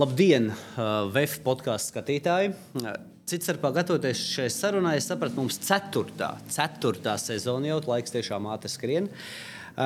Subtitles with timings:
[0.00, 0.46] Labdien,
[1.12, 2.54] VF podkāstu skatītāji!
[3.28, 8.70] Cits starpā gatavoties šai sarunai, es sapratu, mums ceturtā, ceturtā sezona jau laiks tiešām ātri
[8.72, 9.10] skrien.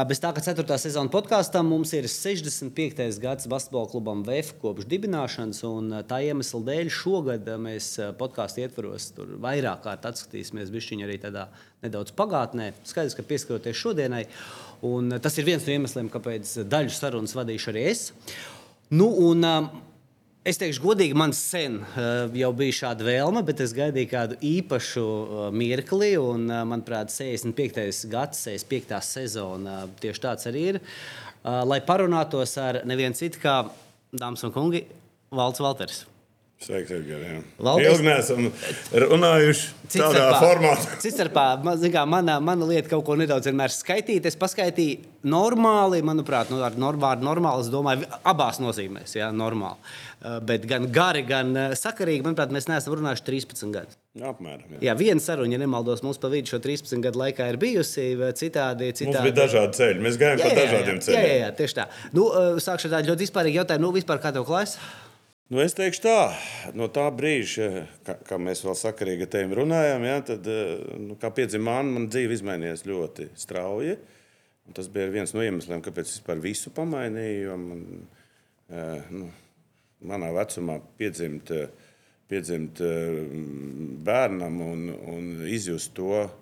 [0.06, 0.76] Bez tā, ka 4.
[0.78, 3.00] sezona podkāstam mums ir 65.
[3.24, 7.88] gads basketbola klubam VF kopš dibināšanas, un tā iemesla dēļ šogad mēs
[8.20, 9.08] podkāstu ietvaros
[9.42, 11.48] vairāk kārt atskatīsimies bišķiņu arī tādā
[11.82, 12.68] nedaudz pagātnē.
[12.86, 14.28] Skaidrs, ka pieskaroties šodienai,
[14.86, 18.06] un tas ir viens no iemesliem, kāpēc daļu sarunas vadīšu arī es.
[18.94, 19.42] Nu, un,
[20.44, 25.04] Es teikšu, godīgi, man sen uh, jau bija šāda vēlme, bet es gaidīju kādu īpašu
[25.06, 26.10] uh, mirkli.
[26.20, 28.04] Un, uh, manuprāt, 65.
[28.12, 28.92] gads, 65.
[29.08, 30.80] sezona tieši tāds arī ir.
[31.44, 33.58] Lai parunātos ar nevienu citu kā
[34.12, 34.84] dāmas un kungi,
[35.32, 36.04] Valts Valters.
[36.64, 37.42] Sveiks, Edgars.
[37.60, 38.46] Ilgi neesam
[39.04, 40.94] runājuši tādā Citstarpā- formātā.
[41.02, 44.24] Citstarpā, man- kā, mana, mana lieta kaut ko nedaudz vienmēr skaitīt.
[44.26, 49.76] Es paskaitīju normāli, manuprāt, nu, ar normālu, normāli, es domāju, abās nozīmēs, jā, normāli.
[50.24, 53.96] Uh, Bet gan gari, gan uh, sakarīgi, manuprāt, mēs neesam runājuši 13 gadus.
[54.16, 54.64] Apmēram.
[54.78, 54.80] Jā.
[54.88, 58.32] Jā, viena saruna, ja nemaldos, mums pa vidu šo 13 gadu laikā ir bijusi, vai
[58.32, 58.88] citādi.
[58.88, 59.24] Mums citādi.
[59.28, 60.00] bija dažādi ceļi.
[60.00, 61.26] Mēs gājām pa dažādiem jā, ceļiem.
[61.28, 61.86] jā, jā, tieši tā.
[62.16, 63.84] Nu, uh, sākšu ar tādu ļoti vispārīgu jautājumu.
[63.84, 64.78] Nu, vispār kā tev klājas?
[65.54, 66.20] Nu, es teikšu tā,
[66.74, 71.14] no tā brīža, kā, kā mēs vēl sakarīgi ar tevi runājām, ja, tad, eh, nu,
[71.20, 73.94] kā piedzima man, man dzīve izmainījās ļoti strauji.
[74.66, 77.54] Un tas bija viens no iemesliem, kāpēc es vispār visu pamainīju.
[77.68, 77.84] Man,
[78.66, 79.28] eh, nu,
[80.10, 81.70] manā vecumā piedzimt, eh,
[82.26, 83.22] piedzimt eh,
[84.10, 86.34] bērnam un, un izjust to eh,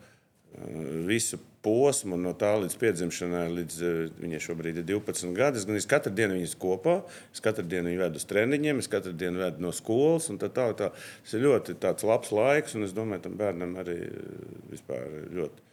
[1.05, 5.61] visu posmu, no tā līdz piedzimšanai, līdz eh, viņai šobrīd ir 12 gadi.
[5.61, 6.97] Es gan es katru dienu viņas kopā,
[7.35, 10.31] es katru dienu viņu vedu uz treniņiem, es katru dienu vedu no skolas.
[10.43, 10.91] Tā, tā, tā.
[10.95, 11.77] Tas ir ļoti
[12.09, 15.07] labs laiks, un es domāju, tam bērnam arī eh, vispār
[15.39, 15.69] ļoti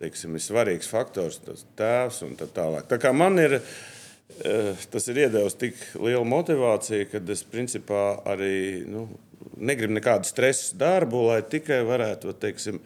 [0.00, 2.86] teiksim, svarīgs faktors, tas tēvs un tā tālāk.
[2.88, 3.60] Tā kā man ir.
[4.44, 9.08] eh, Tas ir iedevis tik lielu motivāciju, ka es principā arī nu,
[9.56, 12.80] negribu nekādu stresu darbu, lai tikai varētu teiksim,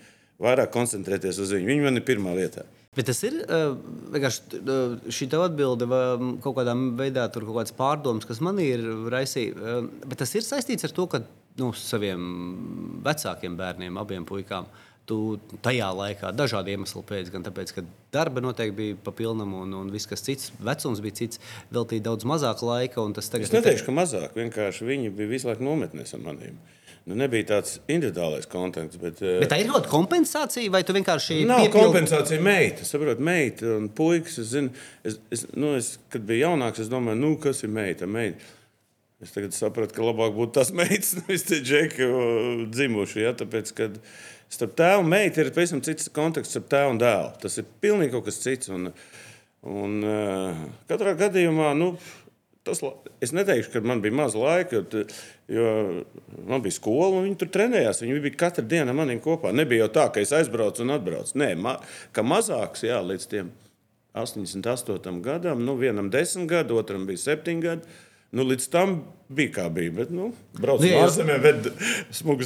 [0.44, 1.70] vairāk koncentrēties uz viņu.
[1.72, 2.66] Viņa man ir pirmā lietā.
[2.94, 3.72] Bet tas ir uh,
[4.14, 8.38] vienkārši uh, šī tev atbilde, vai um, kaut kādā veidā tur kaut kādas pārdomas, kas
[8.44, 9.54] man ir raisīja.
[9.58, 11.24] Uh, bet tas ir saistīts ar to, ka
[11.58, 12.22] nu, saviem
[13.04, 14.68] vecākiem bērniem, abiem puikām,
[15.08, 15.18] tu
[15.64, 17.84] tajā laikā dažādu iemeslu pēc, gan tāpēc, ka
[18.14, 21.42] darba noteikti bija pa pilnam, un, un viss, kas cits, vecums bija cits,
[21.74, 23.04] veltīja daudz mazāk laika.
[23.20, 24.38] Es neteikšu, ka mazāk.
[24.38, 26.56] Vienkārši viņi bija visu laiku nometnēs ar maniem.
[27.04, 28.96] Nu, nebija tāds individuālais kontakts.
[28.96, 32.84] Bet, eh, Bet tā ir kaut kāda kompensācija, vai tu vienkārši Nav piepildi- kompensācija meita.
[32.88, 34.38] Saprot, meita un puikas.
[34.40, 34.70] Es zinu,
[35.04, 38.08] es, es, nu, es, kad biju jaunāks, es domāju, nu, kas ir meita.
[38.08, 38.40] meita.
[39.22, 42.08] Es tagad sapratu, ka labāk būtu tas meitas, nevis tie džeki
[42.72, 43.20] dzimuši.
[43.26, 43.34] Ja?
[43.36, 44.00] Tāpēc, kad
[44.48, 47.30] starp tēvu un meitu ir pavisam cits konteksts starp tēvu un dēlu.
[47.44, 48.72] Tas ir pilnīgi kas cits.
[48.72, 48.88] Un,
[49.64, 51.74] un, uh, katrā gadījumā.
[51.76, 51.94] Nu,
[52.64, 52.80] Tas,
[53.20, 54.80] es neteikšu, ka man bija maz laika,
[55.52, 55.66] jo,
[56.48, 58.00] man bija skola, un viņi tur trenējās.
[58.00, 59.52] Viņi bija katru dienu ar maniem kopā.
[59.52, 61.36] Nebija jau tā, ka es aizbraucu un atbraucu.
[61.42, 61.76] Nē, ma,
[62.16, 63.52] ka mazāks, jā, līdz tiem
[64.16, 67.94] 88 gadam, nu, vienam 10 gadi, otram bija 7 gadi.
[68.34, 68.96] Nu, līdz tam
[69.30, 69.92] bija kā bija.
[69.94, 71.44] Bet, nu, jā, jūs- ārzemēm,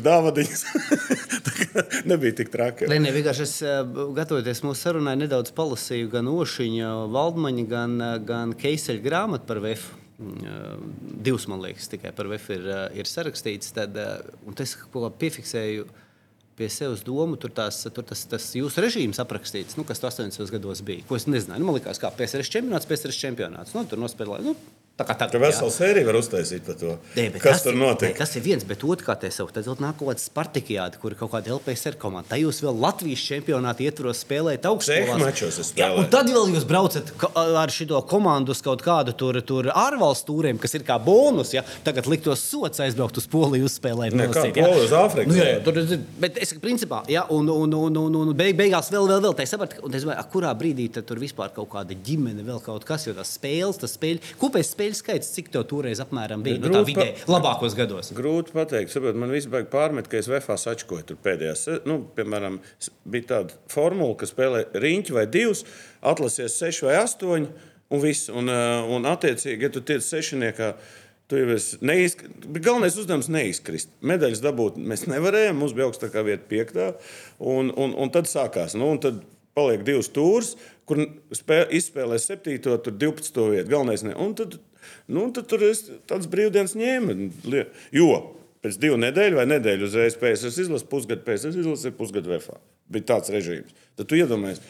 [0.05, 0.65] dāvadiņas.
[1.47, 2.91] Tā kā nebija tik traki.
[2.91, 3.79] Nē, nē, vienkārši es eh,
[4.19, 9.87] gatavoties mūsu sarunai, nedaudz palasīju gan Ošiņa, Valdmaņa, gan, eh, gan Keiseļa grāmatu par VF.
[10.19, 10.77] Mm, eh,
[11.23, 13.73] Divas, man liekas, tikai par VF ir, eh, ir sarakstīts.
[13.75, 15.87] Tad, eh, un es kaut kā piefiksēju
[16.59, 20.51] pie sevis domu, tur, tās, tur tas, tas jūsu režīms aprakstīts, nu, kas 80.
[20.51, 21.05] gados bija.
[21.07, 21.63] Ko es nezināju.
[21.63, 23.75] Nu, man liekas, kā PSRS čempionāts, PSRS čempionāts.
[23.75, 24.43] Nu, tur nospēlēja.
[24.43, 24.57] Nu,
[24.99, 26.97] tā kā tā Tur vesela sērija var uztaisīt par to.
[27.17, 28.13] Nē, Kas tur notiek?
[28.13, 30.99] nē, Tas ir viens, bet otrs, kā te sauc, tad vēl nāk kaut kāda Spartakijāda,
[31.01, 32.33] kur kaut kāda LPSR komanda.
[32.33, 34.25] Tā jūs vēl Latvijas čempionāta ietvaros
[35.23, 39.39] mačos es Jā, un tad vēl jūs braucat ar šo komandu uz kaut kādu tur,
[39.47, 41.55] tur ārvalstu tūriem, kas ir kā bonus.
[41.55, 41.63] Ja?
[41.87, 44.17] Tagad liktos sots aizbraukt uz Poliju uzspēlēt.
[44.19, 44.45] Ne, kā?
[44.57, 45.79] Polija uz Āfriku Nu, jā, jā, tur,
[46.23, 49.47] bet es principā, ja, un, un, un, un, un beig, beigās vēl, vēl, vēl tā
[49.49, 53.07] sapratu, un es domāju, kurā brīdī tad tur vispār kaut kāda ģimene, vēl kaut kas,
[53.09, 56.81] jo tas spēles, tas spēļu, kopējais spēļu skaits, cik tev toreiz apmēram bija, nu, tā
[56.87, 58.13] vidē, labākos gados.
[58.17, 61.57] Grūti pateikt, saprot, man bija pārmet, ka es VFā sačkoju tur pēdējās.
[61.57, 62.59] se- Nu, piemēram,
[63.09, 65.65] bija tāda formula, ka spēlē riņķi vai divus,
[66.03, 67.49] atlasies seši vai astoņi,
[67.91, 68.29] un viss.
[68.29, 70.75] Un, eh, un attiecīgi, ja tu tiec sešiniekā,
[71.29, 72.53] tu jau esi neizkrist.
[72.53, 73.89] Galvenais uzdevums neizkrist.
[74.03, 76.95] Medaļas dabūt mēs nevarējām, mums bija augstākā vieta piektā,
[77.41, 78.75] un, un, un tad sākās.
[78.75, 79.23] Nu, un tad
[79.55, 80.57] paliek divas stūres,
[80.87, 80.97] kur
[81.33, 83.51] spē, izspēlē septīto, tur 12.
[83.51, 83.69] vietu.
[83.69, 84.15] Galvenais ne.
[84.15, 84.59] Un tad,
[85.13, 87.17] nu, tad tur es tāds brīvdienas ņēmu.
[87.97, 88.11] Jo
[88.65, 92.59] pēc divu nedēļu vai nedēļu uzreiz PSS izlases, pusgadu PSS izlases, pusgadu VFA.
[92.91, 93.75] Bija tāds režīms.
[93.99, 94.61] Tad tu iedomājies,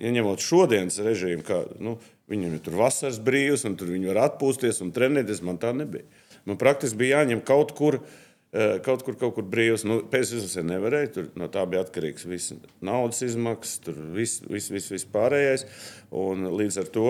[0.00, 1.98] ja ņemot šodienas režīmu, kā nu,
[2.30, 6.06] viņam ir tur vasaras brīvs, un tur viņi var atpūsties un trenēties, man tā nebija.
[6.48, 8.00] Man praktiski bija jāņem kaut kur.
[8.00, 8.23] eh,
[8.86, 9.82] Kaut kur, kaut kur brīvs.
[9.88, 11.10] Nu, pēc tam es nevarēju.
[11.16, 12.54] Tur no tā bija atkarīgs viss
[12.84, 15.66] naudas izmaksas, tur viss vis, vis, vis pārējais.
[16.14, 17.08] Un līdz ar to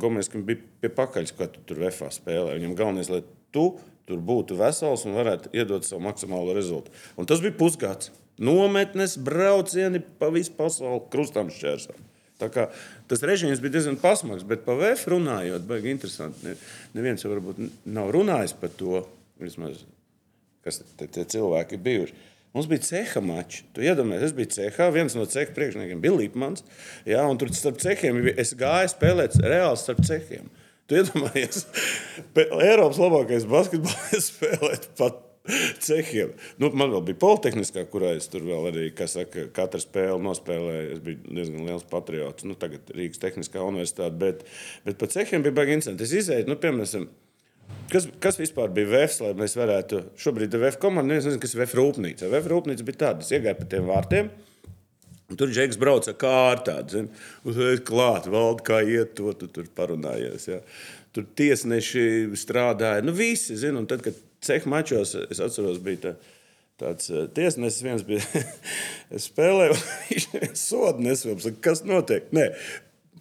[0.00, 2.56] Gomes bija pie pakaļas, kad tu tur VFā spēlē.
[2.56, 3.20] Viņam galvenais, lai
[3.52, 3.74] tu
[4.08, 6.96] tur būtu vesels un varētu iedot savu maksimālo rezultātu.
[7.20, 8.12] Un tas bija pusgads.
[8.38, 12.06] Nometnes, braucieni pa visu pasauli, krustām šķērsām.
[12.38, 12.68] Kā
[13.10, 16.44] Tas režīms bija diezgan pasmags, bet par VF runājot, baigi interesanti.
[16.44, 16.56] Ne,
[16.94, 19.00] neviens jau varbūt nav runājis par to,
[19.40, 19.80] vismaz,
[20.66, 22.18] kas te, te cilvēki ir bijuši.
[22.56, 23.62] Mums bija ceha mači.
[23.76, 24.88] Tu iedomājies, es biju cehā.
[24.94, 26.64] Viens no ceha priekšniekiem bija Lipmans.
[27.06, 30.48] Jā, un tur starp cehiem es gāju spēlēt reāli starp cehiem.
[30.88, 31.66] Tu iedomājies,
[32.64, 35.20] Eiropas labākais basketbols spēlēt pat
[35.84, 36.32] cehiem.
[36.60, 40.90] Nu, man vēl bija politehniskā, kurā es tur vēl arī, kā saka, katru spēli nospēlēju.
[40.96, 42.48] Es biju diezgan liels patriots.
[42.48, 44.44] Nu, tagad Rīgas Tehniskā universitāte, bet,
[44.88, 46.08] bet par cehiem bija baigi interesanti.
[46.08, 47.08] Es izēju, nu, piemēram,
[47.88, 50.02] Kas, kas vispār bija VFs, lai mēs varētu.
[50.20, 52.28] Šobrīd ir VF komanda, neviens nezina, kas ir VF rūpnīca.
[52.28, 54.30] VF rūpnīca bija tāda, es iegāju pa tiem vārtiem.
[55.28, 57.06] un Tur Džeks brauca kā ar tādu,
[57.48, 60.48] uzreiz klāt, valda, kā iet, to tu tur parunājies.
[60.50, 60.60] Ja.
[61.16, 62.04] Tur tiesneši
[62.36, 66.14] strādāja, nu visi, zin, un tad, kad ceha mačos, es atceros, bija tā,
[66.78, 68.44] tāds eh, tiesnesis, viens bija
[69.28, 69.80] spēlē, un
[70.10, 70.28] viņš
[70.68, 72.28] sodu nesvēl, kas notiek.
[72.36, 72.50] Nē,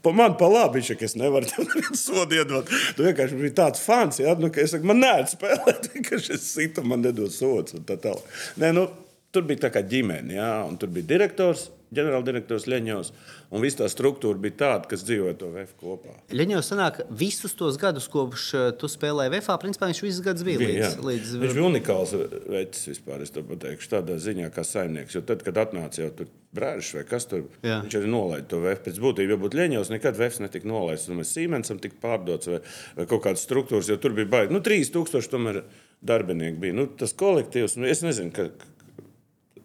[0.04, 2.70] Pa man pa labi, viņš saka, es nevaru tam nevienu sodu iedot.
[2.98, 4.36] Tu vienkārši biji tāds fans, ja?
[4.40, 8.00] nu, ka es saku, man nē, spēlēt, vienkārši es situ, man nedod sods un tā
[8.02, 8.38] tālāk.
[8.62, 8.88] Nē, nu,
[9.34, 10.52] tur bija tā kā ģimene, ja?
[10.68, 13.12] un tur bija direktors, ģenerāldirektors Leņņos,
[13.56, 16.16] un viss tā struktūra bija tāda, kas dzīvoja to VF kopā.
[16.36, 20.60] Ļeņos sanāk, visus tos gadus, kopš uh, tu spēlēji VFā, principā viņš visus gadus bija
[20.64, 22.16] līdz, līdz Viņš bija unikāls
[22.48, 25.16] veids vispār, es to pateikšu, tādā ziņā kā saimnieks.
[25.16, 27.82] Jo tad, kad atnāca jau tur brāļš vai kas tur, Jā.
[27.84, 28.84] viņš arī nolaida to VF.
[28.86, 31.12] Pēc būtības, ja būtu Leņķis, nekad VF netika nolaists.
[31.14, 32.62] Mēs Siemensam tika pārdots vai,
[32.98, 34.56] vai kaut kādas struktūras, jo tur bija baigi.
[34.56, 35.62] Nu, 3000 tomēr
[36.08, 36.78] darbinieki bija.
[36.78, 38.50] Nu, tas kolektīvs, nu, es nezinu, ka,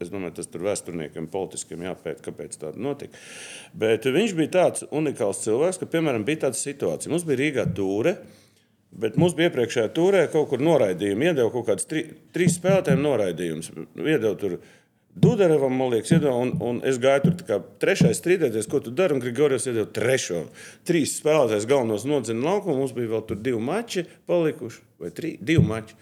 [0.02, 3.18] Es domāju, tas tur vēsturniekiem, politiskiem jāpēta, kāpēc tā notika.
[3.78, 7.12] Bet viņš bija tāds unikāls cilvēks, ka, piemēram, bija tāda situācija.
[7.12, 8.16] Mums bija Rīgā tūre,
[8.92, 11.30] bet mums bija iepriekšējā tūrē kaut kur noraidījumi.
[11.30, 12.04] Iedeva kaut kādas tri,
[12.34, 13.72] trīs spēlētājiem noraidījumus.
[14.02, 14.60] Iedeva tur
[15.12, 19.18] Dudarevam, man liekas, iedeva, un, un es gāju tur kā trešais strīdēties, ko tu dari,
[19.20, 20.46] Grigorijs iedeva trešo.
[20.88, 25.66] Trīs spēlētājs galvenos nodzina laukumu, mums bija vēl tur divi mači palikuši, vai trī, divi
[25.68, 25.98] mači.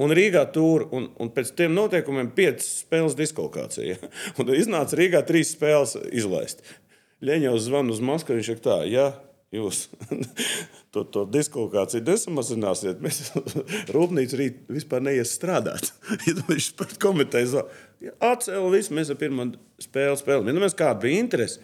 [0.00, 3.98] Un Rīgā tur, un, un pēc tam noteikumiem, piecas spēles diskvalifikācija.
[4.38, 6.64] Un tad iznāca Rīgā trīs spēles izlaist.
[7.22, 8.40] Ļeņķis zvana uz Maskavu.
[8.40, 9.10] Viņš saka, tā, ja
[9.52, 9.84] jūs
[10.94, 13.20] to, to diskvalifikāciju nesamazināsiet, mēs
[13.94, 15.92] rūpnīca rīt vispār neies strādāt.
[16.26, 17.58] Ja viņš pat komitejas
[18.16, 19.50] atcēla visu, mēs ar pirmo
[19.82, 20.62] spēli spēlējām.
[20.64, 21.60] Ja kāda bija interese?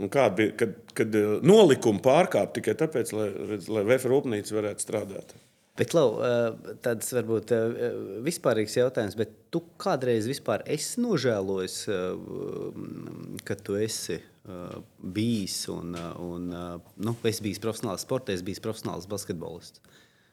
[0.00, 4.56] Un kāda bija, kad, kad eh, nolikuma pārkāpa tikai tāpēc, lai, redz, lai VF rūpnīca
[4.56, 5.34] varētu strādāt?
[5.78, 7.94] Bet, Lau, eh, tāds varbūt eh,
[8.26, 14.20] vispārīgs jautājums, bet tu kādreiz vispār esi nožēlojis, eh, ka tu esi
[15.14, 19.80] bijis un, un nu, esi bijis profesionāls sports, bijis profesionāls basketbolists?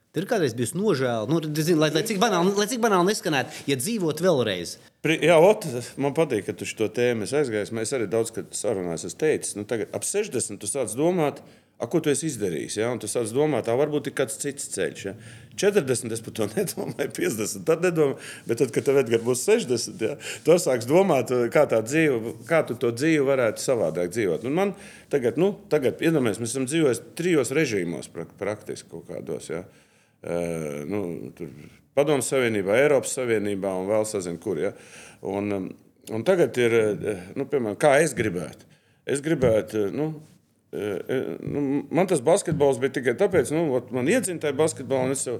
[0.09, 3.75] Tur kādreiz bijusi nožēla, nu, zin, lai, lai, cik banāli, lai cik banāli neskanētu, ja
[3.77, 4.71] dzīvot vēlreiz.
[5.05, 5.67] Pri- Jā, ot,
[6.01, 7.69] man patīk, ka tu šo tēmu esi aizgājis.
[7.77, 9.05] Mēs arī daudz sarunājāmies.
[9.05, 11.43] Es teicu, nu, tagad ap 60 tu sāc domāt,
[11.79, 12.77] a, ko tu esi izdarījis.
[12.81, 12.91] Ja?
[12.93, 15.05] Un tu sāc domāt, tā varbūt ir kāds cits ceļš.
[15.07, 15.15] Ja?
[15.63, 18.19] 40 es par to nedomāju, 50 tad nedomāju.
[18.47, 20.15] Bet tad, kad tev Edgars būs 60, ja?
[20.45, 24.47] tu sāks domāt, kā, tā dzīve, kā tu to dzīvi varētu savādāk dzīvot.
[24.49, 24.73] Un man
[25.13, 29.51] tagad, nu, tagad iedomājamies, mēs esam dzīvojuši trijos režīmos prak- praktiski kaut kādos.
[29.51, 29.65] Ja?
[30.19, 31.03] Uh, nu,
[31.99, 34.59] Padomu Savienībā, Eiropas Savienībā un vēl sazinu, kur.
[34.61, 34.71] Ja?
[35.27, 35.69] Un, um,
[36.15, 38.67] un tagad ir, eh, nu, piemēram, kā es gribētu.
[39.09, 40.38] Es gribētu, eh, nu, eh,
[40.71, 45.37] nu, man tas basketbols bija tikai tāpēc, nu, ot, man iedzina tajā basketbolā, es jau,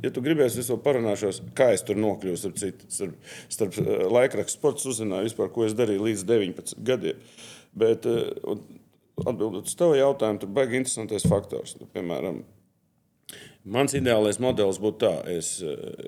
[0.00, 3.80] ja tu gribēsi, es vēl parunāšos, kā es tur nokļuvu, starp, citu, starp, starp
[4.12, 7.20] laikrakstu sports uzzināju vispār, ko es darīju līdz 19 gadiem.
[7.80, 8.08] Bet,
[9.20, 11.76] atbildot uz tavu jautājumu, tur baigi interesantais faktors.
[11.78, 12.40] Nu, piemēram,
[13.60, 15.58] Mans ideālais modelis būtu tā, es,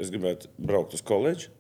[0.01, 1.51] es gribētu braukt uz koledžu,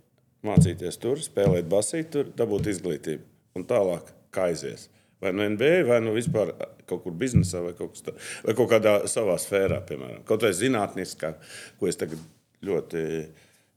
[0.46, 3.26] mācīties tur, spēlēt basīti, tur dabūt izglītību.
[3.58, 4.88] Un tālāk, kā aizies.
[5.22, 6.50] Vai no NBA, vai no vispār
[6.90, 10.24] kaut kur biznesā, vai kaut, tā, vai kaut kādā savā sfērā, piemēram.
[10.28, 11.36] Kaut vai zinātniskā,
[11.78, 12.20] ko es tagad
[12.66, 13.04] ļoti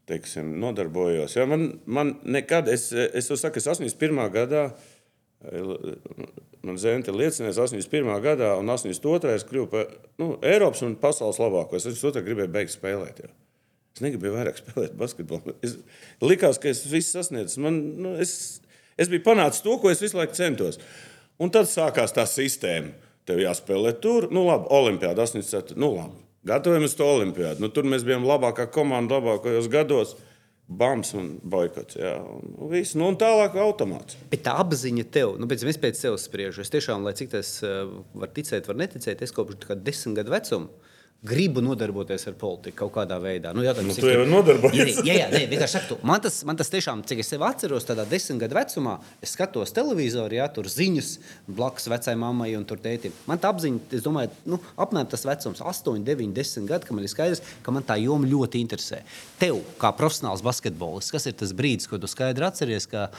[0.09, 1.35] teiksim, nodarbojos.
[1.37, 4.21] Ja, man, man nekad, es, es to saku, es 81.
[4.33, 4.67] gadā.
[6.65, 8.11] Man zina, liecinājums 81.
[8.23, 9.33] gadā un 82.
[9.37, 9.89] es kļuvu par
[10.21, 11.77] nu, Eiropas un pasaules labāko.
[11.77, 13.21] Es to gribēju beigt spēlēt.
[13.21, 13.33] Jā.
[13.95, 15.55] Es negribēju vairāk spēlēt basketbolu.
[15.65, 15.77] Es
[16.23, 17.61] likās, ka es visu sasniedzu.
[17.63, 18.61] Man, nu, es,
[18.97, 20.81] es biju panācis to, ko es visu laiku centos.
[21.41, 22.93] Un tad sākās tā sistēma.
[23.25, 25.77] Tev jāspēlē tur, nu labi, Olimpijāda 84.
[25.81, 26.21] Nu labi.
[26.45, 27.63] gatavojamies to olimpiādu.
[27.63, 30.15] Nu, tur mēs bijām labākā komanda labākajos gados.
[30.65, 31.97] Bams un boikots.
[31.99, 34.17] Jā, un, viss, nu, un tālāk automāts.
[34.31, 36.63] Bet tā apziņa tev, nu, pēc, es pēc sevis spriežu.
[36.63, 40.93] Es tiešām, lai cik tas uh, var ticēt, var neticēt, es kopš desmit gadu vecuma
[41.25, 43.53] gribu nodarboties ar politiku kaut kādā veidā.
[43.55, 44.99] Nu, jautājums, nu, tu jau nodarbojies.
[45.07, 48.05] Jā, jā, nē, vienkārši saku, man tas, man tas tiešām, cik es sev atceros, tādā
[48.09, 51.11] desmit gadu vecumā, es skatos televizoru, jā, tur ziņas
[51.47, 53.15] blakus vecai mammai un tur tētim.
[53.29, 57.07] Man tā apziņa, es domāju, nu, apmēram tas vecums, 8, 9, 10 gadi, ka man
[57.07, 59.01] ir skaidrs, ka man tā joma ļoti interesē.
[59.41, 63.09] Tev, kā profesionāls basketbolists, kas ir tas brīdis, kad tu skaidri atceries, ka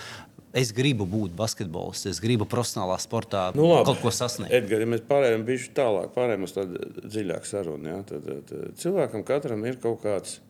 [0.56, 3.90] es gribu būt basketbolists, es gribu profesionālā sportā nu, labi.
[3.90, 4.54] kaut ko sasniegt.
[4.56, 9.24] Edgars, ja mēs pārējām bijuši tālāk, pārējām uz tādu dziļāku sarunu, ja, tad, tad cilvēkam
[9.28, 10.40] katram ir kaut kāds.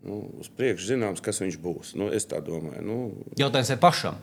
[0.00, 1.90] Nu, uz priekšu zināms, kas viņš būs.
[2.00, 2.80] Nu, es tā domāju.
[2.80, 2.94] Nu,
[3.36, 4.16] Jautājums ir pašam.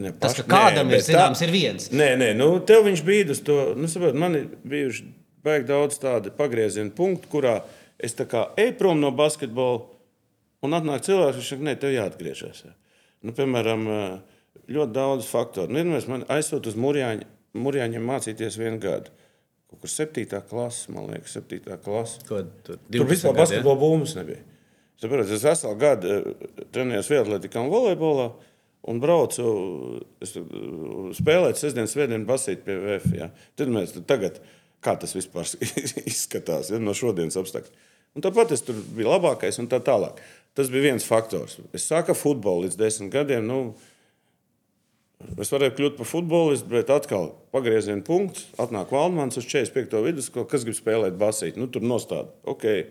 [0.00, 1.90] Ne, paš, Tas, ka kādam nē, ir zināms, tā, ir viens.
[1.92, 3.58] Nē, nē, nu, tev viņš bija uz to.
[3.76, 5.10] Nu, saprot, man ir bijuši
[5.44, 7.58] baigi daudz tādu pagriezienu punktu, kurā
[8.00, 9.82] es tā kā eju prom no basketbola,
[10.64, 12.64] un atnāk cilvēks, kurš saka, nē, tev jāatgriežas.
[13.20, 14.29] Nu, piemēram, uh,
[14.70, 15.74] ļoti daudz faktoru.
[15.74, 17.26] Vienmēr man aizsūta uz Mūrjāņu,
[17.60, 19.12] Mūrjāņiem mācīties vienu gadu.
[19.70, 20.26] Kaut kur 7.
[20.50, 21.76] klases, man liekas, 7.
[21.84, 22.22] klases.
[22.26, 23.82] Ko, tur, tur vispār basketbola ja?
[23.84, 24.44] būmas nebija.
[25.00, 28.30] Saprāt, es veselu gadu eh, trenējos vietlatikā un volejbolā.
[28.90, 29.44] Un braucu
[30.24, 30.56] es, eh,
[31.16, 33.14] spēlēt sestdienas, svētdienas basīt pie VF.
[33.16, 33.30] Ja.
[33.58, 34.40] Tad mēs tagad,
[34.84, 35.48] kā tas vispār
[36.10, 37.86] izskatās ja, no šodienas apstākļiem.
[38.18, 40.18] Un tāpat es tur biju labākais un tā tālāk.
[40.58, 41.60] Tas bija viens faktors.
[41.76, 43.46] Es sāku futbolu līdz desmit gadiem.
[43.46, 43.60] Nu,
[45.40, 48.46] Es varēju kļūt par futbolistu, bet atkal pagrieziena punkts.
[48.60, 50.00] Atnāk Valdmans uz 45.
[50.06, 51.60] vidusskolu, kas grib spēlēt basīti.
[51.60, 52.32] Nu, tur nostāda.
[52.48, 52.88] Okay.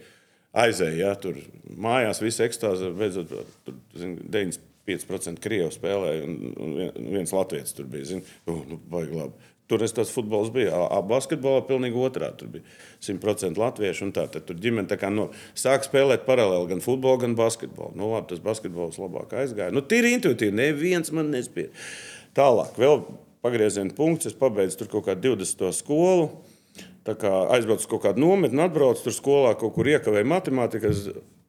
[0.59, 1.37] Aizēja, ja, tur
[1.77, 3.35] mājās viss ekstāze, beidzot,
[3.67, 8.07] tur zin, 95% krievu spēlēja, un, un viens latviečs tur bija.
[8.15, 9.49] Zin, uh, nu, labi.
[9.69, 10.71] Tur es tāds futbols biju.
[10.73, 12.39] A, basketbolā pilnīgi otrādi.
[12.41, 12.65] Tur bija
[13.05, 14.07] 100% latviešu.
[14.15, 17.93] Tā, tur ģimene kā, no, sāk spēlēt paralēli gan futbolu, gan basketbolu.
[17.99, 19.73] Nu, labi, tas basketbols labāk aizgāja.
[19.75, 20.57] Nu, Tīri intuitīvi.
[20.57, 21.69] Neviens man nespēja.
[22.37, 23.01] Tālāk, vēl
[23.45, 24.29] pagrieziena punkts.
[24.29, 25.71] Es pabeidzu tur kaut kādu 20.
[25.75, 26.29] skolu.
[27.09, 31.07] Kā aizbraucu uz kaut kādu nometni, atbraucu tur skolā, kaut kur iekavēju matemātikas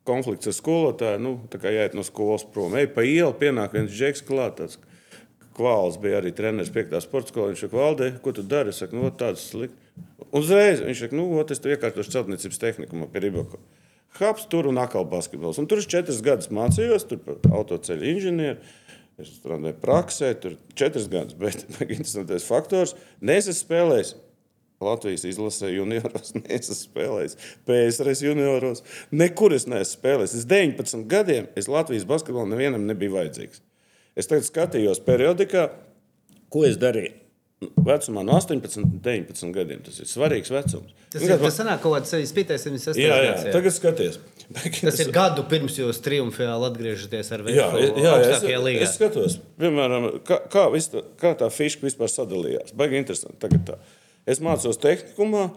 [0.08, 1.20] konflikts ar skolotāju.
[1.20, 2.72] Nu, tā kā jāiet no skolas prom.
[2.80, 4.56] Ej pa ielu, pienāk viens džeks klāt.
[4.60, 4.80] Tāds.
[5.60, 6.96] Kvāls bija arī treneris 5.
[7.04, 7.50] sporta skolā.
[7.50, 8.72] Viņš saka, Valdē, ko tu dari?
[8.72, 9.76] Es saku, nu, tāds slikts.
[10.36, 13.60] Uzreiz viņš saka, nu, ot, es tur iekārtošu celtniecības tehnikumā pie Ribaka.
[14.16, 15.58] Haps tur un atkal basketbols.
[15.60, 18.72] Un tur es četras gadus mācījos, tur par autoceļu inženieri.
[19.20, 22.96] Es strādāju praksē, tur četras gadus, bet interesantais faktors-
[23.30, 24.16] neesmu spēlējis.
[24.80, 27.36] Latvijas izlasē junioros, neesmu spēlējis.
[27.68, 28.80] PSRS junioros,
[29.12, 30.38] nekur es neesmu spēlējis.
[30.40, 33.60] Es 19 gadiem es Latvijas basketbolā nevienam nebija vajadzīgs.
[34.18, 35.68] Es tagad skatījos periodikā,
[36.50, 37.16] ko es darīju.
[37.60, 39.82] Vecumā no 18 līdz 19 gadiem.
[39.84, 40.94] Tas ir svarīgs vecums.
[41.12, 43.18] Tas, ir, tas sanāk kaut kāds 75, 76 jā.
[43.26, 44.16] Jā, tagad skaties.
[44.50, 47.56] Tas ir gadu pirms jūs triumfāli atgriežaties ar viņu.
[47.60, 47.68] Jā,
[48.02, 48.82] jā, es, līgā.
[48.86, 50.90] es skatos, piemēram, kā, kā, vis,
[51.20, 52.74] kā tā fiška vispār sadalījās.
[52.78, 53.38] Baigi interesanti.
[53.44, 53.80] Tagad tā.
[54.30, 55.50] Es mācos tehnikumā.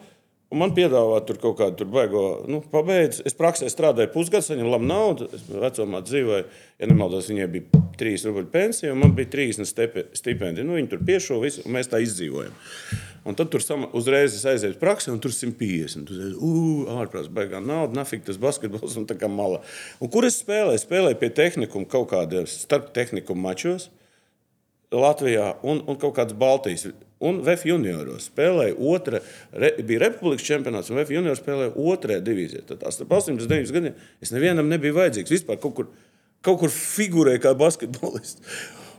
[0.54, 3.24] Un man piedāvā tur kaut kādu tur baigo, nu, pabeidz.
[3.26, 5.26] Es praksē strādāju pusgadu, saņēmu labu naudu.
[5.34, 6.44] Es vecumā dzīvoju,
[6.78, 10.68] ja nemaldos, viņai bija 3 rubļu pensija, un man bija 30 stipendija.
[10.68, 12.54] Nu, viņi tur piešo visu, un mēs tā izdzīvojam.
[13.24, 16.08] Un tad tur sama, uzreiz uz praksi, un tur 150.
[16.10, 19.62] Tur ir ārprāts, baigā nauda, nafik tas basketbols un tā kā mala.
[20.04, 20.82] Un kur es spēlēju?
[20.84, 23.90] Spēlēju pie tehnikuma kaut kādiem starp tehnikuma mačos
[24.94, 26.92] Latvijā un, un kaut kādas Baltijas.
[27.24, 29.22] Un VF junioros spēlēja otrā,
[29.56, 32.66] re, bija Republikas čempionāts, un VF junioros spēlēja otrajā divīzijā.
[32.68, 35.32] Tad tās 89 gadiem es nevienam nebiju vajadzīgs.
[35.32, 35.92] Vispār kaut kur,
[36.44, 38.44] kaut kur figurēja kā basketbolists.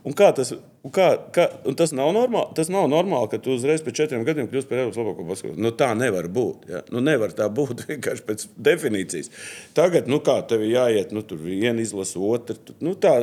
[0.04, 0.50] Un kā tas,
[0.84, 4.26] un kā, kā, un tas, nav normāli, tas nav normāli, ka tu uzreiz pēc četriem
[4.26, 5.64] gadiem kļūsi par Eiropas labāko basketbolu.
[5.64, 6.68] Nu, tā nevar būt.
[6.68, 6.82] Ja?
[6.92, 9.32] Nu, nevar tā būt vienkārši pēc definīcijas.
[9.76, 12.58] Tagad, nu, kā tev jāiet, nu, tur viena izlasa, otra.
[12.84, 13.16] Nu, tā,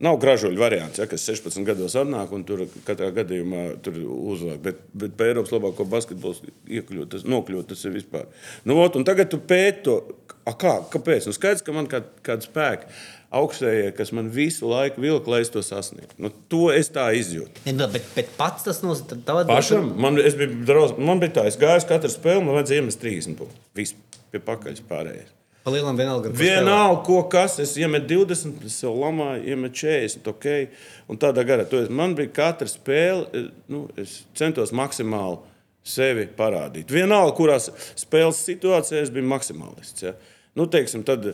[0.00, 4.62] Nav gražuļu variants, ja, kas 16 gados atnāk un tur katrā gadījumā uzvāk.
[4.64, 8.30] Bet, bet pēc Eiropas labāko basketbolu iekļūt, tas, nokļūt, tas ir vispār.
[8.64, 9.98] Nu, ot, tagad tu pēti to,
[10.40, 11.28] a, kā, kāpēc?
[11.28, 12.88] Nu, skaidrs, ka man kā, kāda spēka
[13.30, 16.16] augstējie, kas man visu laiku vilka, lai es to sasniegtu.
[16.18, 17.64] Nu, to es tā izjūtu.
[17.70, 21.84] Ne, bet, bet pats tas nozīmē, Pašam, man, biju drauz, man bija tā, es gāju
[21.84, 23.68] uz katru spēli, man vajadzēja iemest 30 punktus.
[23.78, 23.94] Viss
[24.30, 25.36] pie pakaļas pārējais.
[25.60, 26.30] Palielinām vienalga.
[26.32, 27.58] Vienalga, ko kas.
[27.60, 30.30] Es iemetu 20, es jau lamāju, iemetu 40.
[30.32, 30.70] Okay.
[31.10, 31.66] Un tādā garā.
[31.92, 35.38] Man bija katra spēle, eh, nu, es centos maksimāli
[35.84, 36.88] sevi parādīt.
[36.92, 37.68] Vienalga, kurās
[37.98, 40.06] spēles situācijā es biju maksimālists.
[40.06, 40.14] Ja.
[40.56, 41.28] Nu, teiksim, tad,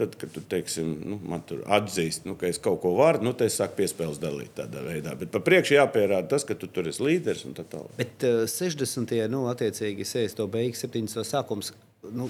[0.00, 3.34] tad, kad tu teiksim, nu, man tur atzīst, nu, ka es kaut ko varu, nu,
[3.36, 5.14] tad es sāku piespēles dalīt tādā veidā.
[5.20, 7.94] Bet pa priekšu jāpierāda tas, ka tu tur esi līderis un tā tālāk.
[8.00, 9.14] Bet uh, 60.
[9.32, 11.24] nu, attiecīgi, es to beigu, 70.
[11.28, 12.24] sākums Nu,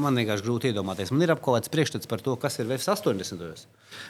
[0.00, 1.10] man vienkārši grūti iedomāties.
[1.12, 3.66] Man ir apgādāts priekšstats par to, kas ir VFS 80.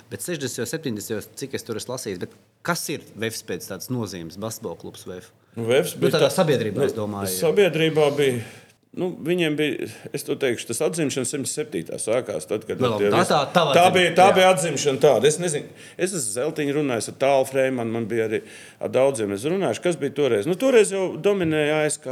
[0.06, 0.60] Bet 60.
[0.62, 1.32] un 70.
[1.40, 5.32] cik es tur esmu lasījis, bet kas ir VFS pēc tādas nozīmes, basketbola klubs VFS?
[5.58, 7.32] Nu, Vefs Nu, bija tādā tā- sabiedrībā, nu, es domāju.
[7.40, 8.44] Sabiedrībā bija.
[8.92, 11.94] Nu, viņiem bija, es to teikšu, tas atzimšana 107.
[12.02, 12.46] sākās.
[12.50, 13.20] Tad, kad tie tā-
[13.54, 15.24] tā- tā atzim- bija, tā bija atzimšana tāda.
[15.30, 18.40] Es nezinu, es esmu Zeltiņu runājis ar tālu frēmu, man bija arī
[18.80, 19.32] ar daudziem.
[19.32, 20.46] Es runāju, kas bija toreiz.
[20.50, 22.08] Nu, toreiz jau dominēja ASK.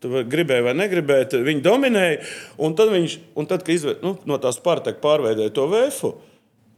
[0.00, 2.18] Tu gribēji vai negribēji, tad viņi dominēja.
[2.58, 6.10] Un tad, viņš, un tad kad izve, nu, no tās pārteka pārveidēja to vēfu,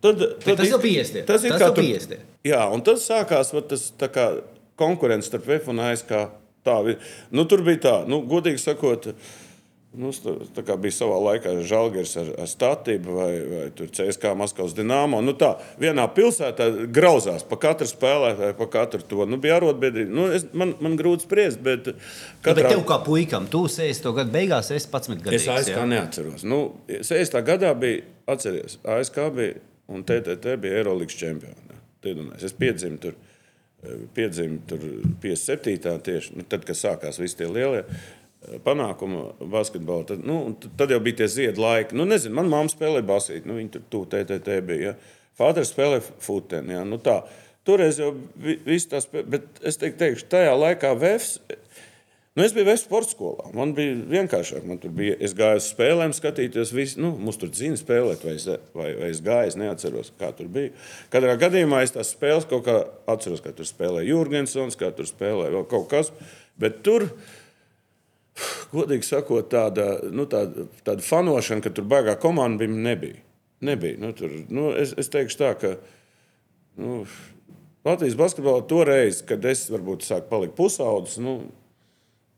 [0.03, 1.25] tad, tad tas 50.
[1.27, 2.19] Tas ir Tas kā jau tur- 50.
[2.45, 4.43] Jā, un tad sākās tas tā kā
[4.77, 6.13] konkurence starp VF un ASK.
[6.69, 6.79] Tā,
[7.35, 9.09] nu, tur bija tā, nu, godīgi sakot,
[9.99, 10.11] nu,
[10.55, 15.21] tā kā bija savā laikā Žalgers ar, ar statību vai, vai CSK Maskavas Dienāmo.
[15.25, 19.25] Nu, tā, vienā pilsētā grauzās pa katru spēlētāju, pa katru to.
[19.31, 20.13] Nu, bija arotbiedrība.
[20.21, 21.97] Nu, es, man, man grūti spriest, bet Nu,
[22.45, 22.61] katrā...
[22.61, 25.41] bet tev kā puikam, tu sēsi to gadu beigās, es 11 gadus.
[25.41, 26.45] Es ASK neatceros.
[26.47, 26.61] Nu,
[26.93, 27.41] 60.
[27.49, 29.57] gadā bija, atceries, ASK bija
[29.89, 31.65] un TTT bija Eirolandes čempioni.
[32.39, 33.17] Es piedzimu tur,
[34.15, 34.79] piedzimu tur
[35.23, 35.99] 57.
[36.03, 37.85] tieši nu, tad, kad sākās visi tie lielie.
[37.85, 40.07] eh, Panākumi basketbolā.
[40.07, 41.95] Tad, nu, tad- jau bija tie ziedu laiki.
[41.99, 43.47] Nu, nezinu, man mamma spēlēja basīt.
[43.47, 44.93] Nu, viņa tur tu, TTT bija.
[44.93, 44.95] Ja.
[45.39, 46.75] Fāters spēlēja futeni.
[46.75, 46.85] Ja.
[46.85, 47.23] Nu, tā.
[47.65, 51.41] Toreiz jau viss tas, bet es teiktu, tajā laikā VFS
[52.39, 53.49] Nu, es biju Vēstures skolā.
[53.51, 54.63] Man bija vienkāršāk.
[54.69, 58.47] Man bija, es gāju uz spēlēm, skatīties, visi, nu, mums tur zina spēlēt, vai es,
[58.79, 59.51] vai, vai es gāju.
[59.51, 60.71] Es neatceros, kā tur bija.
[61.11, 62.77] Katrā gadījumā es tās spēles kaut kā
[63.11, 66.13] atceros, kā tur spēlēja Jurgensons, kā tur spēlēja vēl kaut kas.
[66.63, 67.09] Bet tur,
[68.71, 73.23] godīgi sakot, tāda, nu, tāda, tāda fanošana, ka tur baigā komanda bija, nebija.
[73.67, 73.99] nebija.
[73.99, 75.75] Nu, tur, nu, es, es teikšu tā, ka.
[76.79, 77.03] Nu,
[77.89, 81.41] Latvijas basketbolā toreiz, kad es varbūt sāku palikt pusaudzis, nu,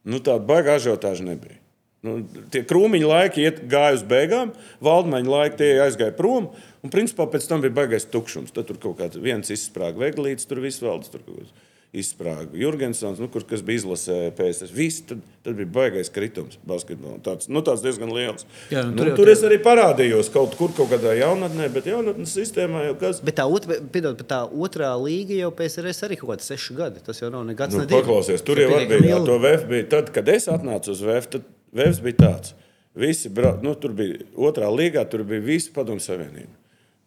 [0.04, 1.58] Nu, tāda baigā ažiotāža nebija.
[2.06, 4.54] Nu, tie krūmiņa laiki iet, gāja uz beigām,
[4.84, 6.48] valdmaņa laiki aizgāja prom.
[6.80, 8.54] Un, principā, pēc tam bija baigais tukšums.
[8.56, 11.12] Tad tur kaut kāds viens izsprāga veglīts, tur viss valdes.
[11.12, 11.52] Tur kaut kas
[11.96, 14.70] izsprāga Jurgensons, nu, kur, kas bija izlasē PSS.
[14.74, 17.18] Viss, tad, tad bija baigais kritums basketbolā.
[17.26, 18.46] Tāds, nu, tāds diezgan liels.
[18.70, 21.66] Jā, nu, nu, tur jau tur tā- es arī parādījos kaut kur, kaut kādā jaunatnē,
[21.74, 23.22] bet jaunatnes sistēmā jau kas.
[23.26, 27.02] Bet tā, otra, piedod, bet tā otrā līga jau PSRS arī kaut kāds seši gadi.
[27.06, 29.02] Tas jau nav nekas Nu, paklausies, tur jau bija.
[29.10, 29.88] Jā, to VF bija.
[29.96, 32.54] Tad, kad es atnācu uz VF, tad VF bija tāds.
[32.94, 33.56] Visi, bra...
[33.62, 36.59] nu, tur bija otrā līgā, tur bija visi padomu savienība.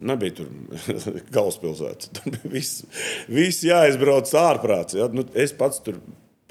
[0.03, 0.51] Nebija tur
[1.35, 2.11] galvaspilsēta.
[2.17, 2.83] Tur bija viss,
[3.31, 4.97] viss jāizbrauc ārprāts.
[4.99, 5.07] Ja?
[5.13, 6.01] Nu, es pats tur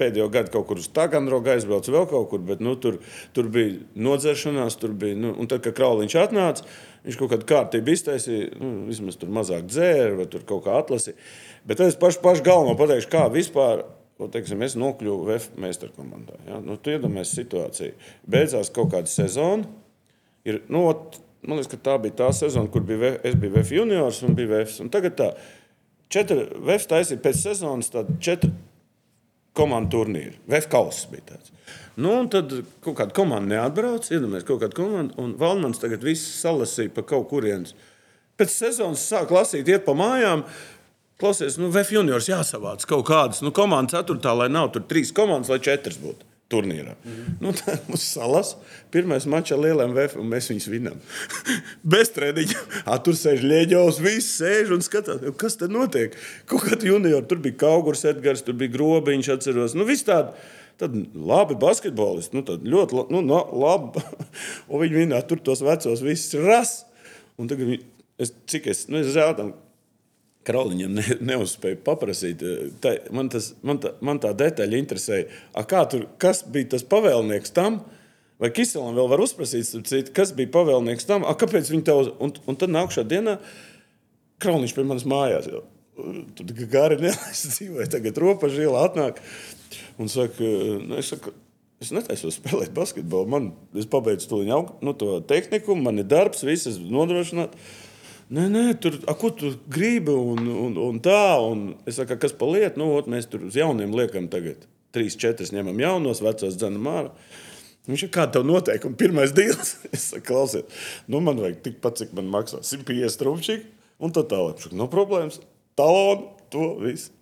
[0.01, 2.99] pēdējo gadu kaut kur uz Taganrogu aizbraucu, vēl kaut kur, bet nu, tur,
[3.35, 4.77] tur bija nodzeršanās.
[4.81, 6.67] Tur bija, nu, un tad, kad Krauliņš atnāca,
[7.05, 11.17] viņš kaut kādu kārtību iztaisīja, nu, vismaz tur mazāk dzēra vai tur kaut kā atlasīja.
[11.67, 13.85] Bet tad es pašu, pašu galveno pateikšu, kā vispār.
[14.21, 16.35] Nu, teiksim, es nokļuvu VF meistara komandā.
[16.45, 16.59] Ja?
[16.63, 17.95] Nu, tu iedomājies situāciju.
[18.29, 19.65] Beidzās kaut kāda sezona.
[20.45, 23.73] Ir, nu, ot, man liekas, ka tā bija tā sezona, kur bija, es biju VF
[23.77, 24.79] juniors un bija VF.
[24.83, 25.29] Un tagad tā,
[26.13, 27.91] četri VF taisīja pēc sezonas
[28.23, 28.51] četru
[29.57, 30.37] komandu turnīru.
[30.49, 31.53] VF kausa bija tāds.
[31.93, 36.39] Nu, un tad kaut kāda komanda neatbrauc, iedomājieties, kaut kāda komanda, un Valmans tagad viss
[36.41, 37.75] salasīja pa kaut kurienes.
[38.39, 40.47] Pēc sezonas sāk lasīt, iet pa mājām.
[41.21, 45.53] Klausies, nu, VF juniors jāsavāc kaut kādas nu, komandas ceturtā, lai nav tur trīs komandas,
[45.53, 46.93] lai četras būtu turnīrā.
[46.93, 47.35] Mm -hmm.
[47.41, 48.53] nu, tā mums salas.
[48.93, 50.99] Pirmais mačs ar lieliem VF, un mēs viņus vinam.
[51.93, 52.59] Bez treniņa.
[52.85, 56.15] A, tur sēž Lieģovs, viss sēž un skatās, "Nu, kas tur notiek.
[56.45, 59.73] Kaut kāda juniori, tur bija Kaugurs, Edgars, tur bija Grobiņš, atceros.
[59.73, 60.31] Nu, viss tādi.
[60.77, 64.01] Tad labi basketbolisti, nu, tad ļoti nu, no, labi.
[64.69, 66.85] un viņi vinā tur tos vecos visus ras.
[67.37, 67.85] Un tagad, viņi-
[68.17, 69.53] es, cik es, nu, es zētam,
[70.47, 72.43] Krauliņam ne, neuzspēju paprasīt.
[72.83, 77.55] Tā, man, tas, man, tā, man tā detaļa interesēja, A, tur, kas bija tas pavēlnieks
[77.55, 77.81] tam.
[78.41, 82.09] Vai Kiselam vēl var uzprasīt, citu, kas bija pavēlnieks tam, A, kāpēc viņi tev.
[82.23, 83.37] Un, un tad nākamā dienā
[84.43, 85.63] Krauliņš pie manas mājās jau.
[85.93, 89.19] Tur gari nelaists dzīvoja, tagad ropažu ielā atnāk
[90.01, 90.41] un saka,
[90.81, 91.31] nu, es saku,
[91.83, 93.29] es netaisos spēlēt basketbolu.
[93.29, 94.41] Man, es pabeidzu to,
[94.83, 97.79] nu, to tehniku, man ir darbs, viss ir nodrošināts.
[98.33, 101.37] Nē, nē, tur a, ko tu gribi un, un, un tā.
[101.45, 104.63] Un es saku, kas pa lietu, nu, ot, mēs tur uz jauniem liekam tagad.
[104.93, 107.11] Trīs, četras ņemam jaunos, vecos dzenam ārā.
[107.89, 109.75] Viņš ir kāda tev noteikuma, pirmais dīls.
[109.93, 113.69] Es saku, klausies, nu man vajag tikpat, cik man maksā 150 rupšīgi,
[114.01, 114.65] un tā tālāk.
[114.65, 115.37] Saka, no problēmas,
[115.77, 117.13] talonu, to visu.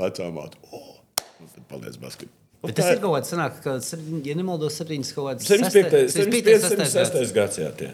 [0.00, 0.94] Vecā māte, oh,
[1.40, 2.41] un tad paliec basketbolā.
[2.62, 3.74] Bet tas ir kaut kāds, sanāk, ka,
[4.22, 6.92] ja nemaldos, septiņas kaut kādas 75, 75, 76.
[6.94, 7.58] 76 gads.
[7.58, 7.88] Jā, tie.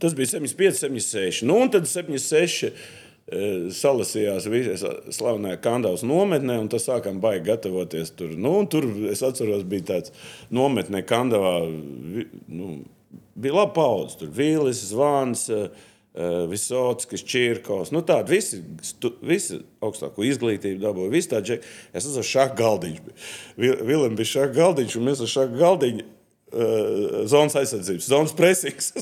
[0.00, 1.44] Tas bija 75, 76.
[1.44, 4.84] Nu, un tad 76 eh, salasījās visas
[5.18, 8.32] slavenajā Kandavas nometnē, un tas sākām baigi gatavoties tur.
[8.40, 10.14] Nu, tur es atceros, bija tāds
[10.54, 11.58] nometnē Kandavā.
[12.48, 12.78] Nu,
[13.36, 14.22] bija laba paudze.
[14.22, 17.90] Tur Vīlis, Zvans, uh, Visockis, Čirkovs.
[17.90, 21.10] Nu, tādi visi, stu, visi augstāko izglītību dabūja.
[21.10, 21.56] Visi tādi,
[21.90, 23.00] es esmu šāda galdiņš.
[23.58, 28.92] Vilim bija šāda galdiņš, un mēs ar šādu galdiņu uh, zonas aizsardzības, zonas presings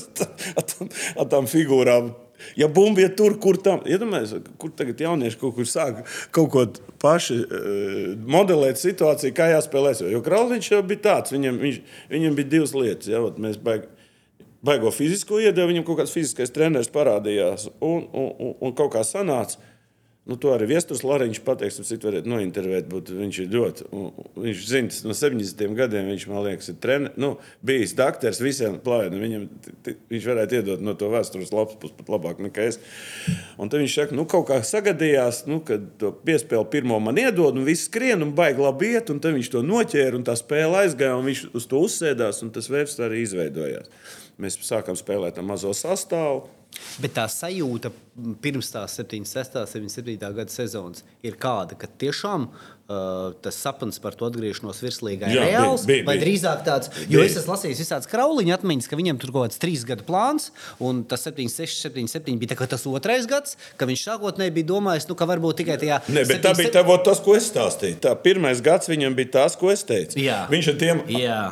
[0.57, 2.15] ar tām figūrām.
[2.57, 6.01] Ja bumba ir tur, kur tam ir, iedomājieties, kur tagad jaunieši kaut kur sāk
[6.33, 6.65] kaut ko
[6.99, 9.93] paši uh, modelēt situāciju, kā jāspēlē.
[10.11, 11.79] Jo Krauliņš jau bija tāds, viņam, viņš,
[12.11, 13.13] viņam bija divas lietas.
[13.13, 13.92] Ja, mēs baigi,
[14.65, 19.05] baigo fizisko iedevu, viņam kaut kāds fiziskais treneris parādījās un, un, un, un kaut kā
[19.07, 19.61] sanāca.
[20.23, 23.87] Nu, to arī Viestures Lariņš pateiks, un citu varētu nointervēt, bet viņš ir ļoti,
[24.39, 27.33] viņš zina, no 70 gadiem viņš, man liekas, ir treneris, nu,
[27.67, 29.43] bijis dakteris visiem plājiem, viņam,
[30.13, 32.79] viņš varētu iedot no to vēstures lapas puses pat labāk nekā es.
[33.59, 37.59] Un tad viņš saka, nu, kaut kā sagadījās, nu, kad to piespēli pirmo man iedod,
[37.59, 40.85] un viss skrien, un baigi labi iet, un tad viņš to noķēra, un tā spēle
[40.85, 43.91] aizgāja, un viņš uz to uzsēdās, un tas vērs arī izveidojās.
[44.41, 46.47] Mēs sākām spēlēt ar mazo sastāvu.
[47.01, 47.91] Bet tā sajūta
[48.43, 49.57] pirms tās 76.
[49.81, 50.29] un 77.
[50.37, 55.87] gada sezonas ir kāda, ka tiešām uh, tas sapnis par to atgriešanos virslīgā ir reāls.
[55.89, 57.29] Bija, bija, vai drīzāk tāds, jo bija.
[57.29, 60.51] es esmu lasījis visādas krauliņa atmiņas, ka viņam tur kaut kāds trīs gadu plāns,
[60.83, 65.29] un tas 76, 77 bija tas otrais gads, ka viņš sākotnēji bija domājis, nu, ka
[65.29, 66.03] varbūt tikai tajā.
[66.09, 68.01] Ne, bet 7, tā bija tā, tas, ko es stāstīju.
[68.05, 70.21] Tā pirmais gads viņam bija tas, ko es teicu.
[70.21, 70.45] Jā.
[70.53, 71.05] Viņš ar tiem.
[71.17, 71.43] Jā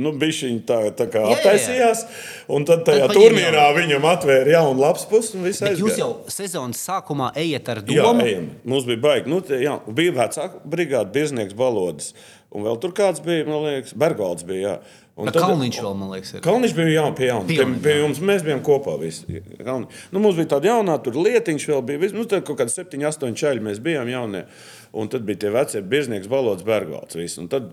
[0.00, 2.04] nu, bišķiņi tā, tā kā jā, attaisījās.
[2.52, 3.76] Un tad tajā tad turnīrā jau.
[3.78, 5.40] viņam atvēra jaunu lapas pusi.
[5.80, 7.96] Jūs jau sezonas sākumā ejat ar domu?
[7.96, 8.50] Jā, ejam.
[8.68, 9.32] mums bija baigi.
[9.32, 12.12] Nu, te, jā, bija vecāka brigāde, birznieks balodas.
[12.56, 14.76] Un vēl tur kāds bija, man liekas, Bergvalds bija.
[14.76, 15.02] Jā.
[15.16, 16.42] Un tad, Kalniņš vēl, man liekas, ir.
[16.44, 17.48] Kalniņš bija jā, pie jauna.
[17.48, 19.40] Pie, pie jums mēs bijām kopā visi.
[19.64, 19.88] Kalni.
[20.12, 22.02] Nu, mums bija tāda jaunā, tur lietiņš vēl bija.
[22.04, 24.44] Vis, nu, tad kaut kādi septiņi, astoņi čaļi mēs bijām jaunie.
[24.96, 27.16] Un tad bija tie vecie birznieks Balods Bergvalds.
[27.16, 27.40] Visu.
[27.42, 27.72] Un tad,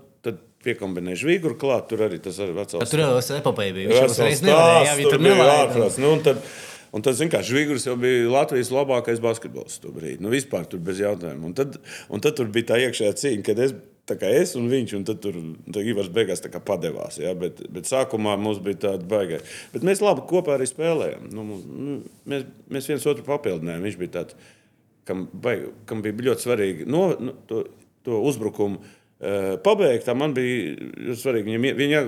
[0.64, 2.90] tad piekombinēja žvīguru klāt, tur arī tas arī vecās.
[2.90, 3.90] Tur jau tas epopēja bija.
[3.90, 5.98] Viņš jau reiz nevarēja, jā, tur bija ārprāts.
[6.00, 10.22] Nu, un tad, zināmā mērā, Žvigurs jau bija Latvijas labākais basketbols to brīdi.
[10.24, 11.50] Nu, vispār tur bez jautājuma.
[11.50, 11.76] Un tad,
[12.08, 15.36] un tad tur bija tā iekšējā cīņa, kad es es un viņš, un tad tur
[15.80, 17.16] Ivars beigās padevās.
[17.22, 17.32] Ja?
[17.38, 19.38] Bet, bet sākumā mums bija tāda baigā.
[19.72, 21.30] Bet mēs labi kopā arī spēlējām.
[21.32, 23.86] Nu, nu, mēs, mēs viens otru papildinājām.
[23.88, 24.36] Viņš bija tāds,
[25.08, 27.64] kam, baig, kam bija ļoti svarīgi no, no, to,
[28.04, 28.82] to uzbrukumu
[29.20, 30.08] uh, pabeigt.
[30.16, 32.02] Man bija svarīgi viņam, viņa,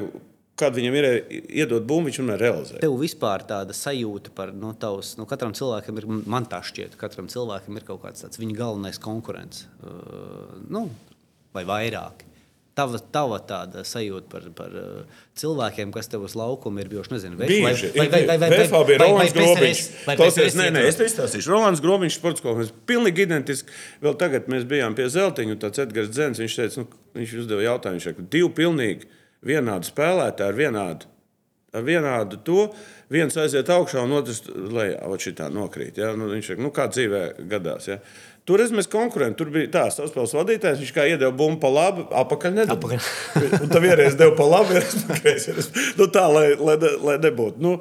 [0.56, 1.06] Kad viņam ir
[1.52, 2.78] iedot bumbu, viņš vienmēr realizē.
[2.80, 6.94] Tev vispār tāda sajūta par no nu, tavas, nu, katram cilvēkam ir, man tā šķiet,
[6.96, 9.66] katram cilvēkam ir kaut kāds tāds viņa galvenais konkurents.
[9.84, 10.86] Uh, nu,
[11.52, 12.24] vai vairāk.
[12.76, 17.38] Tava, tava tāda sajūta par, par uh, cilvēkiem, kas tev uz laukuma ir bijuši, nezinu,
[17.40, 19.80] vai, vai, vai, vai, vai, vai, vai, bija Rolands Grobiņš.
[20.10, 21.54] Klausies, nē, nē, es izstāstīšu.
[21.54, 23.72] Rolands Grobiņš sports mēs pilnīgi identiski,
[24.04, 27.96] vēl tagad mēs bijām pie Zeltiņu, tāds Edgars Dzens, viņš teica, nu, viņš uzdeva jautājumu,
[27.96, 29.08] viņš teica, divi pilnīgi
[29.48, 31.10] vienādi spēlētāji ar vienādu,
[31.72, 32.70] ar vienādu to,
[33.12, 36.00] viens aiziet augšā un otrs lejā, vai šitā nokrīt.
[36.04, 36.12] Ja?
[36.12, 37.88] Nu, viņš teica, nu kā dzīvē gadās.
[37.88, 38.02] Ja?
[38.46, 39.34] Tur mēs konkurējām.
[39.38, 43.00] Tur bija tāds spēles vadītājs, viņš kā iedeva bumbu pa labi, apakaļ nedabūja.
[43.62, 47.58] un tā vienreiz deva pa labi, vienreiz nu, tā, lai, lai, lai nebūtu.
[47.64, 47.72] Nu,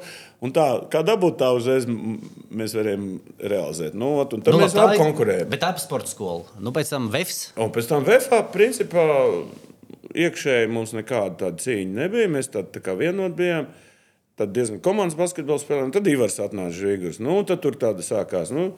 [0.42, 3.06] un tā, kā dabūt, tā uzreiz mēs varējām
[3.52, 3.94] realizēt.
[3.94, 5.52] Nu, un tad nu, mēs labi konkurējām.
[5.54, 6.58] Bet tā ir sporta skola.
[6.58, 7.40] Nu, pēc tam VEFs.
[7.62, 9.06] Un pēc tam VEFā, principā,
[10.16, 12.30] iekšēji mums nekāda tāda cīņa nebija.
[12.32, 13.70] Mēs tā, tā kā vienot bijām.
[14.36, 15.94] Tad diezgan komandas basketbols spēlējām.
[15.94, 17.22] Tad Ivars atnāca Žīgurs.
[17.24, 18.50] Nu, tad tur tāda sākās.
[18.52, 18.72] Nu,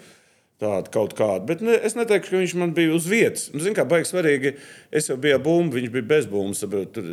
[0.59, 1.45] Tāda kaut kāda.
[1.47, 3.47] Bet ne, es neteiktu, ka viņš man bija uz vietas.
[3.55, 4.57] Nu, Ziniet, kā baigi svarīgi.
[4.91, 6.65] Es jau biju bumba, viņš bija bez bumbas.
[6.67, 7.13] Tur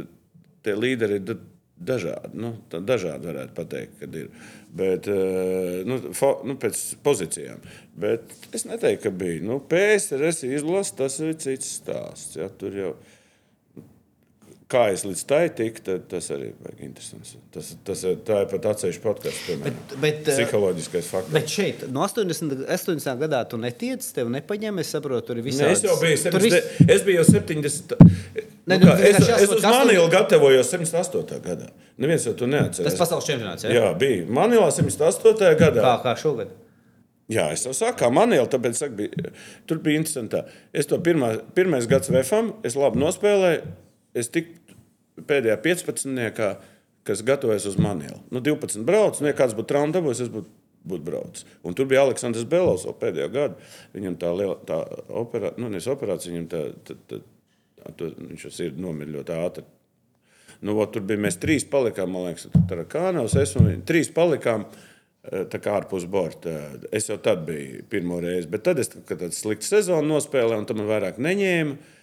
[0.66, 1.36] tie līderi ir
[1.76, 2.32] dažādi.
[2.42, 4.32] Nu, dažādi varētu pateikt, kad ir.
[4.76, 7.62] Bet, eh, nu, fo, nu, pēc pozīcijām.
[8.02, 9.44] Bet es neteiktu, ka bija.
[9.46, 12.40] Nu, PSRS izlase, tas ir cits stāsts.
[12.40, 13.15] Ja, tur jau ir
[14.72, 17.36] kā es līdz tai tiku, tas arī ir interesants.
[17.54, 21.34] Tas, tas, tā ir pat atsevišķa bet, bet, psiholoģiskais faktors.
[21.36, 25.70] Bet šeit, no 80, 80 gadā, tu netiec, tev nepaņem, es saprotu, tur ir visādi.
[25.70, 26.90] Ne, es jau biju 70, vis...
[26.98, 27.96] es biju jau 70.
[28.66, 31.40] Ne, nu, nu, es, es uz Manīlu gatavojos 78.
[31.46, 31.70] gadā.
[32.02, 32.90] Neviens jau to neatceras.
[32.90, 33.76] Tas pasaules čempionāts, jā?
[33.78, 34.26] Jā, bija.
[34.34, 35.54] Manīlā 78.
[35.62, 35.86] gadā.
[35.86, 36.50] Kā, kā šogad?
[37.30, 39.32] Jā, es jau saku, kā Manīla, tāpēc saku, bija,
[39.70, 40.42] tur bija interesanti.
[40.74, 43.85] Es to pirmā, pirmais gads VFam, es labi nospēlēju
[44.18, 44.76] es tiku
[45.28, 46.46] pēdējā 15.
[47.06, 48.20] kas gatavojas uz Manilu.
[48.34, 50.52] Nu, 12 brauc, nu, ja kāds būtu traumas dabūjis, es būtu
[50.86, 51.46] būt braucis.
[51.66, 53.70] Un tur bija Aleksandrs Belovs vēl pēdējo gadu.
[53.96, 54.82] Viņam tā liela tā
[55.22, 57.22] operā, nu, operācija, viņam tā, tā, tā,
[57.88, 59.66] tā, viņš ir nomiris ļoti ātri.
[60.66, 63.88] Nu, ot, tur bija mēs trīs palikām, man liekas, tur bija Kānaus, es un viņi
[63.88, 64.70] trīs palikām.
[65.26, 66.52] Eh, tā kā ārpus borta.
[66.94, 70.84] Es jau tad biju pirmo reizi, bet tad es tādu sliktu sezonu nospēlēju, un tam
[70.84, 71.94] man vairāk neņēma.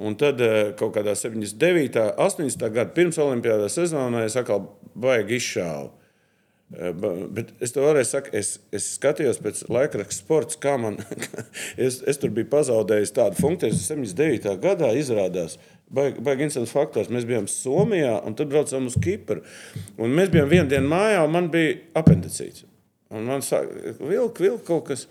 [0.00, 1.98] Un tad eh, kaut kādā 79.
[2.00, 2.70] un 80.
[2.72, 5.90] gada pirms Olimpijas sezonā es atkal baigi izšāvu.
[6.72, 6.94] Eh,
[7.36, 10.96] bet es to vēlreiz saku, es, es skatījos pēc laikraksta sports, kā man.
[11.86, 14.56] es, es tur biju pazaudējis tādu funkciju, kas 79.
[14.62, 15.58] gadā izrādās.
[15.92, 17.12] Baigi baig interesants faktors.
[17.12, 19.42] Mēs bijām Somijā un tad braucām uz Kipru.
[20.00, 22.64] Un mēs bijām vienu dienu mājā, un man bija apendicīts.
[23.12, 25.04] Un man saka, vilk, vilk kaut kas.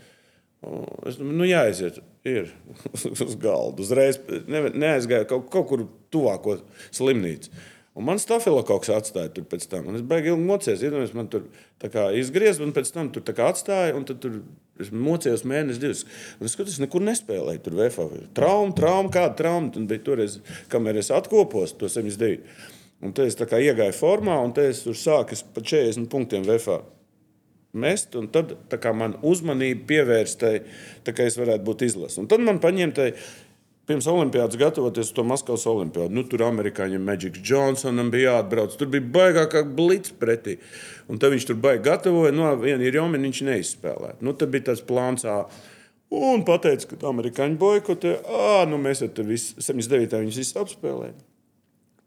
[0.61, 1.97] Es domāju, nu jāaiziet,
[2.27, 2.51] ir
[3.25, 3.81] uz galda.
[3.81, 6.59] Uzreiz ne, neaizgāju kaut, kaut kur tuvāko
[6.93, 7.49] slimnīcu.
[7.97, 9.89] Un man stafilokoks atstāja tur pēc tam.
[9.91, 10.83] Un es baigi ilgi mocījos.
[10.85, 11.49] Iedomājieties, man tur
[12.15, 13.97] izgriezās, un pēc tam tur atstāja.
[13.97, 14.37] Un tad tur
[14.79, 16.05] es mocījos mēnesi, divus.
[16.39, 17.63] Un es skatos, nekur nespēlēju.
[17.65, 18.07] Tur VFA.
[18.37, 19.73] Trauma, trauma, kāda trauma.
[19.81, 20.39] Un bija toreiz,
[20.71, 22.45] kamēr es atkopos to 79.
[23.01, 26.83] Un te es iegāju formā, un te es tur sāku pa 40 punktiem VFA.
[27.71, 28.55] Mest, un tad
[28.99, 30.57] man uzmanība pievērsta,
[31.07, 32.19] ka es varētu būt izlases.
[32.19, 33.11] Un tad man paņemta
[33.91, 38.75] Pirms Olimpijas gatavoties to Maskavas olimpiādu, nu, tur amerikāņiem Magics Johnsonam bija jāatbrauc.
[38.77, 40.59] Tur bija baigākā blitz pretī.
[41.11, 42.31] Un tad viņš tur baigi gatavoja.
[42.35, 44.19] Nu, viena ir jomina, viņš neizspēlēja.
[44.21, 45.25] Nu, tad bija tas plāns.
[46.11, 50.21] Un pateica, ka amerikāņi boikotē, ah, nu mēs te visi 79.
[50.21, 51.19] viņus visus apspēlējām.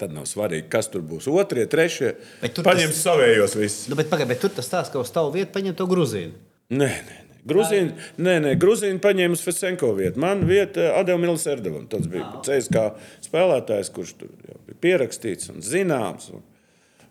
[0.00, 1.28] Tad nav svarīgi, kas tur būs.
[1.30, 2.16] Otrie, trešie.
[2.42, 3.02] Paņemt tas...
[3.04, 3.84] savējos visus.
[3.90, 6.34] Nu, bet, pagaid, bet tur tas stāsta, ka uz tavu vietu paņem to grūzīnu.
[6.74, 7.20] Nē, nē.
[7.44, 7.92] Grūzīni,
[8.24, 10.20] nē, nē, Grūzīni paņēma Fesenko vietu.
[10.22, 11.84] Man vieta Adevam Milserdevam.
[11.92, 12.86] Tas bija CSK
[13.26, 16.30] spēlētājs, kurš tur bija pierakstīts un zināms.
[16.32, 16.40] Un,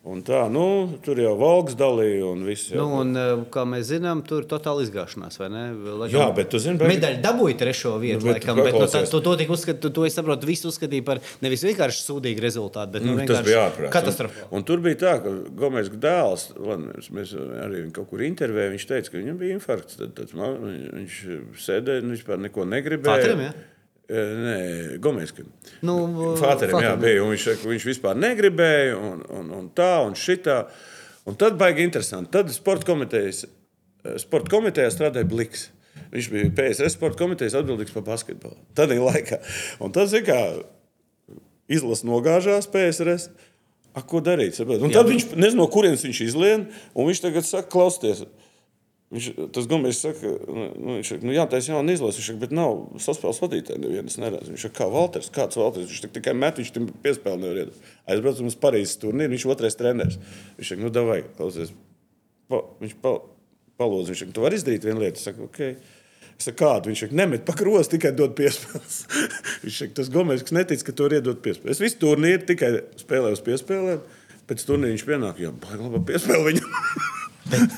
[0.03, 0.63] Un tā, nu,
[0.99, 2.73] tur jau valks dalīja un viss.
[2.73, 2.81] Jau...
[2.81, 5.61] Nu, un, eh, kā mēs zinām, tur ir totāla izgāšanās, vai ne?
[5.71, 6.91] Laikam, Jā, bet tu zini, bet...
[6.91, 10.03] Medaļu dabūja trešo vietu, nu, bet, laikam, bet no, tā, to, to, uzskat, to, to
[10.03, 13.93] es saprotu, visu uzskatīju par nevis vienkārši sūdīgu rezultātu, bet nu, mm, tas bija ārprāts.
[13.95, 14.43] Katastrofa.
[14.49, 18.89] Un, un tur bija tā, ka Gomes dēls, mēs, mēs arī kaut kur intervējām, viņš
[18.91, 20.01] teica, ka viņam bija infarkts.
[20.03, 20.59] Tad, tad, man,
[20.99, 21.21] viņš
[21.63, 23.23] sēdēja, viņš vispār neko negribēja.
[23.23, 23.55] Patrim, ja?
[24.11, 24.57] Nē,
[25.03, 25.47] Gomēskam.
[25.85, 25.95] Nu,
[26.39, 27.23] Fāterim, jā, bija.
[27.29, 30.65] Viņš, viņš vispār negribēja, un, un, un tā, un šitā.
[31.29, 32.33] Un tad baigi interesanti.
[32.33, 33.45] Tad sporta komitejas,
[34.25, 35.69] sporta komitejā strādāja Bliks.
[36.13, 38.59] Viņš bija PSRS sporta komitejas atbildīgs par basketbolu.
[38.77, 39.39] Tad ir laikā.
[39.81, 40.65] Un tad, mērā,
[41.71, 43.29] izlasa nogāžās PSRS.
[43.93, 44.57] A, ko darīt?
[44.57, 46.65] Un tad viņš nezina, no kurienes viņš izlien,
[46.97, 48.23] un viņš tagad saka, klausieties,
[49.13, 52.29] Viņš, tas Gumijs saka, nu, nu viņš saka, nu, jā, tā ir jauna izlase, viņš
[52.31, 54.49] saka, bet nav saspēles vadītāja nevienas neredz.
[54.49, 57.91] Viņš saka, kā Valters, kāds Valters, viņš tikai met, viņš tam piespēli nevar iedot.
[58.09, 60.17] Aizbraucam uz Parīzes turnīru, viņš otrais treneris.
[60.57, 61.75] Viņš saka, nu, davai, klausies,
[62.49, 63.13] pa, viņš pa,
[63.83, 65.21] palūdz, viņš saka, tu vari izdarīt vienu lietu.
[65.21, 65.63] Es saku, ok.
[66.33, 66.89] Es saku, kādu?
[66.89, 69.01] Viņš saka, nemet pa krostu, tikai dod piespēles.
[69.67, 71.77] viņš saka, tas Gomez, kas netic, ka to var iedot piespēles.
[71.77, 74.07] Es visu turnīru tikai spēlēju uz piespēlēm.
[74.49, 76.73] Pēc turnīra viņš pienāk, jau baigi labi piespēlē viņam.
[77.43, 77.73] Bet,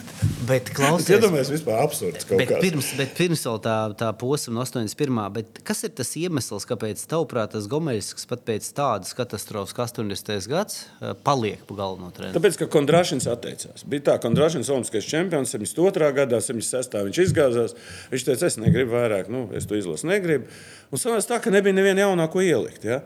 [0.45, 2.62] bet klausies, iedomājieties, vispār absurds kaut bet kāds.
[2.62, 5.21] pirms, bet pirms vēl tā, tā posma no 81.
[5.34, 10.49] Bet kas ir tas iemesls, kāpēc tavuprāt tas Gomeļs pat pēc tādas katastrofas, kā 80.
[10.51, 12.38] gads, eh, paliek pa galveno treneru?
[12.38, 13.88] Tāpēc, ka Kondrašins atteicās.
[13.89, 16.13] Bija tā, Kondrašins Olimpiskais čempions 72.
[16.13, 17.01] gadā, 76.
[17.10, 17.78] viņš izgāzās.
[18.13, 20.45] Viņš teica, es negribu vairāk, nu, es to izlasu negribu.
[20.93, 22.86] Un sanāca tā, ka nebija neviena jaunāko ielikt.
[22.86, 23.01] Ja?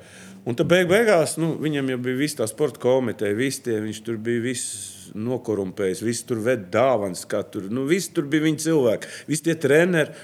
[0.49, 3.99] Un tad beig beigās nu, viņam jau bija viss tā sporta komiteja, visi tie, viņš
[4.05, 8.63] tur bija viss nokorumpējis, visi tur ved dāvanas, kā tur, nu, visi tur bija viņa
[8.65, 10.15] cilvēki, visi tie treneri.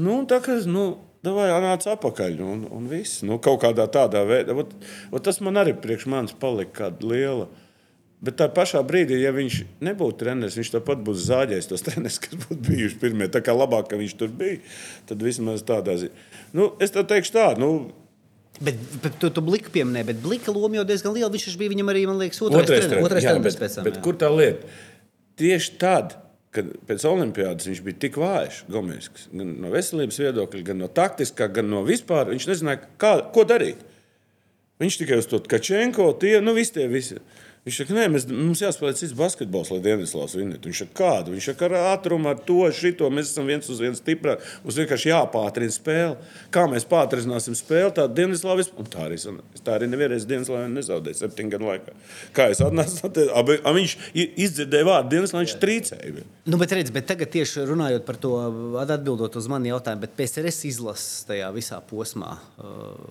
[0.00, 0.88] Nu, tā kā, nu,
[1.20, 3.20] Vai nāca atpakaļ, un, un viss.
[3.28, 4.54] Nu, kaut kādā tādā veidā.
[4.56, 4.70] Ot,
[5.12, 7.50] ot tas man arī priekš manis palika kāda liela.
[8.24, 12.40] Bet tā pašā brīdī, ja viņš nebūtu treneris, viņš tāpat būtu zāģējis tos trenerus, kas
[12.40, 13.28] būtu bijuši pirmie.
[13.32, 14.62] Tā kā labāk, ka viņš tur bija,
[15.08, 16.24] tad vismaz tādā ziņā.
[16.56, 17.70] Nu, es teikšu tā, nu,
[18.60, 21.30] Bet, bet tu, tu Blika pieminēji, bet Blika loma jau diezgan liela.
[21.32, 23.06] Viņš bija viņam arī, man liekas, otrais, otrais treneris.
[23.08, 23.86] Otrais jā, bet, pēc tam.
[23.86, 24.02] Bet jā.
[24.04, 24.74] kur tā lieta?
[25.40, 26.16] Tieši tad,
[26.52, 31.48] kad pēc olimpiādas viņš bija tik vājš, Gomes, gan no veselības viedokļa, gan no taktiskā,
[31.56, 33.80] gan no vispār, viņš nezināja, kā, ko darīt.
[34.80, 37.20] Viņš tikai uz to Kačenko, tie, nu, visi tie visi.
[37.60, 40.70] Viņš saka, nē, mēs, mums jāspēlē cits basketbols, lai Dienvidslāvs vinnētu.
[40.70, 41.34] Viņš saka, kādu?
[41.34, 43.10] Viņš saka, ar ātrumu, ar to, šito.
[43.12, 44.48] Mēs esam viens uz viens stiprāki.
[44.64, 46.14] Mums vienkārši jāpātrina spēle.
[46.56, 48.72] Kā mēs pātrināsim spēli, tā Dienvidslāvis.
[48.80, 49.20] Un tā arī,
[49.60, 51.98] tā arī nevienreiz Dienvidslāvis nezaudēja septiņu gadu laikā.
[52.40, 56.26] Kā es atnācu, tad viņš izdzirdēja vārdu Dienvidslāvis, viņš trīcēja.
[56.48, 58.34] Nu, bet redz, bet tagad tieši runājot par to,
[58.80, 62.38] atbildot uz mani jautājumu, bet PSRS izlases tajā visā posmā,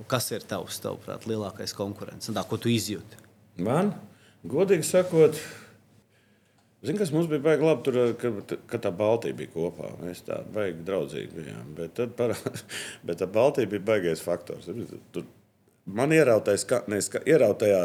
[0.10, 3.28] kas ir tavs, tavuprāt, lielākais konkurents un tā, ko tu izjūti?
[3.62, 3.94] Man?
[4.48, 5.40] Godīgi sakot,
[6.80, 9.90] Zini, kas mums bija baigi labi, tur, ka, ka tā Baltija bija kopā.
[10.00, 11.74] Mēs tā baigi draudzīgi bijām.
[11.76, 12.32] Bet, tad, par,
[13.08, 14.70] bet tā Baltija bija baigais faktors.
[15.12, 15.26] Tur
[15.84, 17.82] man ierautais, ka, ne, ierautajā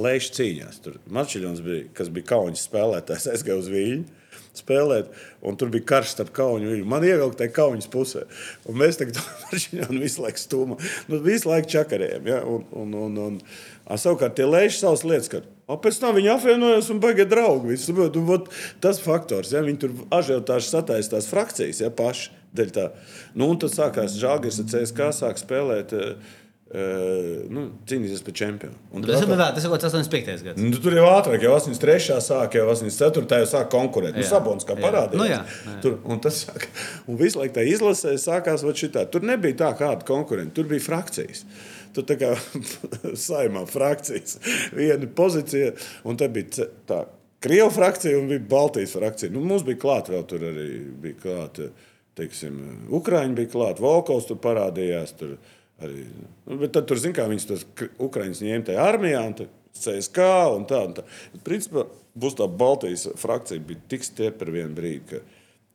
[0.00, 0.80] lēšu cīņās.
[0.80, 4.21] Tur Marčiļons bija, kas bija kauņas spēlētājs, aizgāja uz Viļņu
[4.56, 5.08] spēlēt,
[5.44, 6.88] un tur bija karš starp kauņu un viņu.
[6.88, 8.26] Man ievilka tajā kauņas pusē.
[8.68, 12.28] Un mēs tagad Marčiļonu visu laiku stūmām, nu, visu laiku čakarējām.
[12.28, 12.42] Ja?
[12.44, 16.28] Un, un, un, un, un, savukārt tie lēši savas lietas, ka O pēc tam viņi
[16.34, 17.70] apvienojās un baigā draugi.
[17.70, 18.46] Visi, un, un,
[18.82, 22.32] tas faktors, ja viņi tur ažiotāži sataisa tās frakcijas, ja paši
[22.74, 22.90] tā.
[23.32, 24.18] Nu, un tad sākās
[24.60, 25.94] ar CSK, sāk spēlēt.
[25.96, 26.40] Uh,
[26.72, 28.78] Uh, nu, cīnīties par čempionu.
[28.96, 30.44] Un tas, atkal, tas ir kaut kas 85.
[30.46, 30.56] gads.
[30.56, 32.16] Nu, tur jau ātrāk, jau 83.
[32.24, 33.40] sāk, jau 84.
[33.42, 34.16] jau sāk konkurēt.
[34.16, 35.20] Nu, Sabons kā parādījās.
[35.20, 35.74] Nu, jā, jā.
[35.84, 36.64] Tur, un tas sāk,
[37.04, 39.04] un visu laiku tā izlasē sākās šitā.
[39.12, 41.44] Tur nebija tā kāda konkurence, tur bija frakcijas.
[41.92, 42.32] Tur tā kā
[43.28, 44.40] saimā frakcijas,
[44.72, 45.74] viena pozīcija,
[46.08, 47.04] un tā bija tā
[47.42, 49.32] Krievijas frakcija un bija Baltijas frakcija.
[49.34, 50.68] Nu, mums bija klāta vēl tur arī
[51.02, 51.72] bija klāta,
[52.16, 52.60] teiksim,
[52.94, 55.18] Ukraiņa bija klāta, Volkovs tur parādījās.
[55.18, 55.36] Tur,
[55.82, 56.06] Arī,
[56.46, 57.66] nu, bet tad tur, zin, kā viņas tos
[58.02, 59.36] Ukraiņus ņēma tajā armijā, un
[59.72, 60.82] CSK un tā.
[60.86, 61.04] Un tā.
[61.46, 61.86] Principā,
[62.18, 65.22] būs tā Baltijas frakcija bija tik stipra vienu brīdi, ka,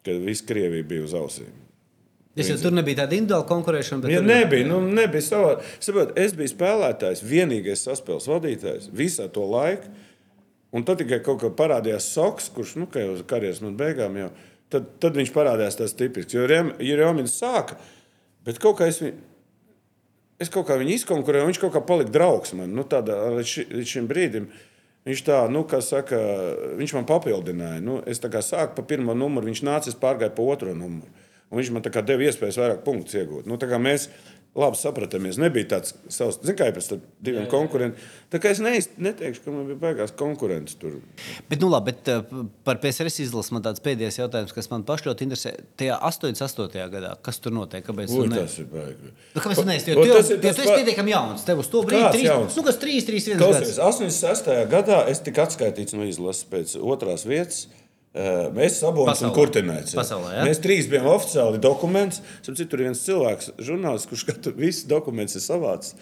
[0.06, 1.56] ka viss Krievija bija uz ausīm.
[2.38, 4.10] Es jau tur nebija tāda individuāla konkurēšana.
[4.14, 5.56] Ja nebija, nu, nebija savā.
[5.82, 9.90] Saprot, es biju spēlētājs, vienīgais saspēles vadītājs visā to laiku.
[10.76, 14.30] Un tad tikai kaut kā parādījās Soks, kurš nu, jau karjeras beigām jau.
[14.70, 16.36] Tad, tad viņš parādījās tas tipisks.
[16.36, 17.80] Jo Rēmons sāka,
[18.46, 19.16] bet kaut kā es viņu
[20.42, 22.74] es kaut kā viņu izkonkurēju, viņš kaut kā palika draugs man.
[22.78, 24.50] Nu, tādā, līdz, ši, līdz šim brīdim
[25.08, 26.20] viņš tā, nu, kā saka,
[26.80, 27.84] viņš man papildināja.
[27.84, 31.26] Nu, es tā kā sāku pa pirmo numuru, viņš nāca, es pārgāju pa otro numuru.
[31.48, 33.48] Un viņš man deva iespējas vairāk punktus iegūt.
[33.48, 34.10] Nu, mēs
[34.58, 35.38] labi sapratamies.
[35.42, 36.88] Nebija tāds savs, zināms, kā pēc
[37.22, 37.52] diviem jā, jā.
[37.52, 38.08] konkurentiem.
[38.34, 40.98] Tā kā es neiz, neteikšu, ka man bija beigās konkurents tur.
[41.50, 45.12] Bet, nu, labi, bet uh, par PSRS izlasi man tāds pēdējais jautājums, kas man pašai
[45.12, 45.54] ļoti interesē.
[45.80, 46.84] Tajā 88.
[46.98, 47.86] gadā, kas tur notiek?
[47.88, 48.42] Kāpēc Ui, ne...
[48.44, 49.14] tas ir baigi?
[49.36, 49.94] Nu, kāpēc neesi?
[49.94, 51.48] Jo tu, tas ir, tas tu esi pietiekami jauns.
[51.48, 52.58] Tev uz to brīdi trīs, jauns?
[52.58, 53.82] nu, kas 3, 3, 1 gads.
[53.88, 54.54] 86.
[54.74, 57.68] gadā es tiku atskaitīts no izlases pēc otrās vietas.
[58.56, 60.32] Mēs sabojājām un kurtinājām.
[60.32, 60.46] Ja?
[60.48, 62.24] Mēs trīs bijām oficiāli dokuments.
[62.42, 65.94] Sapratu, tur ir viens cilvēks, žurnālists, kurš katru visu dokumentu ir savāds.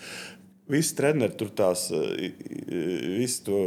[0.71, 3.58] Visi treneri tur tās, visu to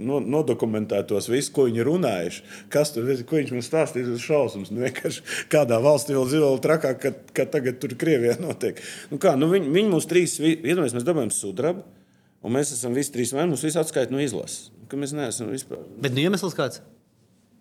[0.00, 2.44] nodokumentētos, visu, ko viņi runājuši.
[2.72, 4.70] Kas tur ir, ko viņš mums stāstīja, tas šausmas.
[4.72, 4.86] Nu,
[5.52, 8.80] kādā valstī vēl dzīvo trakāk, ka, ka tagad tur Krievijā notiek.
[9.12, 11.84] Nu, kā, nu, viņi, viņi mums trīs, iedomājamies, mēs dabūjām sudrabu,
[12.40, 14.70] un mēs esam visi trīs, vai mums visi atskaita no izlases.
[14.90, 15.84] Mēs neesam vispār.
[16.00, 16.80] Bet nu, iemesls kāds?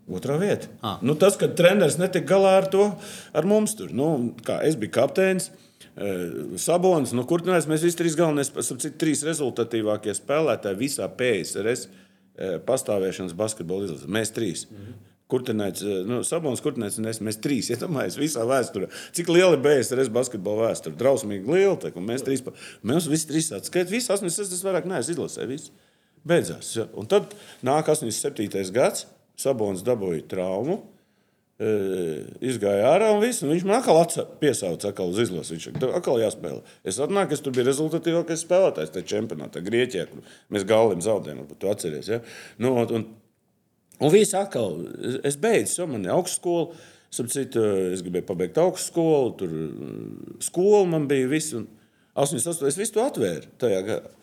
[0.10, 0.70] Otrā vieta.
[0.82, 0.98] Ah.
[1.06, 2.88] Nu, tas, ka treneris netika galā ar to,
[3.36, 3.92] ar mums tur.
[3.94, 5.52] Nu, kā, es biju kapteinis.
[6.00, 12.56] Eh, Sabonis, nu, kur mēs visi trīs galvenie, cik trīs rezultatīvākie spēlētāji visā PSRS eh,
[12.66, 14.08] pastāvēšanas basketbola izlasē.
[14.08, 14.66] Mēs trīs.
[14.70, 15.06] Mm -hmm.
[15.30, 17.20] Kurtinēts, eh, nu, Sabonis, Kurtinēts un es.
[17.22, 18.88] Mēs trīs iedomājamies visā vēsturē.
[19.12, 20.96] Cik liela ir BSRS basketbola vēsture?
[20.96, 21.76] Drausmīgi liela.
[21.76, 22.42] Tā, mēs trīs,
[22.82, 23.92] mēs visi trīs atskaitām.
[23.92, 24.64] Visi 86.
[24.64, 25.70] vairāk neesmu izlasējis.
[26.26, 26.78] Beidzās.
[26.94, 28.72] Un tad nāk 87.
[28.72, 29.06] gads.
[29.40, 30.82] Sabons dabūja traumu.
[31.60, 31.70] E,
[32.48, 33.44] izgāja ārā un viss.
[33.44, 35.58] Un viņš man atkal piesauca atkal uz izlasi.
[35.58, 36.62] Viņš atkal jāspēlē.
[36.88, 41.44] Es atnāku, es tur biju rezultatīvākais spēlētājs tajā čempionātā, Grieķijā, kur mēs galvim zaudējām.
[41.60, 42.12] Tu atceries.
[42.12, 42.22] Ja?
[42.60, 43.10] Nu, un,
[44.00, 44.80] un, viss atkal,
[45.28, 46.72] es beidzu, man ir augstskola.
[47.10, 49.54] Citu, es gribēju pabeigt augstskolu, tur
[50.46, 51.26] skola man bija.
[51.32, 51.66] Viss, un
[52.14, 52.68] 88.
[52.70, 54.19] es visu to atvēru tajā gadā.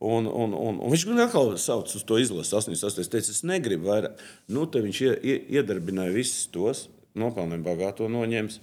[0.00, 2.54] Un, un, un, un viņš man atkal sauc uz to izlasi.
[2.56, 3.02] 88.
[3.02, 4.20] Es teicu, es negribu vairāk.
[4.48, 6.86] Nu, viņš iedarbināja visus tos,
[7.20, 8.60] nopelnīja bagāto noņems.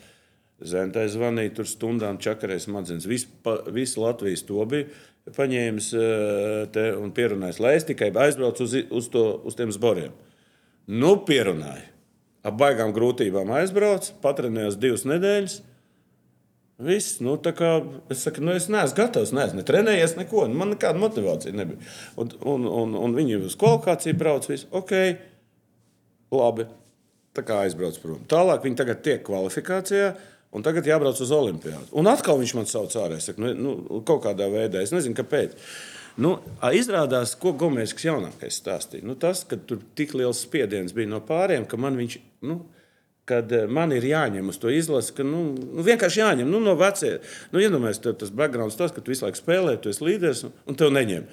[0.65, 3.05] Zentai zvanīja, tur stundām čakarēs smadzenes.
[3.05, 4.89] Visu Latvijas to bija
[5.35, 10.15] paņēmis eh, te un pierunājis, lai es tikai aizbraucu uz, uz, to, uz tiem zboriem.
[10.87, 11.85] Nu, pierunāja.
[12.47, 15.59] Ap baigām grūtībām aizbraucu, patrenējos divas nedēļas.
[16.77, 17.71] Viss, nu, kā,
[18.13, 20.43] es saku, nu, es neesmu gatavs, neesmu ne trenējies, neko.
[20.45, 21.81] Nu, man nekāda motivācija nebija.
[22.21, 24.93] Un, un, un, un viņi uz kvalifikāciju brauc, viss ok,
[26.37, 26.67] labi.
[27.37, 28.21] Tā kā aizbrauc prom.
[28.29, 30.13] Tālāk viņi tagad tiek kvalifikācijā.
[30.55, 31.89] Un tagad jābrauc uz Olimpādu.
[31.99, 33.17] Un atkal viņš man sauc ārā.
[33.19, 35.57] Es saku, nu, nu, kaut kādā veidā, es nezinu, kāpēc.
[36.23, 36.37] Nu,
[36.73, 39.05] izrādās, ko Gomēs jaunākais stāstīja.
[39.05, 42.17] Nu, tas, ka tur tik liels spiediens bija no pāriem, ka man viņš.
[42.47, 42.61] Nu,
[43.27, 46.77] kad eh, man ir jāņem uz to izlasi, ka nu, nu, vienkārši jāņem nu, no
[46.79, 47.19] veciem.
[47.51, 50.55] Nu, Iedomājieties, tev tas background, tas, ka tu visu laiku spēlē, tu esi līderis un,
[50.67, 51.27] un tev neņem.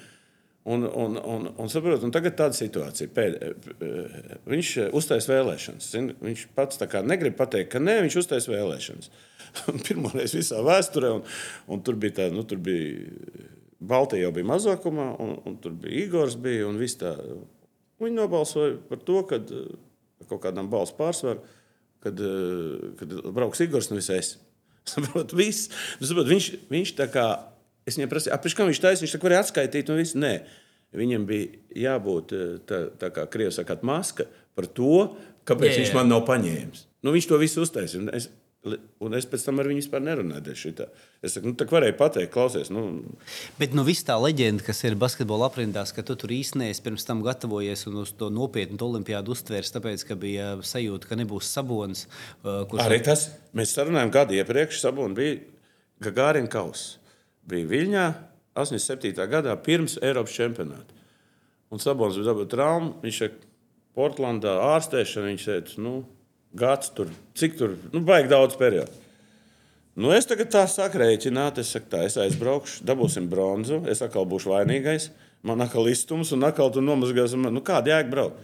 [0.65, 3.11] Un, un, un, un, saprot, un tagad tāda situācija.
[3.15, 5.89] Pēd, eh, viņš uztais vēlēšanas.
[5.95, 6.11] Zin?
[6.25, 9.11] Viņš pats negrib pateikt, ka nē, viņš uztais vēlēšanas.
[9.87, 11.35] Pirmoreiz visā vēsturē, un,
[11.71, 13.45] un tur bija tā, nu, tur bija
[13.85, 16.81] Baltija jau bija mazākumā, un, un tur bija Igors, bija, un.
[18.01, 19.69] Viņi nobalsoja par to, ka eh,
[20.27, 21.45] kaut kādam balsu pārsvaram
[22.05, 24.35] kad, eh, kad brauks Igors, nevis es.
[24.85, 25.71] Saprot, viss.
[25.99, 27.25] Nu, saprot, viņš, viņš tā kā,
[27.89, 30.17] es viņam prasīju, apēc kā viņš taisa, viņš tā kā varēja atskaitīt un viss.
[30.19, 30.33] Nē.
[30.95, 35.09] Viņam bija jābūt eh, tā, tā kā krievis saka, maska par to,
[35.49, 35.83] kāpēc Jā, jā.
[35.83, 36.85] viņš man nav paņēmis.
[37.05, 38.21] Nu, viņš to visu uztaisīja.
[38.65, 40.43] Un Es, pēc tam ar viņu vispār nerunāju.
[40.45, 40.87] dēļ šitā.
[41.21, 42.71] Es saku, nu, tā varēja pateikt, klausies.
[42.73, 43.03] Nu,
[43.59, 47.21] Bet nu, viss tā leģenda, kas ir basketbola aprindās, ka tu tur īstenībā pirms tam
[47.25, 52.07] gatavojies un uz to nopietnu olimpiādu uztvērs, tāpēc, ka bija sajūta, ka nebūs sabonis.
[52.43, 55.39] uh, Kurš Arī tas, mēs sarunājām gadu iepriekš, Sabona bija
[56.01, 56.97] Gagārina kausa.
[57.45, 58.05] Bija Viļņā
[58.55, 59.13] 87.
[59.29, 60.95] gadā pirms Eiropas čempionāta.
[61.71, 62.93] Un Sabons bija dabūjis traumu.
[63.03, 63.33] Viņš ir
[63.95, 65.31] Portlandā ārstēšana.
[65.33, 65.95] Viņš teica, nu,
[66.55, 68.91] gads tur, cik tur, nu, baigi daudz periodu.
[69.95, 74.25] Nu, es tagad tā saku, rēķināt, es saku, tā, es aizbraukšu, dabūsim bronzu, es atkal
[74.27, 75.09] būšu vainīgais,
[75.47, 77.33] man atkal izstums un atkal tur nomazgās.
[77.33, 78.39] un man- Nu, kāda jēga braukt?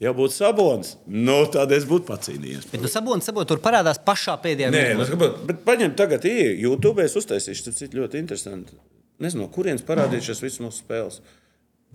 [0.00, 2.70] Ja būtu sabons, nu, tad es būtu pacīnījies.
[2.70, 5.02] Bet nu, sabonis, sabonis tur parādās pašā pēdējā Nē, mirklī.
[5.02, 8.72] es gribētu, bet paņemt tagad, ieeju YouTube, es uztaisīšu, tas ir ļoti interesanti.
[9.20, 11.20] Nezinu, no kurienes parādījušās visas mūsu spēles.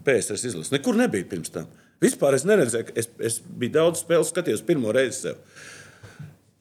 [0.04, 0.72] PSRS izlases.
[0.72, 1.68] Nekur nebija pirms tam.
[2.04, 5.42] Vispār es neredzēju, es, es biju daudz spēles, skatījos pirmo reizi sev.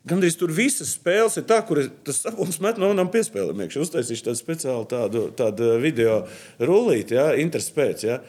[0.08, 3.66] Gan arī tur visas spēles ir tā, kur tas saprotams, met no manām piespēlēm.
[3.66, 6.22] Es uztaisīšu tādu speciālu tādu, tādu video
[6.62, 8.04] rullīti, ja, interspēc.
[8.08, 8.20] Ja.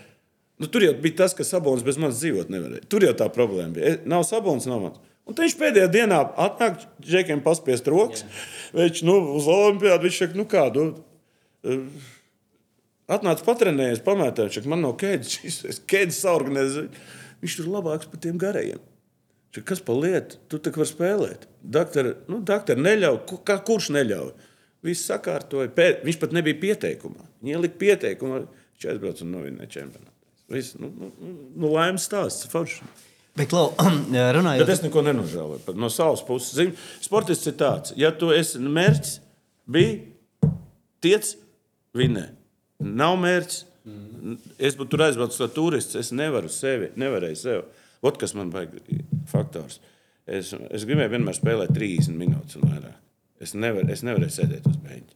[0.60, 2.88] Nu, tur jau bija tas, ka Sabonis bez manis dzīvot nevarēja.
[2.92, 3.96] Tur jau tā problēma bija.
[4.10, 5.06] Nav Sabonis, nav mans.
[5.30, 8.26] Un viņš pēdējā dienā atnāk, džekiem paspiest rokas.
[8.76, 10.88] Viņš nu, uz Olimpijādu viņš saka, nu kādu.
[13.10, 16.86] Atnāca patrenējies, pamatā, viņš saka, man nav ķēdes, šis ķēdes saorganizē.
[17.40, 18.82] Viņš tur labāks par tiem garajiem.
[19.56, 20.38] Čia, kas par lietu?
[20.52, 21.48] Tu tā kā vari spēlēt.
[21.64, 24.34] Doktori, nu, doktori neļauj, kā, kurš neļauj?
[24.86, 25.72] Viss sakārtoja.
[25.76, 27.26] Pēc, viņš pat nebija pieteikumā.
[27.42, 30.16] Viņa ielika pieteikumā, viņš aizbrauca un novinēja čempionātu.
[30.54, 31.34] Viss, nu, nu, nu,
[31.64, 32.86] nu laimes stāsts, forši.
[33.40, 33.72] Bet, Klau,
[34.38, 35.76] runājot Bet es neko nenožēloju.
[35.80, 39.18] No savas puses, zinu, sportists ir tāds, ja tu esi mērķis,
[39.70, 40.52] bija
[41.02, 41.34] tiec,
[41.98, 42.28] vinē.
[42.80, 43.66] Nav mērķis.
[44.62, 45.98] Es būtu tur aizbraucis kā turists.
[46.00, 47.86] Es nevaru sevi, nevarēju sevi.
[48.06, 48.80] Ot, kas man vajag
[49.28, 49.80] faktors.
[50.30, 53.00] Es, es gribēju vienmēr spēlēt 30 minūtes un vairāk.
[53.42, 55.16] Es, nevar, es nevarēju sēdēt uz beigta.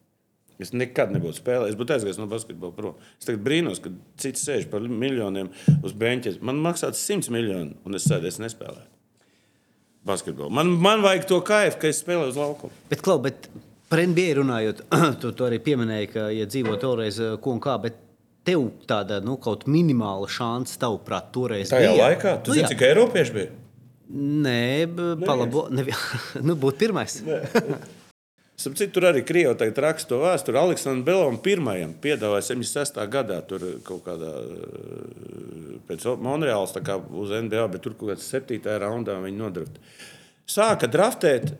[0.61, 1.77] Es nekad nebūtu spēlējis.
[1.79, 2.97] Būtu aizgājis no basketbola prom.
[3.19, 3.91] Es tagad brīnos, ka
[4.21, 5.51] cits sēž par miljoniem
[5.83, 6.33] uz beigta.
[6.45, 8.89] Man maksātu 100 miljonu, un es sēdēju, es nespēlēju.
[10.07, 10.51] Basketbolu.
[10.53, 12.75] Man, man vajag to kaifu, ka es spēlēju uz laukuma.
[12.89, 13.47] Bet, Klau, bet
[13.93, 14.81] par NBA runājot,
[15.21, 17.99] tu, tu arī pieminēji, ka, ja dzīvo toreiz, eh, ko un kā, bet
[18.47, 22.07] tev tāda nu, kaut minimāla šāda, tavuprāt, toreiz Tajā bija.
[22.07, 22.71] laikā tu nu, zini, jā.
[22.73, 23.51] cik Eiropieši bija.
[24.13, 24.63] Nē,
[25.21, 25.93] palabo, nevi,
[26.47, 27.19] nu, būt pirmais.
[28.63, 30.59] Starp citu, tur arī Krievija tagad raksta to vēsturi.
[30.61, 32.99] Aleksandram Belovam pirmajam piedāvāja 76.
[33.11, 38.61] gadā tur kaut kādā eh, pēc Monreāls kā uz NBA, bet tur kaut kādā 7.
[38.81, 39.85] raundā viņi nodrafta.
[40.49, 41.53] Sāka draftēt.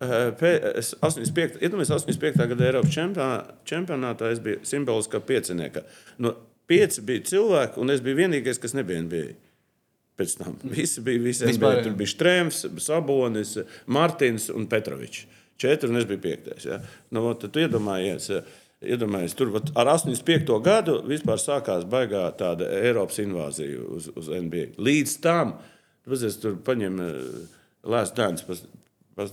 [0.00, 0.32] Eh,
[0.76, 1.56] es 85.
[1.62, 2.46] Iedomājieties, 85.
[2.52, 5.82] gada Eiropas čempionā- čempionātā es biju simboliskā pieciniekā.
[6.18, 6.34] No
[6.68, 9.34] pieci bija cilvēki, un es biju vienīgais, kas nebija NBA.
[10.16, 11.20] Pēc tam visi bija.
[11.22, 11.82] Visi Vispār.
[11.84, 15.26] Tur bija Strēms, Sabonis, Mārtiņš un Petrovičs.
[15.56, 16.64] Četri, un es biju piektais.
[16.68, 16.80] Ja?
[17.10, 18.42] Nu, tad tu iedomājies, eh,
[18.92, 20.58] iedomājies tur ar 85.
[20.64, 24.74] gadu vispār sākās baigā tāda Eiropas invāzija uz, uz NBA.
[24.76, 25.54] Līdz tam,
[26.28, 27.06] es tur paņēmu
[27.88, 28.44] Lēs Dēns.
[29.16, 29.32] Pas,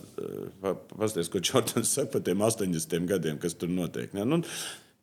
[0.63, 4.13] pa- Pastāstiet, ko Čortans saka par tiem 80 gadiem, kas tur notiek.
[4.15, 4.23] Ne?
[4.23, 4.39] Nu,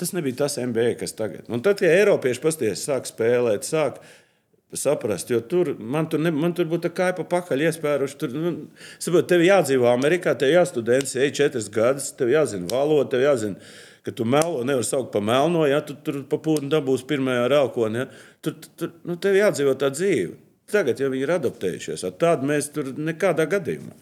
[0.01, 1.45] tas nebija tas NBA, kas tagad.
[1.53, 4.01] Un tad, kad Eiropieši pasties, sāk spēlēt, sāk
[4.73, 8.19] saprast, jo tur man tur, ne, man tur būtu tā kā pa pakaļ iespēruši.
[8.23, 8.53] Tur, nu,
[9.03, 13.73] saprot, tev jādzīvo Amerikā, tev jāstudē NCAA četras gadus, tev jāzina valoda, tev jāzina.
[14.07, 18.07] Ka tu melo, nevar saukt par melno, ja tu tur pa pūnu dabūsi pirmajā raukonā.
[18.07, 18.31] Ja?
[18.41, 20.39] Tur, tur nu, tev jādzīvo tā dzīve.
[20.71, 22.05] Tagad jau viņi ir adaptējušies.
[22.07, 23.97] ar Tādu mēs tur nekādā gadījumā.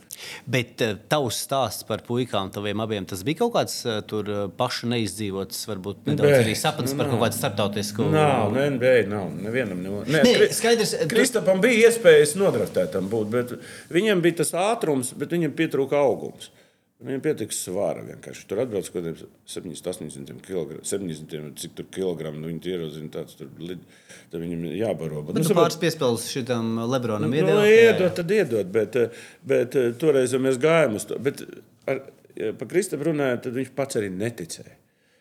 [0.50, 4.40] Bet eh, tavs stāsts par puikām, taviem abiem, tas bija kaut kāds eh, tur eh,
[4.58, 8.08] pašu neizdzīvots, varbūt nedaudz Nē, arī sapnis par kaut kādu starptautisku.
[8.12, 9.28] Nav, ne NBA, nav.
[9.46, 10.00] Nevienam nav.
[10.10, 13.54] Nē, Nē, skaidrs, tu- Kristapam bija iespējas nodraftētam būt, bet
[13.94, 16.50] viņam bija tas ātrums, bet viņam pietrūka augums.
[16.98, 18.42] Viņam pietika svāra vienkārši.
[18.50, 20.80] Tur atbrauc kaut kādiem 70, 80 kg.
[20.82, 23.84] 70, cik tur kilogramu nu, viņi ierozina tāds, tur lid,
[24.32, 25.20] tad viņam jābaro.
[25.28, 27.62] Bet, Bet tu saprot, pāris piespēles šitam Lebronam Nu, iedod.
[27.70, 28.98] iedod, tad iedod, bet,
[29.46, 31.20] bet eh, toreiz jau mēs gājām uz to.
[31.22, 31.44] Bet
[31.86, 32.02] ar,
[32.34, 34.74] ja par Kristapu runājot, tad viņš pats arī neticēja.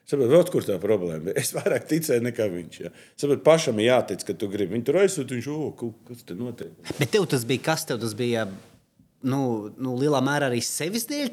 [0.08, 1.28] Saprotu, vēl kur tā problēma.
[1.28, 1.36] bija.
[1.44, 2.80] Es vairāk ticēju nekā viņš.
[2.88, 2.90] Ja.
[3.22, 4.74] Saprotu, pašam ir jātic, ka tu gribi.
[4.80, 6.74] Viņi tur aizsūta, viņš oh, kaut kas te notiek.
[6.98, 7.86] Bet tev tas bija kas?
[7.86, 8.48] Tev tas bija
[9.26, 9.42] nu,
[9.82, 11.32] nu, lielā mērā arī sevis dēļ.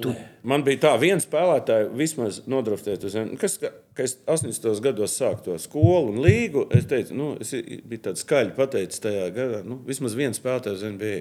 [0.00, 0.12] Tu,
[0.48, 3.04] Man bija tā, viena spēlētāja vismaz nodraftēt
[3.40, 4.68] kas, ka, ka es 80.
[4.84, 6.66] gados sāku to skolu un līgu.
[6.76, 11.18] Es teicu, nu, es biju tāds skaļi pateicis tajā gadā, nu, vismaz viens spēlētājs NBA.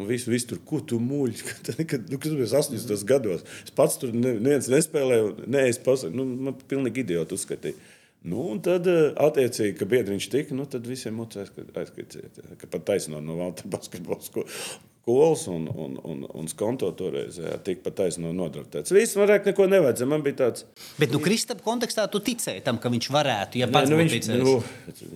[0.00, 1.42] Un viss vis tur, ko tu mūļi,
[1.90, 3.08] kad nu, kas bija 80.
[3.08, 3.42] gados.
[3.64, 7.76] Es pats tur ne, neviens nespēlēju, ne es pasaku, nu, man pilnīgi idioti uzskatīja.
[8.22, 12.38] Nu, un tad, eh, attiecīgi, kad biedriņš tika, nu, tad visiem mucēs aizkritiet.
[12.60, 14.76] Ka pat taisnot no Valta basketbola skolas
[15.06, 18.92] un, un, un, un skonto toreiz, jā, tika pat taisnot nodraftēts.
[18.94, 20.10] Viss vairāk neko nevajadzēja.
[20.12, 20.66] Man bija tāds.
[21.00, 24.14] Bet, nu, Kristap kontekstā tu ticēji tam, ka viņš varētu, ja pats Nē, nu, viņš,
[24.14, 24.44] ticējis.
[24.46, 24.54] nu,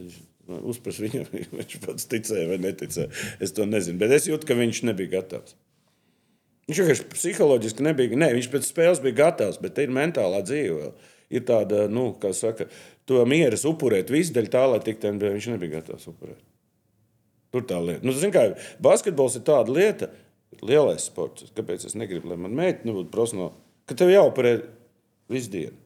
[0.01, 0.16] viņš,
[0.51, 1.28] nu, uzpras viņam,
[1.61, 3.12] viņš pats ticēja vai neticēja.
[3.47, 5.55] Es to nezinu, bet es jūtu, ka viņš nebija gatavs.
[6.66, 8.18] Viņš vienkārši psiholoģiski nebija.
[8.18, 10.80] Nē, viņš pēc spēles bija gatavs, bet ir mentālā dzīve.
[10.80, 11.14] Vēl.
[11.37, 12.66] Ir tāda, nu, kā saka,
[13.07, 15.37] to mieras upurēt visu dēļ tā, lai tiktu NBA.
[15.39, 16.43] Viņš nebija gatavs upurēt.
[17.57, 18.04] Tur tā lieta.
[18.04, 18.50] Nu, zin, kā,
[18.84, 20.11] basketbols ir tāda lieta,
[20.61, 21.48] lielais sports.
[21.57, 23.54] Kāpēc es negribu, lai man meita nebūtu profesionāla?
[23.88, 24.59] Ka tev jāupurē
[25.32, 25.78] visu dienu.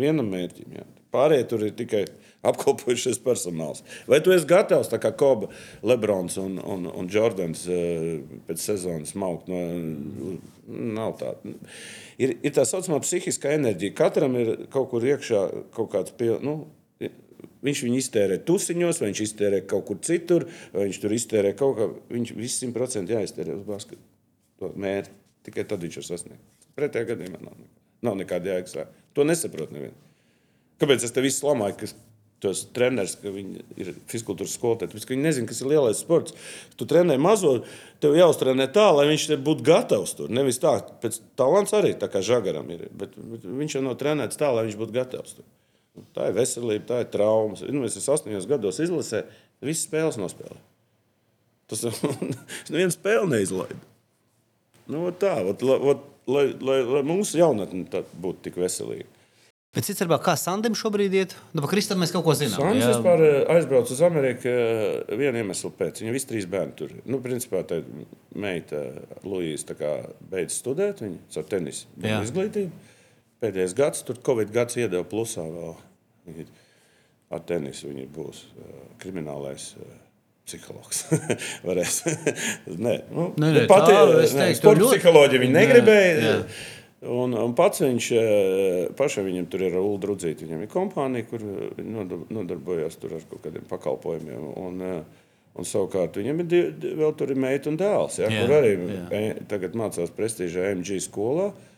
[0.00, 0.78] Vienam mērķim.
[0.78, 0.86] Jā.
[1.12, 2.04] Pārējie tur ir tikai
[2.50, 3.84] apkopojušies personāls.
[4.08, 5.50] Vai tu esi gatavs, tā kā Koba,
[5.84, 9.50] Lebrons un, un, un Jordans eh, pēc sezonas maukt?
[9.52, 10.38] No,
[10.96, 11.34] nav tā.
[12.16, 13.98] Ir, ir tā saucamā psihiskā enerģija.
[13.98, 15.44] Katram ir kaut kur iekšā
[15.76, 16.62] kaut kāds pie, nu,
[17.66, 21.76] Viņš viņu iztērē tusiņos, vai viņš iztērē kaut kur citur, vai viņš tur iztērē kaut
[21.78, 21.88] ko.
[22.12, 24.02] Viņš viss simtprocentīgi jāiztērē uz basketu.
[24.60, 25.16] To mērķi.
[25.48, 26.44] Tikai tad viņš var sasniegt.
[26.76, 27.58] Pretējā gadījumā nav,
[28.04, 28.86] nav nekāda jēga.
[29.16, 29.96] To nesaprot neviens.
[30.80, 31.90] Kāpēc es te visu lamāju, ka
[32.40, 36.32] tos treneris, ka viņi ir fiziskultūras skolotāji, viņi nezina, kas ir lielais sports.
[36.80, 37.58] Tu trenē mazo,
[38.00, 40.32] tev jāuztrenē tā, lai viņš būtu gatavs tur.
[40.32, 44.40] Nevis tā, pēc talants arī tā kā žagaram ir, bet, bet viņš jau nav trenēts
[44.40, 45.48] tā, lai viņš būtu gatavs tur.
[45.96, 47.62] Nu, Tā ir veselība, tā ir traumas.
[47.66, 49.24] Nu, es esmu astoņos gados izlasē,
[49.64, 50.66] visas spēles nospēlēju.
[51.70, 51.86] Tas
[52.72, 53.78] neviens spēle neizlaida.
[54.90, 59.06] Nu, tā, lai, vot, lai, lai, lai mūsu jaunatne būtu tik veselīga.
[59.70, 62.72] Bet cits varbūt kā Sandam šobrīd iet, nu, par Kristam mēs kaut ko zinām.
[62.74, 62.88] Jā.
[62.90, 66.00] vispār eh, aizbrauca uz Ameriku eh, viena iemesla pēc.
[66.02, 66.96] Viņa visi trīs bērni tur.
[67.06, 67.78] Nu, principā tā
[68.34, 68.82] meita
[69.78, 69.92] kā
[70.32, 72.89] beidz studēt, viņa caur tenisu izglītību.
[73.40, 75.74] Pēdējais gads, tur Covid gads iedeva plusā vēl.
[76.28, 76.44] Viņa
[77.32, 78.42] ar tenisu viņa būs
[79.00, 79.70] kriminālais.
[80.50, 81.04] Psihologs.
[81.68, 82.00] Varēs.
[82.86, 86.12] Nē, nu, Nē, nē, pati, tā, es nē, teiktu, sporta ļoti- psiholoģija viņa negribēja.
[86.18, 86.68] Jā, jā.
[87.00, 88.06] Un, un pats viņš,
[88.98, 90.44] pašam viņam tur ir Ulu Drudzīte.
[90.44, 91.40] Viņam ir kompānija, kur
[91.78, 94.50] viņi noda- nodarbojas tur ar kaut kādiem pakalpojumiem.
[94.60, 94.82] Un,
[95.54, 98.74] un savukārt viņam ir div, vēl tur ir meita un dēls, ja, Jā, kur arī
[98.76, 99.30] jā.
[99.48, 101.48] tagad mācās prestižā MG skolā.
[101.54, 101.69] eh,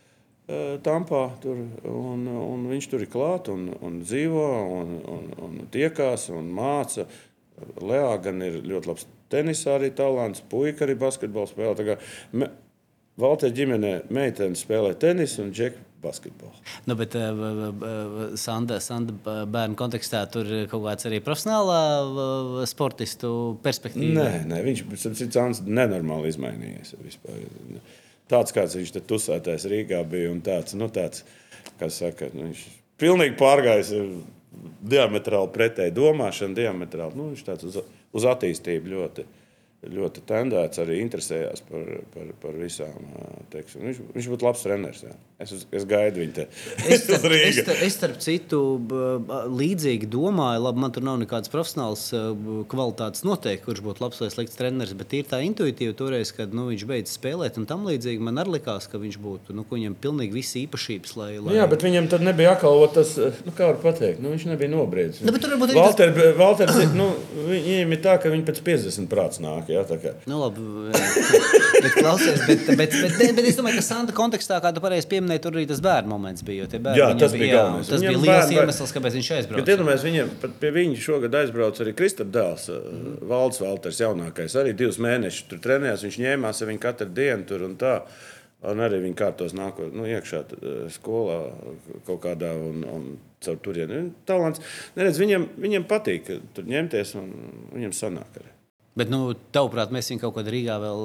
[0.83, 4.47] Tampā, tur, un, un viņš tur ir klāts un, un dzīvo,
[4.79, 7.05] un, un, un tiekās un māca.
[7.79, 11.97] Lēā gan ir ļoti labs tenisā, arī talants, puika arī basketbolu spēlē.
[12.35, 12.51] Me-
[13.13, 16.55] Valtē ģimenē meitene spēlē tenisu un džeku basketbolu.
[16.89, 17.13] Nu, bet
[18.41, 19.13] Sanda, Sanda
[19.45, 23.29] bērnu kontekstā tur ir kaut kāds arī profesionālā sportistu
[23.63, 24.25] perspektīva.
[24.25, 24.89] Nē, nē viņš ir
[25.69, 26.95] nenormāli izmainījies.
[27.05, 27.37] Vispār.
[28.33, 31.21] Tāds kāds viņš tur tusētais Rīgā bija tāds, nu, tāds
[31.93, 32.63] saka, nu, viņš
[33.01, 34.09] pilnīgi pārgājis eh,
[34.93, 37.17] diametrāli pretēji domāšanu, diametrāli.
[37.19, 37.79] Nu, uz,
[38.13, 39.25] uz attīstību ļoti.
[39.83, 43.07] Ļoti tendēts, arī interesējās par, par, par visām.
[43.51, 43.83] Teiksim.
[43.89, 45.01] Viņš, viņš būtu labs treneris.
[45.03, 45.15] Jā.
[45.43, 46.45] Es, es gaidu viņu te.
[46.87, 48.59] Es, starp, es, es starp citu
[49.51, 52.05] līdzīgi domāju, labi, man tur nav nekāds profesionāls
[52.71, 56.69] kvalitātes noteikti, kurš būtu labs vai slikts treneris, bet ir tā intuitīva toreiz, kad nu,
[56.71, 58.23] viņš beidz spēlēt un tam līdzīgi.
[58.23, 61.31] Man arī likās, ka viņš būtu, nu, ka viņam pilnīgi visas īpašības, lai.
[61.41, 61.49] lai...
[61.51, 64.71] Nu Jā, bet viņam tad nebija atkal tas, nu, kā var pateikt, nu, viņš nebija.
[64.71, 66.39] Nu, arī Valter, tas...
[66.39, 67.09] Valter, nu,
[67.49, 69.72] viņiem ir tā, ka viņi pēc 50 prāts nāk.
[70.03, 70.11] Kā.
[70.29, 70.63] Nu, labi,
[71.83, 75.09] bet, klausies, bet, bet, bet, bet, bet es domāju, ka Santa kontekstā, kā tu pareizi
[75.11, 76.67] pieminēji, tur arī tas bērnu moments bija.
[76.73, 77.63] Bērni, Jā, viņam tas bija jā.
[77.89, 79.73] Tas Viņam bija liels bērni- iemesls, kāpēc viņš Bet aizbrauca.
[79.75, 83.17] iedomājieties, viņiem pat pie viņa šogad aizbrauca arī Kristaps dēls, mm.
[83.33, 84.55] Valds Valters, jaunākais.
[84.63, 86.05] Arī divus mēnešus tur trenējās.
[86.07, 87.97] Viņš ņēmās ar viņu katru dienu tur un tā.
[88.63, 90.45] Un arī viņa kārtos nākot nu, iekšā
[90.95, 91.39] skolā
[92.07, 93.07] kaut kādā un, un
[93.43, 94.05] caur turieni.
[94.29, 94.61] Talants.
[94.95, 97.27] Neredz, viņam, viņam patīk tur ņemties un
[97.73, 98.52] viņam sanāk arī.
[98.93, 100.99] Bet, nu, tavuprāt, mēs viņu kaut kādā Rīgā vēl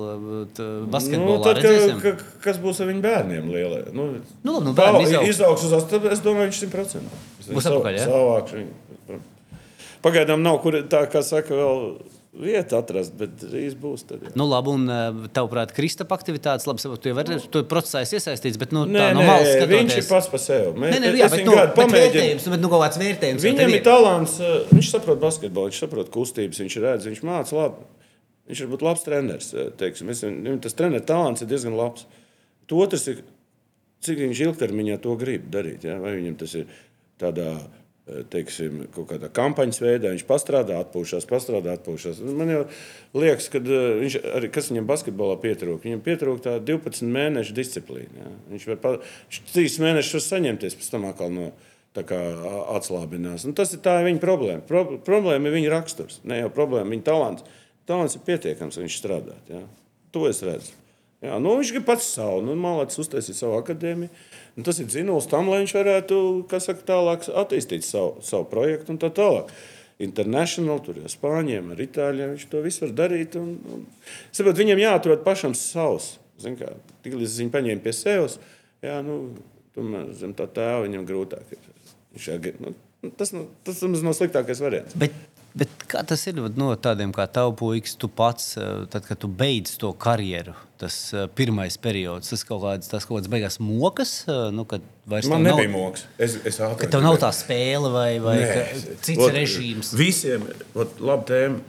[0.52, 2.00] t- Nu, basketbolā tad, ka, redzēsim.
[2.02, 2.10] ka,
[2.44, 3.46] kas būs ar viņu bērniem?
[3.48, 3.78] Lielie?
[3.96, 4.08] Nu,
[4.44, 5.30] Nu, labi, nu, bērni izaugs.
[5.32, 7.16] izaugs uz tad es domāju, viņš 100%.
[7.48, 8.04] Būs atpakaļ, ja?
[8.10, 9.20] Savāks viņu.
[10.04, 11.80] Pagaidām nav, kur tā kā saka, vēl
[12.38, 14.04] vieta atrast, bet drīz būs.
[14.08, 14.32] Tad, jā.
[14.38, 18.16] Nu, labi, un eh, tavuprāt, Kristapa aktivitātes, labi, saprotu, tu jau vari, tu procesā esi
[18.18, 19.82] iesaistīts, bet, nu, Nē, tā no malas skatoties.
[19.82, 20.72] viņš ir pats par sevi.
[20.78, 23.46] Mē, Nē, nē, jā, bet, nu, bet vērtējums, bet, nu, kaut kāds vērtējums.
[23.48, 27.88] Viņam ir talants, uh, viņš saprot basketbolu, viņš saprot kustības, viņš redz, viņš māca labi.
[28.48, 29.50] Viņš var būt labs treneris.
[29.52, 30.08] uh, teiksim.
[30.14, 32.06] Es, viņam tas treneris talants ir diezgan labs.
[32.70, 33.24] Tu otrs ir,
[34.04, 35.84] cik viņš ilgtermiņā to grib darīt.
[35.84, 35.98] Ja?
[36.00, 36.70] Vai viņam tas ir
[37.20, 37.50] tādā.
[38.08, 42.20] Uh, Teiksim, kaut kādā kampaņas veidā viņš pastrādā, atpūšas, pastrādā, atpūšas.
[42.24, 42.62] Man jau
[43.20, 48.24] liekas, ka uh, viņš arī, kas viņam basketbolā pietrūka, viņam pietrūka tā 12 mēnešu disciplīna.
[48.24, 48.34] Ja?
[48.54, 48.94] Viņš var pa,
[49.28, 51.52] viņš trīs mēnešus var saņemties pēc tam atkal no
[51.98, 53.46] atslābinās.
[53.48, 54.64] Un tas ir viņa problēma.
[54.66, 57.46] Pro, problēma ir viņa raksturs, ne jau problēma, viņa talants.
[57.88, 59.38] Talants ir pietiekams, viņš strādā.
[59.50, 59.64] Ja?
[60.14, 60.76] To es redzu.
[61.18, 64.10] Jā, nu, viņš grib pats savu, nu, mākslinieks uztaisīt savu akadēmiju.
[64.58, 66.16] Un tas ir dzinējums tam, lai viņš varētu
[66.58, 69.52] saka, tālāk attīstīt savu, savu projektu un tā tālāk.
[70.02, 73.38] International, tur jau spāņiem, ar itāļiem viņš to visu var darīt.
[73.38, 73.86] Un, un,
[74.34, 76.16] saprot, viņam jāatrod pašam savs.
[76.42, 78.38] Tik līdz viņi paņēma pie sevis,
[79.06, 79.16] nu,
[80.18, 81.72] zem tā tēva viņam grūtāk ir.
[82.14, 82.30] Viņš,
[82.62, 82.74] nu,
[83.18, 84.98] tas, nu, tas nav sliktākais variants.
[84.98, 85.14] Bet
[85.58, 89.28] Bet kā tas ir no tādiem kā tavs puisis, tu pats, eh, tad, kad tu
[89.28, 94.12] beidz to karjeru, tas eh, pirmais periods, tas kaut kāds, tas kaut kāds beigās mokas.
[94.28, 94.66] Eh, nu,
[95.08, 96.04] Man nebija nav, moks.
[96.20, 98.66] Es, es ātrāk, ka tev nav tā spēle vai, vai Nē,
[99.04, 99.92] cits ot, režīms.
[99.98, 100.64] Visiem ir
[101.00, 101.62] labi tēma,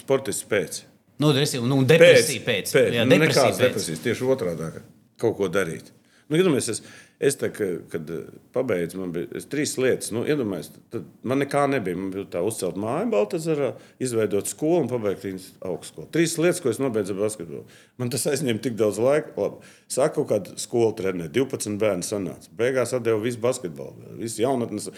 [0.00, 0.82] sportists pēc.
[1.20, 2.70] Nu, desī, nu, depresija pēc.
[2.70, 2.74] pēc.
[2.78, 2.96] pēc.
[2.96, 3.62] Jā, nu, depresija pēc.
[3.66, 4.70] depresijas, tieši otrādi-
[5.20, 5.90] kaut ko darīt.
[6.30, 6.82] Nu, iedomājies, es,
[7.20, 10.08] Es tā, ka, kad eh, pabeidzu, man bija trīs lietas.
[10.16, 11.98] Nu, iedomājieties, man nekā nebija.
[11.98, 16.08] Man bija tā uzcelt māju, Baltazarā, izveidot skolu un pabeigt augstskolu.
[16.14, 17.66] Trīs lietas, ko es nobeidzu basketbolu.
[18.00, 19.34] Man tas aizņēma tik daudz laika.
[19.36, 19.68] Labi.
[19.92, 22.48] Sāku kaut kādu skolu trenēt, 12 bērnu sanāca.
[22.56, 24.88] Beigās atdevu visu basketbolu, visu jaunatnes.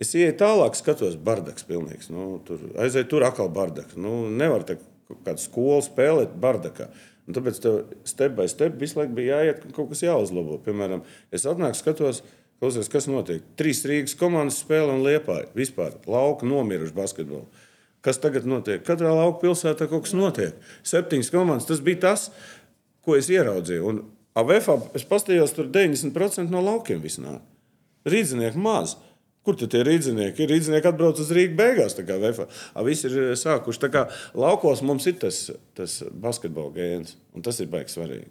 [0.00, 2.12] Es ienāku tālāk, skatos, bardaks pilnīgs.
[2.14, 3.98] Nu, tur aizēju tur atkal bardaks.
[3.98, 4.78] Nu, nevar tā
[5.26, 6.92] kādu skolu spēlēt bardakā.
[7.30, 7.76] Un tāpēc tev
[8.08, 10.58] step by step visu laiku bija jāiet, kaut kas jāuzlabo.
[10.64, 12.24] Piemēram, es atnāku, skatos,
[12.58, 13.44] klausies, kas notiek.
[13.58, 15.46] Trīs Rīgas komandas spēle un liepāja.
[15.54, 17.46] Vispār lauka nomiruši basketbolu.
[18.02, 18.82] Kas tagad notiek?
[18.82, 20.56] Katrā lauka pilsētā kaut kas notiek.
[20.88, 21.68] Septiņas komandas.
[21.68, 22.26] Tas bija tas,
[23.06, 23.86] ko es ieraudzīju.
[23.86, 24.02] Un
[24.40, 27.44] AVF es paskatījos, tur 90% no laukiem viss nāk.
[28.10, 28.96] Rīdzinieki maz.
[29.46, 30.50] Kur tad tie rīznieki ir?
[30.52, 32.42] Rīznieki atbrauc uz Rīgas beigās.
[32.84, 33.82] Visi ir eh, sākuši.
[33.86, 34.02] Tā kā
[34.36, 35.46] laukos mums ir tas,
[35.78, 38.28] tas basketbola gēns, un tas ir baigs svarīgi.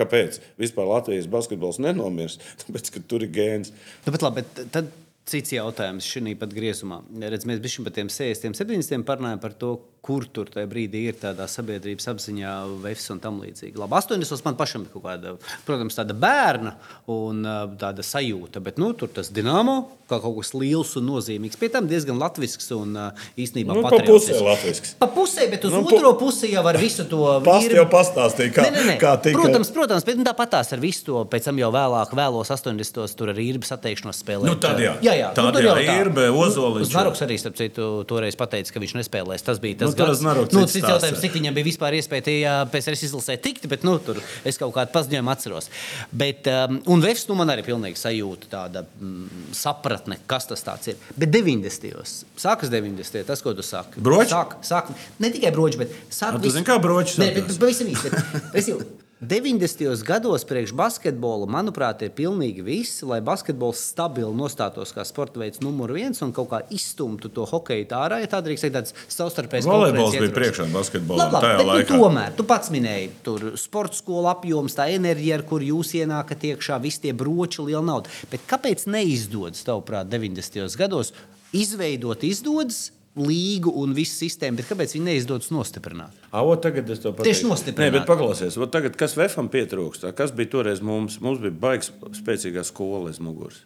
[0.00, 0.38] Kāpēc?
[0.60, 3.72] Vispār Latvijas basketbols nenomirs, tāpēc, ka tur ir gēns.
[4.04, 4.92] Nu, bet, labi, bet tad
[5.30, 7.00] cits jautājums šī pat griezumā.
[7.22, 9.74] Redz, mēs bijām par tiem 60, 70 parunājām par to,
[10.04, 13.76] kur tur tajā brīdī ir tādā sabiedrības apziņā, vefs un tam līdzīgi.
[13.80, 15.36] Labi, 80 man pašam ir kaut kāda,
[15.68, 16.74] protams, tāda bērna
[17.12, 17.44] un
[17.80, 19.80] tāda sajūta, bet nu, tur tas dināmo
[20.10, 21.58] kā kaut kas liels un nozīmīgs.
[21.60, 22.96] Pie tam diezgan latvisks un
[23.38, 24.94] īstenībā nu, pa pusē latvisks.
[25.00, 27.76] Pa pusē, bet uz nu, otro pusi jau ar visu to Past ir...
[27.78, 28.96] jau pastāstīja, kā, ne, ne, ne.
[29.00, 29.38] kā tika.
[29.38, 33.16] Protams, protams, bet nu, tāpatās ar visu to pēc tam jau vēlāk, vēlos 80.
[33.18, 34.50] tur ar īrbu sateikšanos spēlēt.
[34.50, 35.30] Nu, tad jā, jā, jā.
[35.36, 36.90] Tad, nu, jā, jā īrbe, ozoliņš.
[36.90, 39.46] Znaroks arī, starp citu, toreiz pateica, ka viņš nespēlēs.
[39.46, 40.54] Tas bija tas, nu, gads.
[40.54, 44.20] Nu, cits jautājums, cik viņam bija vispār iespēja tajā PSRS izlasē tikt, bet nu, tur
[44.46, 45.70] es kaut kādu paziņojumu atceros.
[46.10, 50.98] Bet, um, un Vefs, nu, man arī pilnīgi sajūta tāda mm, sapratne, kas tas ir.
[51.16, 52.00] Bet 90.
[52.40, 53.26] sākas 90.
[53.28, 54.00] tas, ko tu saki.
[54.00, 54.32] Broči?
[54.32, 54.90] Sāk, sāk,
[55.22, 56.36] ne tikai broči, bet sāk.
[56.36, 57.20] Nu, tu zini, kā broči?
[57.22, 59.06] Nē, bet pavisam īsti.
[59.20, 60.02] 90.
[60.02, 65.92] gados priekš basketbola, manuprāt, ir pilnīgi viss, lai basketbols stabili nostātos kā sporta veids numur
[65.92, 68.22] viens un kaut kā izstumtu to hokeju ārā.
[68.22, 71.34] Ja tā drīkst teikt, tāds savstarpējs volejbols bija priekšā basketbolam.
[71.36, 75.44] Labi, labi, bet, nu, tomēr, tu pats minēji, tur sporta skola apjoms, tā enerģija, ar
[75.52, 78.08] kur jūs ienākat iekšā, visi tie broči, liela nauda.
[78.32, 80.64] Bet kāpēc neizdodas, tavuprāt, 90.
[80.80, 81.12] gados
[81.52, 82.86] izveidot izdodas?
[83.18, 86.14] Līgu un visu sistēmu, bet kāpēc viņi neizdodas nostiprināt?
[86.30, 87.26] Avo, tagad es to pateicu.
[87.26, 87.90] Tieši nostiprināt.
[87.90, 91.18] Nē, bet paklausies, tagad, kas VFam pietrūkst, kas bija toreiz mums?
[91.24, 91.90] Mums bija baigs
[92.20, 93.64] spēcīgā skola aiz muguras.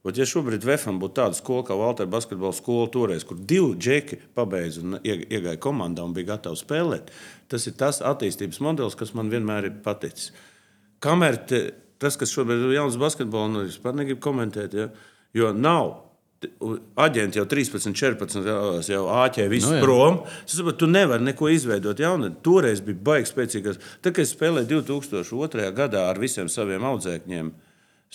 [0.00, 4.16] Bet, ja šobrīd VFam būtu tāda skola kā Valtera basketbola skola, toreiz, kur divi džeki
[4.36, 7.12] pabeidza un iegāja komandā un bija gatavi spēlēt,
[7.52, 10.32] tas ir tas attīstības modelis, kas man vienmēr ir paticis.
[11.04, 11.60] Kamēr te,
[12.00, 14.88] tas, kas šobrīd ir jauns basketbols, nu, es pat negribu komentēt, ja,
[15.36, 15.92] jo nav
[16.40, 19.84] Aģenti jau 13, 14 gados jau āķē visu no, nu jā.
[19.84, 20.20] prom.
[20.46, 22.30] Es saprotu, tu nevari neko izveidot jaunu.
[22.44, 23.80] Toreiz bija baigs spēcīgās.
[24.00, 25.66] Tad, kad es spēlēju 2002.
[25.76, 27.50] gadā ar visiem saviem audzēkņiem,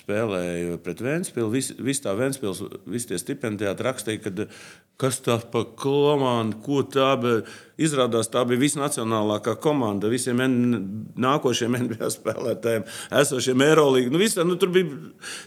[0.01, 4.49] spēlēju pret Vēnspili, visi vis tā Vēnspils, visi tie stipendijāti rakstīja, ka
[5.01, 7.45] kas tā pa komandu, ko tā bija.
[7.75, 10.39] Izrādās, tā bija visnacionālākā komanda visiem
[11.19, 12.85] nākošiem NBA spēlētājiem,
[13.19, 14.13] esošiem Eirolandā.
[14.13, 14.95] Nu, visi, nu, tur bija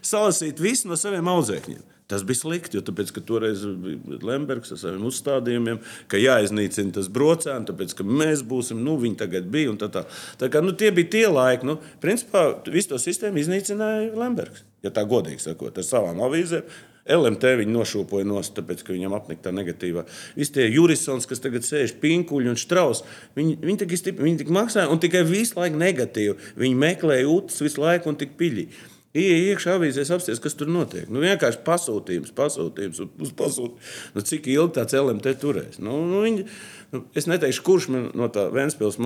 [0.04, 1.86] salasīti visi no saviem audzēkņiem.
[2.08, 7.68] Tas bija slikti, jo tāpēc, toreiz bija Lembergs ar saviem uzstādījumiem, ka jāiznīcina tas brocēns,
[7.68, 9.74] tāpēc, ka mēs būsim, nu, viņi tagad bija.
[9.80, 10.04] Tā, tā.
[10.40, 14.64] tā kā, nu, tie bija tie laiki, nu, principā visu to sistēmu iznīcināja Lembergs.
[14.84, 16.64] Ja tā godīgi sakot, ar savām avīzēm.
[17.08, 20.04] LMT viņi nošūpoja nost, tāpēc, ka viņam apnika tā negatīvā.
[20.36, 23.06] Visi tie jurisons, kas tagad sēž pinkuļi un strauss,
[23.38, 26.36] viņi, viņi, tik, viņi tik maksāja un tikai visu laiku negatīvi.
[26.60, 28.68] Viņi meklēja ūdens visu laiku un tik piļķi.
[29.16, 31.08] Iet iekšā avīzēs, apstāties, kas tur notiek.
[31.08, 33.94] Nu, vienkārši pasūtījums, pasūtījums, uz pasūtījums.
[34.14, 35.80] Nu, cik ilgi tāds LMT turēs?
[35.80, 36.44] Nu, nu, viņi,
[36.92, 39.00] nu, es neteikšu, kurš man no tā Vēnspils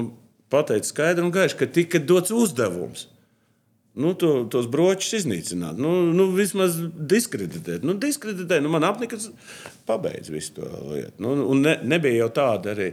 [0.52, 3.06] pateica skaidri un gaiši, ka tika dots uzdevums.
[3.94, 6.78] Nu, to, tos bročus iznīcināt, nu, nu, vismaz
[7.12, 7.82] diskreditēt.
[7.84, 9.26] Nu, diskreditēt, nu, man apnikas
[9.88, 11.12] pabeidz visu to lietu.
[11.20, 12.86] Nu, un ne, nebija jau tāda arī,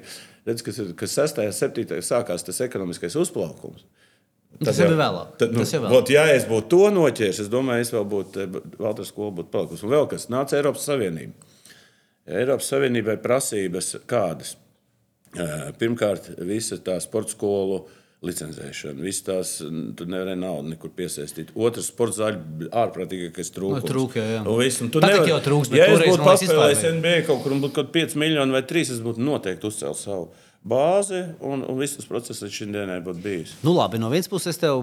[0.49, 1.39] redz, kas, kas 6.
[1.47, 2.01] un 7.
[2.03, 3.85] sākās tas ekonomiskais uzplaukums.
[4.59, 5.29] Tas jau bija vēlāk.
[5.39, 5.93] Tad, nu, Tas jau vēlāk.
[5.95, 8.47] vot, ja es būtu to noķēris, es domāju, es vēl būtu
[8.81, 9.85] Valters skola būtu palikusi.
[9.87, 11.47] Un vēl kas nāca Eiropas Savienība.
[12.27, 14.57] Eiropas Savienībai prasības kādas?
[15.37, 17.83] Eh, Pirmkārt, visa tā sporta skolu
[18.25, 18.99] licencēšana.
[18.99, 19.51] Visas tās
[19.95, 21.53] tur nevarēja naudu nekur piesaistīt.
[21.55, 23.85] Otrs sports zāļu ārprātīgākais trūkums.
[23.85, 24.41] Nu, trūka, jā.
[24.43, 27.55] Un viss, un tu nevari- jau trūks, bet ja es būtu paspēlējis NBA kaut kur
[27.55, 30.29] un būtu kaut 5 miljoni vai 3, es būtu noteikti uzcēlis savu
[30.59, 33.53] bāzi un, un viss tas process līdz šim dienai būtu bijis.
[33.63, 34.81] Nu, labi, no vienas puses, es tev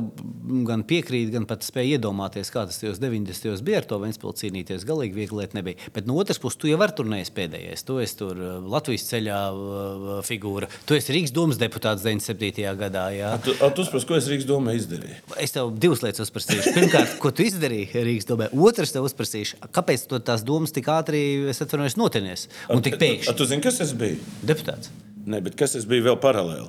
[0.66, 3.44] gan piekrītu, gan pat spēju iedomāties, kā tas tajos 90.
[3.50, 4.86] gados bija ar to Vēnspilsnu cīnīties.
[4.88, 5.90] Galīgi viegli lieta nebija.
[5.94, 7.84] Bet no otras puses, tu jau vari tur neesi pēdējais.
[7.86, 10.70] Tu esi tur uh, Latvijas ceļā uh, figūra.
[10.88, 12.64] Tu esi Rīgas domas deputāts 97.
[12.80, 13.06] gadā.
[13.14, 13.34] Jā.
[13.44, 15.20] Tu, a, tu saproti, ko es Rīgas domē izdarīju?
[15.44, 16.72] Es tev divas lietas uzprasīšu.
[16.76, 18.48] Pirmkārt, ko tu izdarīji Rīgas domē?
[18.56, 21.22] Otrs, tev uzprasīšu, kāpēc tās domas tik ātri,
[21.52, 23.36] es atvainojos, notinies un tik A, pēkšņi?
[23.36, 24.22] tu zini, kas es biju?
[24.46, 24.92] Deputāts.
[25.26, 26.68] Nē, bet kas es biju vēl paralēli?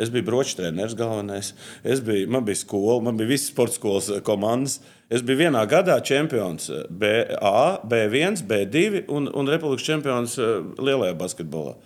[0.00, 1.50] Es biju bročs treneris, galvenais.
[1.84, 4.78] Es biju, man bija skola, man bija visas sporta skolas eh, komandas.
[5.10, 11.76] Es biju vienā gadā čempions BA, B1, B2 un, un republikas čempions eh, lielajā basketbolā.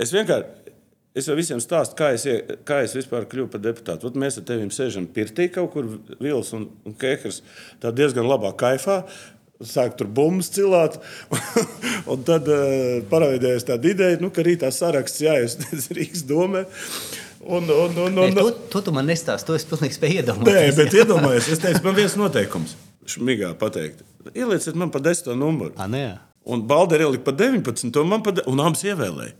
[0.00, 0.58] Es vienkārši.
[1.12, 2.22] Es jau visiem stāstu, kā es,
[2.64, 4.08] kā es vispār kļuvu par deputātu.
[4.08, 5.90] Ot, mēs ar tevi sēžam pirtī kaut kur,
[6.24, 7.42] Vils un, un Kehrs,
[7.82, 9.02] tā diezgan labā kaifā.
[9.66, 10.98] Sāk tur bumbas cilāt.
[12.12, 16.64] un tad uh, parādījās tāda ideja, nu, ka rītā saraksts jāiesniedz Rīgas domē.
[17.42, 20.54] Un, un, un, Nē, un, to, to tu man nestāsti, to es pilnīgi spēju iedomāties.
[20.54, 22.76] Nē, bet iedomājieties, es teicu, man viens noteikums.
[23.10, 24.04] Šmigā pateikt.
[24.30, 25.74] Ielieciet man pa desmito numuru.
[25.74, 26.04] Ah, nē.
[26.46, 28.44] Un Balderi ielika pa 19, un man pa de...
[28.50, 29.34] un abas ievēlēja.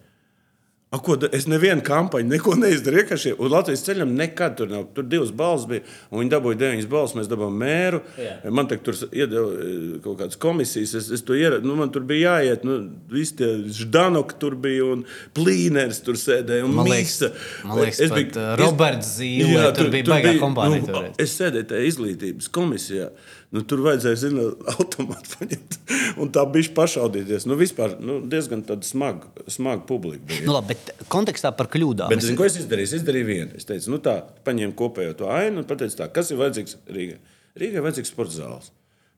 [0.92, 3.16] A, ko, es nevienu kampaņu, neko neizdarīju.
[3.16, 4.82] šie- Un Latvijas ceļam nekad tur nav.
[4.94, 5.80] Tur divas balvas bija,
[6.10, 7.14] un viņi dabūja deviņas balvas.
[7.16, 8.00] Mēs dabūjām mēru.
[8.20, 8.50] Jā.
[8.52, 10.94] Man te tur iedeva kaut kādas komisijas.
[10.94, 11.64] Es, es to ieradu.
[11.64, 12.62] Nu, man tur bija jāiet.
[12.68, 16.64] Nu, visi tie Ždanoki tur bija un Plīners tur sēdēja.
[16.68, 17.32] un Man liekas, Miksa.
[17.64, 21.08] man liekas Es biju- uh, Roberts Zīle, tur bija baigā kompānija toreiz.
[21.16, 23.08] Nu, es sēdēju tajā izglītības komisijā.
[23.52, 25.74] Nu, tur vajadzēja zināt, automāti paņemt.
[26.22, 27.44] Un tā bija pašaudīties.
[27.48, 30.24] Nu, vispār nu, diezgan smaga, smaga publika.
[30.30, 30.46] Bija.
[30.46, 32.08] Nu, labi, bet kontekstā par kļūdām.
[32.12, 32.88] Bet, zini, ko es izdarīju?
[32.88, 33.58] Es izdarīju vienu.
[33.60, 37.18] Es teicu, nu tā, paņēmu kopējo to ainu un pateicu, tā, kas ir vajadzīgs Rīgai.
[37.60, 38.72] Rīgai ir vajadzīgs sporta zāles.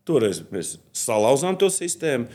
[0.05, 2.27] Toreiz mēs salauzām to sistēmu.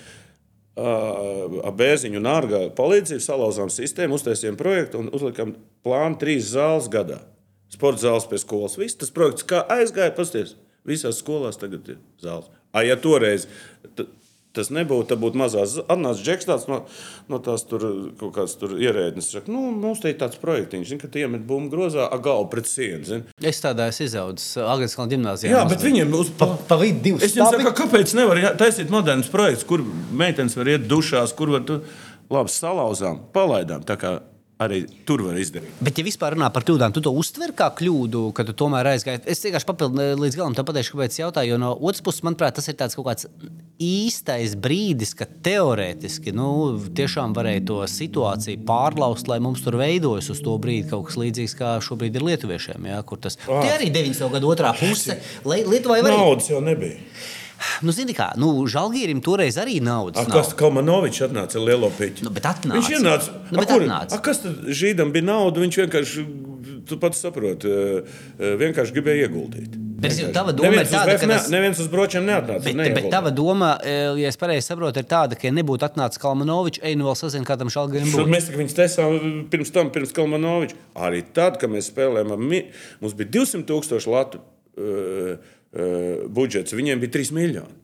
[0.79, 5.51] Ar bērziņu un ārgā palīdzību salauzām sistēmu, uztaisījām projektu un uzlikām
[5.83, 7.19] plānu trīs zāles gadā.
[7.69, 8.79] Sporta zāles pie skolas.
[8.79, 10.55] Viss tas projekts kā aizgāja, pasties.
[10.87, 12.49] Visās skolās tagad ir zāles.
[12.69, 13.47] A, ja toreiz
[14.55, 15.75] tas nebūtu, tad būtu mazās.
[15.85, 16.79] Atnāca Džeks tāds no,
[17.29, 17.83] no tās tur
[18.19, 19.29] kaut kāds tur ierēdnis.
[19.35, 22.49] Saka, nu, mums te ir tāds projektiņš, zin, ka tie iemet bumbu grozā, a galvu
[22.53, 23.05] pret sienu.
[23.05, 23.25] zin.
[23.45, 25.53] Es tādā esmu izaudzis Agnēs Kalnu gimnājā.
[25.53, 29.29] Jā, bet viņiem uz pa, pa vidu divas Es jums saku, kāpēc nevar taisīt moderns
[29.31, 31.79] projekts, kur meitenes var iet dušās, kur var tu
[32.33, 33.85] labi salauzām, palaidām.
[33.85, 34.17] Tā kā
[34.59, 35.77] arī tur var izdarīt.
[35.79, 39.21] Bet, ja vispār runā par kļūdām, tu to uztver kā kļūdu, ka tu tomēr aizgāji.
[39.31, 41.53] Es vienkārši papildinu līdz galam, pateikšu, kāpēc es jautāju.
[41.53, 43.29] Jo no otras puses, manuprāt, tas ir tāds kaut kāds
[43.79, 46.51] īstais brīdis, kad teorētiski nu,
[46.99, 51.55] tiešām varēja to situāciju pārlaust, lai mums tur veidojas uz to brīdi kaut kas līdzīgs,
[51.59, 52.91] kā šobrīd ir lietuviešiem.
[52.91, 53.39] Ja, kur tas.
[53.47, 54.27] Tie arī 90.
[54.35, 55.21] gadu otrā puse.
[55.47, 56.17] Lietuvai arī.
[56.17, 56.99] Naudas jau nebija.
[57.81, 60.21] Nu, zini kā, nu, Žalgīrim toreiz arī naudas.
[60.21, 62.23] A, kas Kalmanovičs atnāca ar lielo piķi?
[62.27, 62.75] Nu, atnāca.
[62.77, 63.33] Viņš ienāca.
[63.51, 64.15] Nu, A, kur- atnāca.
[64.15, 65.59] A, kas tad žīdam bija nauda?
[65.63, 66.25] Viņš vienkārši,
[66.89, 68.01] tu pats saproti, eh,
[68.39, 69.75] eh, vienkārši gribēja ieguldīt.
[69.99, 70.33] Bet, Vienkārši.
[70.33, 72.63] tava doma neviens ir tāda, ka ne, tas- neviens uz bročiem neatnāca.
[72.63, 72.95] Bet, neieguldīja.
[72.95, 76.79] bet tava doma, eh, ja es pareizi saprotu, ir tāda, ka, ja nebūtu atnācis Kalmanovičs,
[76.81, 78.31] ej, nu vēl sazina, kā tam Šur būtu.
[78.31, 80.73] Mēs viņus taisām pirms tam, pirms Kalmanoviča.
[80.95, 82.63] Arī tad, kad mēs spēlējām,
[83.01, 84.39] mums bija 200 tūkstoši latu
[84.77, 85.35] uh,
[85.73, 87.77] uh, budžets, viņiem bija 3 miljoni.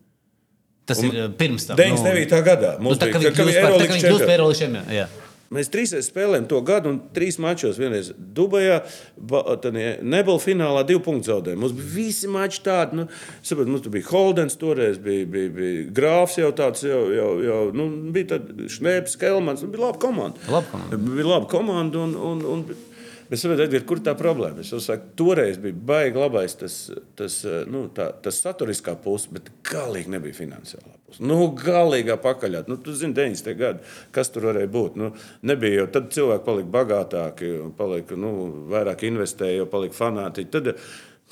[0.86, 1.80] Tas ir eh, pirms tam.
[1.80, 2.42] 99.
[2.46, 4.34] gadā Nu, mums tā kā bija tā Eirolandes viņi kļūst par
[4.94, 5.06] jā.
[5.54, 7.78] Mēs trīs spēlējām to gadu, un trīs mačos.
[7.78, 8.80] Vienreiz Dubajā,
[10.02, 11.62] Nebela finālā, divu punktu zaudējām.
[11.62, 12.98] Mums bija visi mači tādi.
[12.98, 13.06] Nu,
[13.46, 17.88] saprot, mums bija Holdens, toreiz bija, bija, bija Grāfs, jau tāds, jau, jau, jau nu,
[18.16, 18.42] bija
[18.74, 19.62] Šnēps, Kelmans.
[19.64, 20.42] Nu, bija laba komanda.
[20.50, 21.02] Laba komanda.
[21.14, 22.04] Bija laba komanda.
[22.08, 22.66] Un, un, un,
[23.30, 24.62] Bet, saprotiet, Edgar, kur tā problēma?
[24.62, 26.76] Es saku, toreiz bija baigi labais tas,
[27.18, 27.40] tas,
[27.72, 31.24] nu, tā, tas saturiskā puse, bet galīgi nebija finansiālā puse.
[31.26, 32.66] Nu, galīgā pakaļā.
[32.70, 33.58] Nu, tu zini, 90.
[33.58, 35.00] gadi, kas tur varēja būt.
[35.02, 35.10] Nu,
[35.48, 38.36] nebija jau tad cilvēki palika bagātāki, un palika, nu,
[38.74, 40.54] vairāk investēja, jau palika fanātiķi.
[40.54, 40.74] Tad,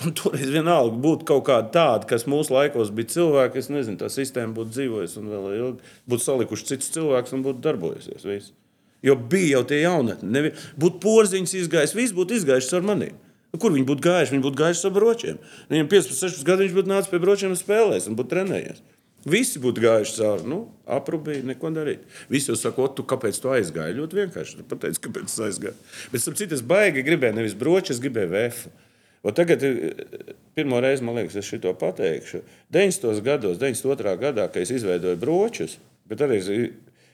[0.02, 3.62] Nu, toreiz vienalga būtu kaut kāda tāda, kas mūsu laikos bija cilvēki.
[3.62, 7.62] Es nezinu, tā sistēma būtu dzīvojusi un vēl ilgi būtu salikuši citus cilvēkus un būtu
[7.62, 8.26] darbojusies.
[8.26, 8.56] Viss.
[9.04, 10.54] Jo bija jau tie jaunatni.
[10.80, 13.18] Būtu porziņš izgājis, viss būtu izgājis ar maniem.
[13.54, 14.34] Nu, kur viņi būtu gājuši?
[14.34, 15.40] Viņi būtu gājuši ar bročiem.
[15.70, 18.80] Viņam 15, 16 gadi viņš būtu nācis pie bročiem un spēlējis un būtu trenējies.
[19.30, 20.48] Visi būtu gājuši cauri.
[20.50, 20.58] Nu,
[20.90, 22.08] aprūpīgi, neko darīt.
[22.32, 23.96] Visi jau saka, tu kāpēc tu aizgāji?
[24.00, 24.58] Ļoti vienkārši.
[24.58, 25.76] Tu pateici, kāpēc es aizgāju.
[26.12, 28.74] Bet, starp citu, es baigi gribēju nevis bročus, gribēju vēfu.
[29.24, 32.42] O tagad, eh, pirmo reizi, man liekas, es šo pateikšu.
[32.74, 33.22] 90.
[33.24, 34.18] gados, 92.
[34.20, 35.78] gadā, kad es izveidoju bročus,
[36.10, 36.42] bet arī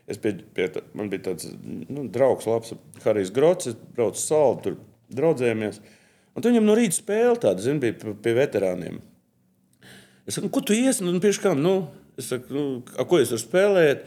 [0.10, 2.74] es, es pie, pie, man bija tāds nu, draugs, labs,
[3.06, 4.80] Harijs Grots, es braucu salu, tur
[5.14, 5.82] draudzējāmies.
[6.38, 9.02] Un viņam no rīta spēle tāda, zin, bija pie, pie veterāniem.
[10.30, 11.04] Es saku, ko tu iesi?
[11.06, 11.62] Nu, pieši kam?
[11.64, 11.76] Nu,
[12.20, 14.04] es saku, nu, a, ko es varu spēlēt?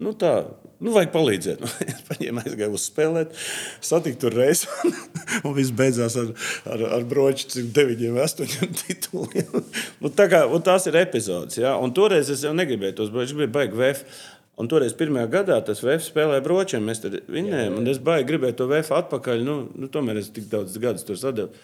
[0.00, 0.32] Nu, tā,
[0.80, 1.60] nu, vajag palīdzēt.
[1.62, 3.36] Nu, es paņēmu, aizgāju uz spēlēt,
[3.84, 4.66] satiku tur reizi,
[5.44, 6.32] un viss beidzās ar,
[6.72, 9.68] ar, ar broču, deviņiem, astoņiem tituliem.
[10.02, 11.76] nu, tā kā, tās ir epizodes, ja?
[11.78, 14.20] un toreiz es jau negribēju tos bročus, gribēju baigi VF.
[14.60, 18.58] Un toreiz pirmajā gadā tas VF spēlēja bročiem, mēs tur vinējām, un es baigi gribēju
[18.58, 21.54] to VF atpakaļ, nu, nu tomēr es tik daudz gadus tur sadevu.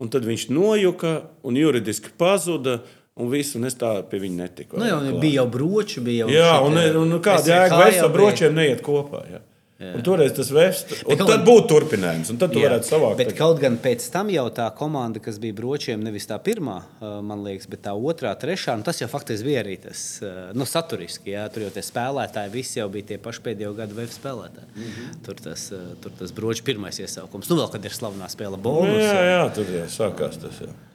[0.00, 2.80] Un tad viņš nojuka un juridiski pazuda.
[3.20, 4.78] Un viss, un es tā pie viņa netiku.
[4.80, 6.28] Nu, jau, bija jau broči, bija jau.
[6.32, 9.24] Jā, un, un, un kāda jēga vēl ar bročiem neiet kopā.
[9.28, 9.40] Jā.
[10.04, 13.16] Toreiz tas vēsts, tad gan, būtu turpinājums, un tad tu jā, varētu savākt.
[13.22, 17.46] Bet kaut gan pēc tam jau tā komanda, kas bija bročiem, nevis tā pirmā, man
[17.46, 20.02] liekas, bet tā otrā, trešā, nu tas jau faktiski bija arī tas
[20.52, 21.32] nu, saturiski.
[21.32, 24.68] Jā, tur jau tie spēlētāji, visi jau bija tie paši pēdējo gadu VF spēlētāji.
[24.74, 25.16] Mm -hmm.
[25.24, 25.66] Tur tas,
[26.04, 27.48] tur tas bročs pirmais iesaukums.
[27.48, 29.00] Nu, vēl kad ir slavenā spēle bonus.
[29.00, 30.60] Jā, jā, tur jau sākās tas.
[30.60, 30.89] Jā.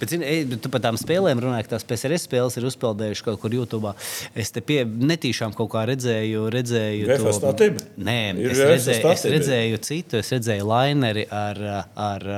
[0.00, 3.54] Bet, zini, tu par tām spēlēm runāji, ka tās PSRS spēles ir uzpeldējušas kaut kur
[3.54, 3.94] YouTube.
[4.38, 7.86] Es te pie netīšām kaut kā redzēju, redzēju to statību.
[8.00, 8.18] Nē,
[8.50, 11.62] es redzēju, es redzēju citu, es redzēju laineri ar,
[11.94, 12.28] ar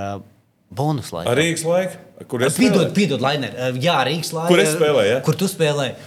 [0.73, 1.29] bonus laiku.
[1.33, 2.01] Ar Rīgas laiku?
[2.31, 3.73] Kur es piedod, piedod, laineri.
[3.83, 4.55] Jā, Rīgas laiku.
[4.55, 5.11] Kur es spēlēju?
[5.11, 5.21] Ja?
[5.27, 5.99] Kur tu spēlēji?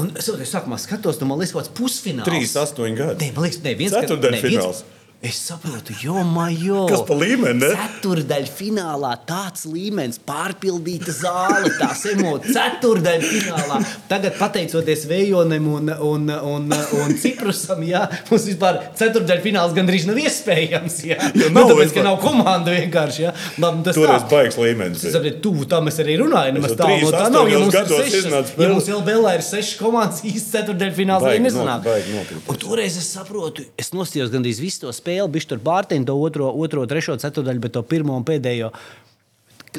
[0.00, 2.24] Un es jau sākumā skatos, tu man liekas, kaut kāds pusfināls.
[2.24, 3.26] 3, 8 gadi.
[3.26, 3.92] Nē, man liekas, ne, viens.
[3.92, 4.78] Ceturtdaļfināls.
[4.80, 6.80] Viens, Es saprotu, jo majo.
[6.90, 7.62] Kas pa līmeni?
[7.62, 12.56] Ceturdaļ finālā tāds līmenis, pārpildīta zāle, tās emocijas.
[12.56, 13.76] Ceturdaļ finālā.
[14.10, 16.66] Tagad, pateicoties Vējonim un, un, un,
[16.98, 18.00] un Ciprusam, jā,
[18.32, 20.96] mums vispār ceturdaļ fināls gandrīz nav iespējams.
[21.12, 23.22] Jā, jo nav, nu, tāpēc, ka nav komanda vienkārši.
[23.28, 23.36] Jā.
[23.62, 25.06] Labi, tas Toreiz baigs līmenis.
[25.06, 26.58] Tas arī tuvu tam mēs arī runājam.
[26.66, 27.52] Mēs tā no tā nav.
[27.52, 31.86] Ja mums, sešas, ja mums LBL ir sešas komandas, īsti ceturdaļ fināls arī nesanāk.
[32.66, 36.84] Toreiz es saprotu, es nostījos gandrīz visu to spēli bija tur pārtiņa, to otro, otro,
[36.88, 38.72] trešo, ceturdaļu, bet to pirmo un pēdējo.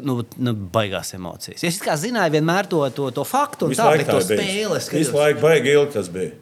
[0.02, 1.62] Nu, nu, baigās emocijas.
[1.66, 5.44] Es kā zināju, vienmēr to, to, to faktu, un tā, bet to spēli visu laiku
[5.44, 6.32] baigi ilgi tas bija.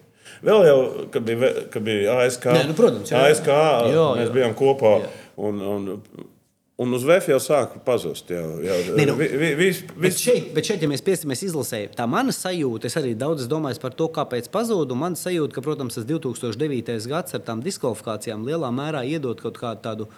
[0.42, 0.78] Vēl jau,
[1.14, 4.32] kad bija, kad bija ASK, Nē, nu, protams, jā, ASK jā, mēs jā.
[4.34, 4.94] bijām kopā.
[5.04, 5.10] Jā.
[5.42, 5.92] Un, un,
[6.82, 8.32] Un uz VF jau sāka pazust.
[8.32, 8.78] Jau, jau.
[8.98, 10.00] Ne, nu, vi, vi, vis, vis...
[10.02, 13.78] Bet, šeit, bet šeit, ja mēs piestāmies izlasē, tā mana sajūta, es arī daudz domāju
[13.82, 14.96] par to, kāpēc pazuda.
[14.98, 16.96] Man sajūta, ka, protams, tas 2009.
[17.12, 20.08] gads ar tām diskvalifikācijām lielā mērā iedod kaut kādu tādu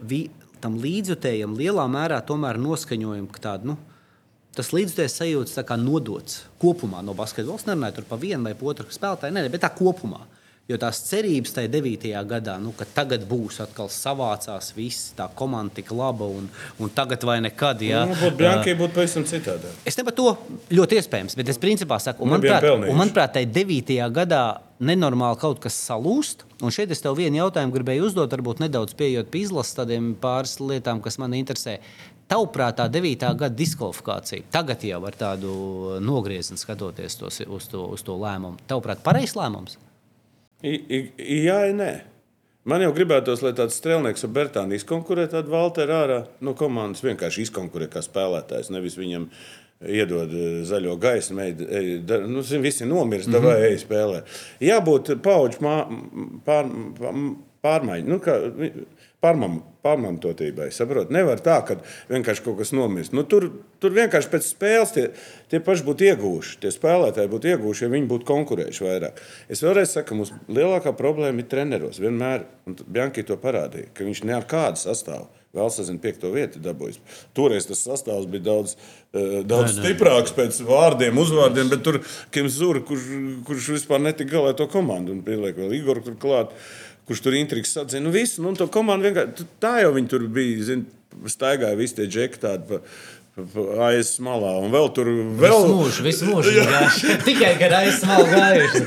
[0.00, 0.28] vi,
[0.64, 3.74] tam līdzjutējam, lielā mērā tomēr noskaņojumu, ka tādu.
[3.74, 3.80] Nu,
[4.54, 7.58] Tas līdzjutējs sajūta kā nodots kopumā no basketbola.
[7.58, 10.20] Es nerunāju par vienu vai otru spēlētāju, ne, bet tā kopumā.
[10.64, 12.06] Jo tās cerības tajā 9.
[12.24, 16.46] gadā, nu, ka tagad būs atkal savācās, viss tā komanda tik laba un,
[16.80, 17.84] un tagad vai nekad.
[17.84, 19.68] Jā, nu, būtu Blankai būtu pavisam citādi.
[19.84, 20.30] Es ne par to
[20.72, 24.00] ļoti iespējams, bet es principā saku, un manuprāt, un manuprāt tajā 9.
[24.16, 24.40] gadā
[24.80, 26.48] nenormāli kaut kas salūst.
[26.64, 30.56] Un šeit es tev vienu jautājumu gribēju uzdot, varbūt nedaudz pieejot pie izlases tādiem pāris
[30.64, 31.76] lietām, kas man interesē.
[32.24, 33.34] Tavuprāt, tā 9.
[33.36, 35.54] gada diskvalifikācija, tagad jau ar tādu
[36.00, 39.76] nogriezienu skatoties tos, uz, to, uz to lēmumu, tavuprāt, pareizs lēmums?
[40.64, 41.92] Jā, nē.
[42.64, 47.04] Man jau gribētos, lai tāds strēlnieks ar Bertānu izkonkurē tādu Valteru ārā no komandas.
[47.04, 49.28] Vienkārši izkonkurē kā spēlētājs, nevis viņam
[49.84, 51.98] iedod eh, zaļo gaismu, ej,
[52.30, 53.44] nu, visi nomirst, mm -hmm.
[53.44, 54.22] vai ej spēlē.
[54.64, 55.60] Jābūt paudžu
[56.44, 56.70] pār,
[57.64, 58.10] pārmaiņai.
[58.10, 58.36] Nu, kā,
[59.24, 60.70] pārmam, pārmantotībai.
[60.74, 61.12] Saprot?
[61.14, 61.78] Nevar tā, ka
[62.10, 63.14] vienkārši kaut kas nomirst.
[63.16, 63.48] Nu, tur,
[63.82, 65.06] tur vienkārši pēc spēles tie,
[65.52, 66.58] tie paši būtu ieguvuši.
[66.64, 69.22] Tie spēlētāji būtu ieguvuši, ja viņi būtu konkurējuši vairāk.
[69.52, 72.02] Es vēlreiz saku, ka mums lielākā problēma ir treneros.
[72.02, 75.30] Vienmēr, un Bjanki to parādīja, ka viņš ne ar kādu sastāvu.
[75.54, 76.96] Vēl sazina piekto vietu dabūjis.
[77.30, 79.84] Toreiz tas sastāvs bija daudz, uh, daudz nē, nē.
[79.84, 82.00] stiprāks pēc vārdiem, uzvārdiem, bet tur
[82.34, 83.04] Kims Zura, kurš,
[83.46, 86.50] kurš vispār netika galā to komandu un pieliek vēl Igoru tur klāt.
[86.50, 88.06] Uh, kurš tur intrigas sadzina.
[88.06, 88.54] Nu, visu, nu,
[89.62, 90.62] tā jau viņi tur bija.
[90.70, 90.86] Zin,
[91.30, 92.68] staigāja visi tie džeki tādi.
[92.68, 92.82] Pa,
[93.88, 95.64] Aiz malā, un vēl tur vēl...
[95.64, 97.14] visu mūžu, visu mūžu gājuši.
[97.26, 98.82] Tikai kad aiz malā gājuši.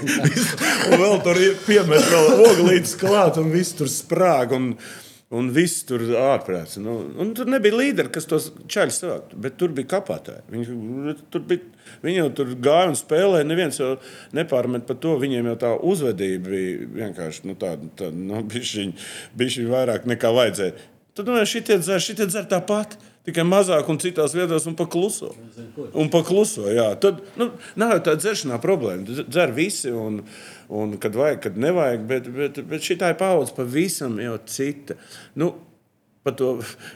[0.88, 4.56] un vēl tur piemet vēl oglītes klāt, un viss tur sprāg.
[4.56, 4.70] Un,
[5.36, 6.78] Un viss tur ārprāts.
[6.80, 7.02] Nu,
[7.36, 10.46] tur nebija līderi, kas tos čaļus savāktu, bet tur bija kapātāji.
[10.54, 11.66] Viņi, tur bija,
[12.06, 13.48] viņi jau tur gāja un spēlēja.
[13.50, 13.90] Neviens jau
[14.38, 15.18] nepārmet par to.
[15.20, 18.96] Viņiem jau tā uzvedība bija vienkārši nu, tāda, tā, nu, bišķiņ,
[19.42, 20.88] bišķiņ vairāk nekā vajadzēja.
[21.20, 22.96] Tad nu, šitie dzer, šitie dzer tāpat.
[23.28, 25.34] Tikai mazāk un citās vietās, un pakluso.
[25.92, 26.88] Un pakluso jā.
[27.04, 29.18] Tad nu, nav jau tāda dzeršanā problēma.
[29.28, 30.22] Dzer visi, un,
[30.72, 32.06] un kad vajag, kad nevajag.
[32.08, 34.96] Bet, bet, bet šī tā ir paudze pavisam jau cita.
[35.36, 35.52] Nu,
[36.40, 36.54] to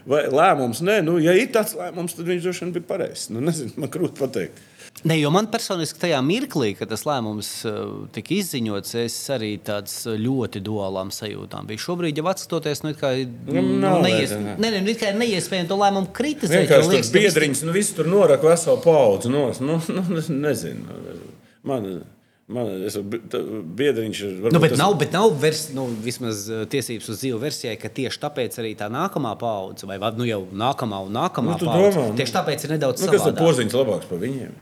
[0.07, 0.82] lēmums.
[0.84, 3.27] Nē, nu, ja ir tāds lēmums, tad viņš droši vien bija pareizs.
[3.32, 4.63] Nu, nezinu, man grūti pateikt.
[5.08, 7.80] Ne, jo man personīgi tajā mirklī, kad tas lēmums uh,
[8.14, 11.82] tika izziņots, es arī tāds uh, ļoti duālām sajūtām biju.
[11.88, 16.68] Šobrīd, jau atskatoties, nu, kā, nu, nu, neies, ne, ne, nu, neiespējami to lēmumu kritizēt.
[16.68, 19.34] Vienkārši liekas, tur biedriņas, nu, viss tur norak veselu paudzi.
[19.34, 20.99] Nu, nu, nezinu.
[21.68, 21.93] Man,
[22.52, 24.32] Man, es, biedriņš ir.
[24.52, 24.80] Nu, bet, tas...
[24.82, 26.41] nav, bet nav vers, nu, vismaz
[26.72, 30.99] tiesības uz dzīvu versijai, ka tieši tāpēc arī tā nākamā paudze, vai nu, jau nākamā
[31.06, 33.14] un nākamā nu, paudze, domā, tieši tāpēc ir nedaudz nu.
[33.14, 34.58] Kas tad porziņš labāks par viņiem?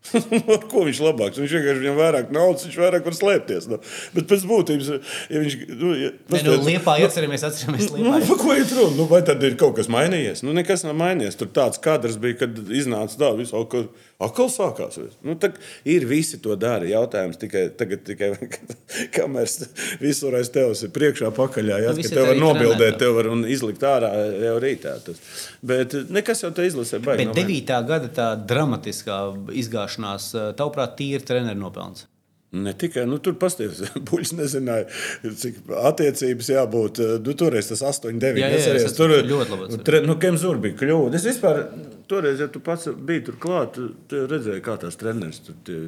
[0.00, 1.38] Ar ko viņš labāks?
[1.38, 3.66] Viņš vienkārši viņam vairāk naudas, viņš vairāk var slēpties.
[3.70, 3.78] Nu.
[4.16, 4.88] Bet pēc būtības,
[5.30, 5.56] ja viņš.
[5.76, 8.22] Nu, ja, ne, nu, liepā, nu, atceramies, atceramies, liepā.
[8.24, 8.96] Nu, ko ir runa?
[8.96, 10.42] Nu, vai tad ir kaut kas mainījies?
[10.46, 11.36] Nu, nekas nav mainījies.
[11.38, 13.86] Tur tāds kadrs bija, kad iznāca tā, visu atkal,
[14.24, 14.98] atkal sākās.
[15.26, 15.52] Nu, tā,
[15.84, 16.88] ir visi to dara.
[16.88, 18.32] Jautājums tikai tagad, tikai
[19.18, 19.52] kamēr
[20.00, 21.82] visur aiz tevis ir priekšā pakaļā.
[21.84, 24.10] Jā, nu, tev var nobildēt, tev var izlikt ārā
[24.48, 24.96] jau rītā.
[25.04, 25.22] Tas.
[25.62, 27.28] Bet nekas jau te izlasē baigi.
[27.28, 27.78] Bet 9.
[27.92, 29.22] gada tā dramatiskā
[29.60, 32.06] izgāšana izgāšanās, eh, tavuprāt, tīri treneru nopelns?
[32.52, 34.88] Ne tikai nu, tur pastāstījis, puisis nezināja,
[35.22, 37.00] cik attiecības jābūt.
[37.22, 38.40] Nu, toreiz tas 8, 9.
[38.42, 39.78] Jā, jā, jā, tur ļoti labi.
[39.86, 41.14] Tre, nu, Kemzūra bija kļūda.
[41.14, 41.62] Es vispār,
[42.10, 43.78] toreiz, ja tu pats biji tur klāt,
[44.10, 45.38] tu redzēji, kā tās treneris.
[45.46, 45.78] Tu, tie,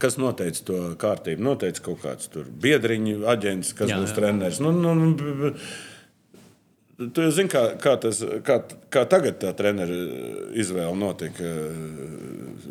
[0.00, 1.44] kas noteica to kārtību?
[1.44, 2.32] Noteica kaut kāds
[2.64, 4.64] biedriņu aģents, kas jā, būs treneris.
[4.64, 5.52] Nu, nu, nu,
[7.00, 8.58] Tu jau zini, kā, kā, tas, kā,
[8.92, 9.96] kā tagad tā treneru
[10.60, 11.52] izvēle notika.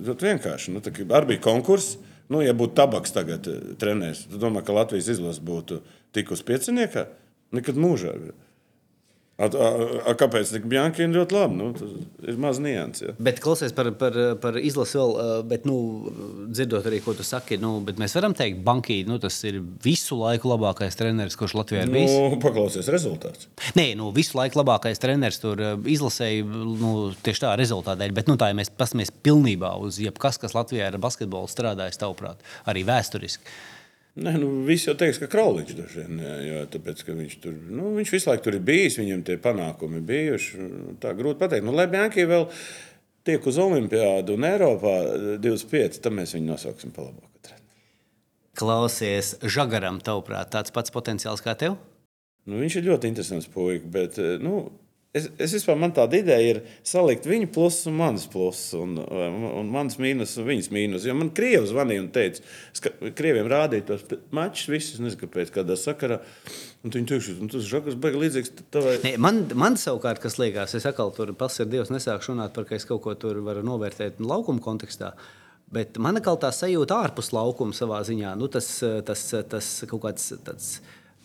[0.06, 1.98] Tad vienkārši nu, arī bija konkurss.
[2.30, 5.80] Nu, ja būtu tabaks tagad eh, treneris, tad domā, ka Latvijas izlase būtu
[6.14, 7.08] tikus pieciniekā?
[7.58, 8.14] Nekad mūžā.
[9.40, 9.68] A, a,
[10.04, 11.56] a, kāpēc tā Bjanka ir ļoti labi?
[11.56, 11.94] Nu, tas
[12.28, 13.06] ir maz nianses.
[13.08, 13.14] Ja.
[13.24, 15.14] Bet klausies par, par, par izlasi vēl,
[15.48, 15.78] bet, nu,
[16.52, 20.52] dzirdot arī, ko tu saki, nu, mēs varam teikt, Banki, nu, tas ir visu laiku
[20.52, 22.12] labākais treneris, kurš Latvijā ir bijis.
[22.12, 23.48] Nu, paklausies rezultāts.
[23.80, 28.12] Nē, nu, visu laiku labākais treneris tur izlasēja nu, tieši tā rezultātā.
[28.12, 32.44] Bet, nu, tā, ja mēs paskatāmies pilnībā uz jebkas, kas Latvijā ar basketbolu strādājis, tavuprāt,
[32.68, 33.60] arī vēsturiski.
[34.18, 38.12] Nē, nu, visi jau teiks, ka Krauliņš jā, jā, tāpēc, ka viņš tur nu, viņš
[38.16, 40.70] visu laiku tur ir bijis, viņam tie panākumi bijuši.
[41.04, 41.68] Tā grūti pateikt.
[41.68, 42.48] Nu, lai Bjanki vēl
[43.30, 44.96] tiek uz Olimpiādu un Eiropā
[45.44, 47.66] 25, tad mēs viņu nosauksim par labāko treneri.
[48.60, 51.78] Klausies, Žagaram, tavuprāt, tāds pats potenciāls kā tev?
[52.50, 54.66] Nu, viņš ir ļoti interesants puika, bet nu,
[55.10, 59.46] Es, es vispār man tāda ideja ir salikt viņu plusus un manas plusus, un, un,
[59.58, 61.08] un manas mīnus un viņas mīnus.
[61.10, 62.44] Jo man krievis zvanīja un teica,
[62.86, 64.04] ka krieviem rādīja tos
[64.36, 66.20] mačus, visus, nezinu, kāpēc, kādā sakarā.
[66.86, 68.94] Un viņi teica, ka tas žakas beigas līdzīgs tavai.
[69.08, 72.78] Ne, man, man savukārt, kas liekas, es atkal tur pasakāju, Dievs, nesākšu runāt par, ka
[72.78, 75.16] es kaut ko tur varu novērtēt laukuma kontekstā.
[75.74, 78.70] Bet man atkal tā sajūta ārpus laukuma savā ziņā, nu, tas,
[79.10, 80.76] tas, tas kaut kāds tāds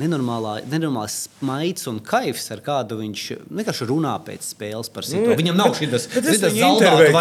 [0.02, 5.30] nenormāls maigs un kaifs, ar kādu viņš vienkārši runā pēc spēles par situāciju.
[5.30, 5.76] Nu, Viņam nav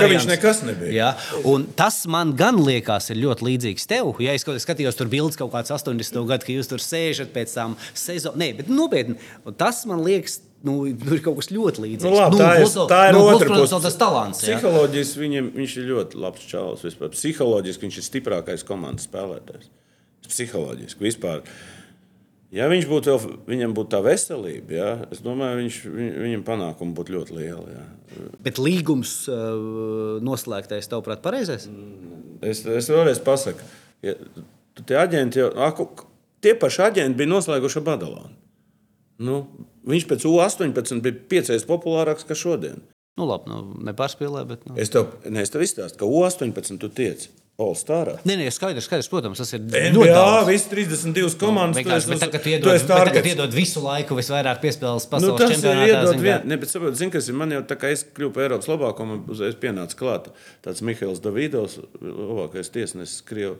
[0.09, 0.93] viņš nekas nebija.
[0.93, 1.41] Ja?
[1.49, 4.09] Un tas man gan liekas ir ļoti līdzīgs tev.
[4.23, 6.17] Ja es skatījos tur bildes kaut kāds 80.
[6.29, 8.39] gadu, ka jūs tur sēžat pēc tam sezonas.
[8.41, 9.19] Nē, bet nopietni,
[9.59, 10.41] tas man liekas.
[10.63, 12.07] Nu, tur ir kaut kas ļoti līdzīgs.
[12.07, 13.79] Nu, labi, nu, tā plus, tā ir nu, otra puse.
[13.83, 14.39] Tas talants.
[14.45, 16.95] Psiholoģiski viņam, viņš ir ļoti labs čalis.
[17.17, 19.67] Psiholoģiski viņš ir stiprākais komandas spēlētājs.
[20.23, 21.43] Psiholoģiski vispār.
[21.43, 21.72] Uh,
[22.53, 26.93] Ja viņš būtu vēl, viņam būtu tā veselība, ja, es domāju, viņš, viņ, viņam panākumi
[26.93, 27.73] būtu ļoti lieli.
[27.73, 27.85] Ja.
[28.45, 31.65] Bet līgums uh, noslēgtais, tavuprāt, pareizais?
[32.45, 33.65] Es, es vēlreiz pasaku,
[34.05, 34.13] ja,
[34.83, 35.87] tie aģenti jau, aku,
[36.45, 38.37] tie paši aģenti bija noslēguši Badalānu.
[39.23, 39.39] Nu,
[39.89, 42.83] viņš pēc U18 bija piecreiz populārāks kā šodien.
[43.17, 44.65] Nu, labi, nu, nepārspīlē, bet.
[44.69, 44.77] Nu.
[44.81, 47.33] Es tev, ne, es tev izstāstu, ka U18 tu tieci.
[47.61, 48.15] All-Star.
[48.25, 50.47] Nē, nē, skaidrs, skaidrs, protams, tas ir daudz.
[50.47, 51.85] Visi 32 komandas.
[51.85, 55.91] No, bet tagad iedod, bet tagad iedod visu laiku visvairāk piespēles pasaules nu, čempionātā.
[55.91, 58.47] Iedod vien, ne, bet saprot, zin, kas ir man jau tā kā es kļuvu par
[58.47, 60.31] Eiropas labāko, man uzreiz pienāca klāt
[60.65, 63.59] tāds Mihails Davidovs, labākais tiesnesis Krievu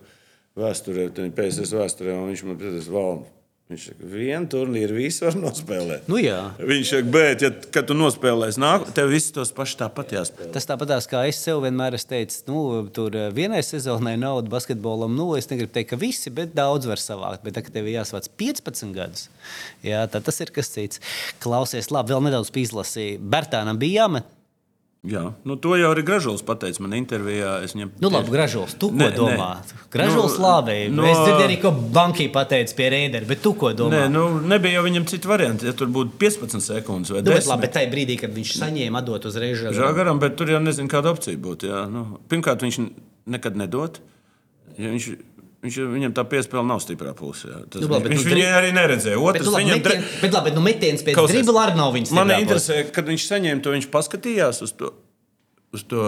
[0.58, 3.30] vēsturē, PSS vēsturē, un viņš man teica, valnu
[3.72, 6.10] Viņš saka, vienu turnīru visu var nospēlēt.
[6.12, 6.40] Nu, jā.
[6.60, 10.50] Viņš saka, bet, ja, kad tu nospēlēsi nākotnē, tev viss tos pašs tāpat jāspēlē.
[10.52, 15.16] Tas tāpat kā es sev vienmēr esmu teicis, nu, tur eh, vienai sezonai naudu basketbolam,
[15.16, 17.48] nu, es negribu teikt, ka visi, bet daudz var savākt.
[17.48, 19.30] Bet, kad tev ir jāsvāc 15 gadus,
[19.80, 21.00] jā, tad tas ir kas cits.
[21.44, 23.24] Klausies, labi, vēl nedaudz pīzlasīja.
[23.24, 24.28] Bertānam bija jāmet.
[25.04, 27.58] Jā, nu, to jau arī Gražulis pateica man intervijā.
[27.68, 29.50] Viņam Nu, labi, Gražulis, tu ko Nē, domā?
[29.60, 29.82] nē.
[29.92, 30.78] Gražulis Nu, labi.
[30.90, 33.92] no- Es dzirdēju, arī, ko Banki pateica pie Reidera, bet tu ko domā?
[34.08, 35.66] Nē, nu, nebija jau viņam citu variantu.
[35.66, 37.50] Ja tur būtu 15 sekundes vai Nu, bet 10.
[37.52, 39.76] labi, bet tajā brīdī, kad viņš saņēma atdot uzreiz žagaram.
[39.84, 41.68] Žagaram, bet tur jau nezinu, kāda opcija būtu.
[41.68, 41.84] Jā.
[41.92, 42.80] Nu, pirmkārt, viņš
[43.28, 44.00] nekad nedod.
[44.80, 45.18] Ja viņš,
[45.64, 47.64] viņš, viņam tā piespēle nav stiprā pusē.
[47.72, 49.16] Tas, Nu, labi, bet viņš nu, viņu dri- arī neredzēja.
[49.18, 52.12] Bet, Otrs, nu, labi, viņam metien, bet labi, nu, metiens pēc dribla arī nav viņas.
[52.20, 54.92] Man interesē, kad viņš saņēma to, viņš paskatījās uz to.
[55.74, 56.02] Uz to.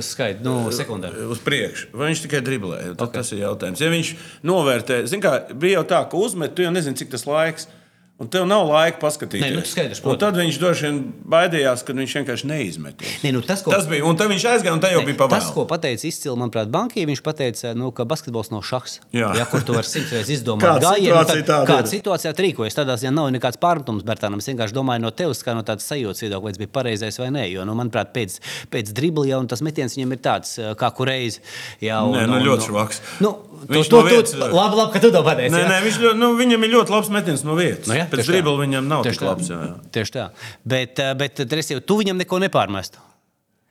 [0.00, 1.10] Skaidrs, nu, sekundē.
[1.28, 1.90] uz priekšu.
[1.92, 2.94] Vai viņš tikai driblēja?
[2.96, 3.12] Okay.
[3.18, 3.82] Tas ir jautājums.
[3.84, 4.12] Ja viņš
[4.48, 7.68] novērtē, zin kā, bija jau tā, ka uzmet, tu jau nezini, cik tas laiks.
[8.16, 9.42] Un tev nav laika paskatīties.
[9.44, 13.16] Nē, nu, skaidrs, un tad viņš droši vien baidījās, ka viņš vienkārši neizmetīs.
[13.20, 15.26] Nē, nu, tas, ko, Tas bija, un tad viņš aizgāja, un tā jau bija Tas,
[15.26, 15.52] pavēlta.
[15.52, 18.94] ko pateica izcili, manuprāt, Banki, viņš teica, nu, ka basketbols nav šachs.
[19.12, 19.34] Jā.
[19.36, 21.92] Jā, kur tu vari simts reizes izdomāt, Kāda gājienu, situācija kāda ir?
[21.92, 22.78] situācijā rīkojas.
[22.80, 26.24] Tādās, ja nav nekāds pārmetums Bērtānam, es vienkārši domāju no tevis, kā no tādas sajūtas
[26.24, 27.44] viedokļa, vai tas bija pareizais vai nē.
[27.52, 28.38] Jo, nu, manuprāt, pēc,
[28.72, 31.36] pēc dribla jau un tas metiens viņam ir tāds, kā kureiz.
[31.84, 33.02] Jā, un, Nē, nu, un- ļoti švaks.
[33.20, 33.36] Nu,
[33.66, 35.50] Viņš tu, no tu, vietas- labi, labi, ka tu to pateici.
[35.54, 37.88] Nē, nē, viņš, nu, viņam ir ļoti labs metiens no vietas.
[37.88, 39.48] Nu, Pēc dribla viņam nav Tieši tik labs.
[39.52, 39.76] Jā, jā.
[39.96, 40.26] Tieši tā.
[40.64, 42.98] Bet, eh, bet Dresija, tu viņam neko nepārmestu.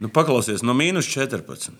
[0.04, 1.72] Nu, paklausies, no mīnus 14.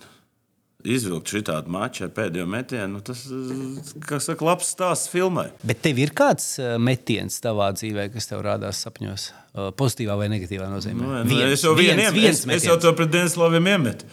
[0.86, 5.48] Izvilkt šī tādu maču ar pēdējo metienu, nu, tas ir saka, labs stāsts filmai.
[5.66, 10.28] Bet tev ir kāds eh, metiens tavā dzīvē, kas tev rādās sapņos, eh, pozitīvā vai
[10.30, 11.00] negatīvā nozīmē?
[11.02, 14.04] Nu, nu, es jau viens, iem- viens es, es jau to pret Dienaslaviem iemetu.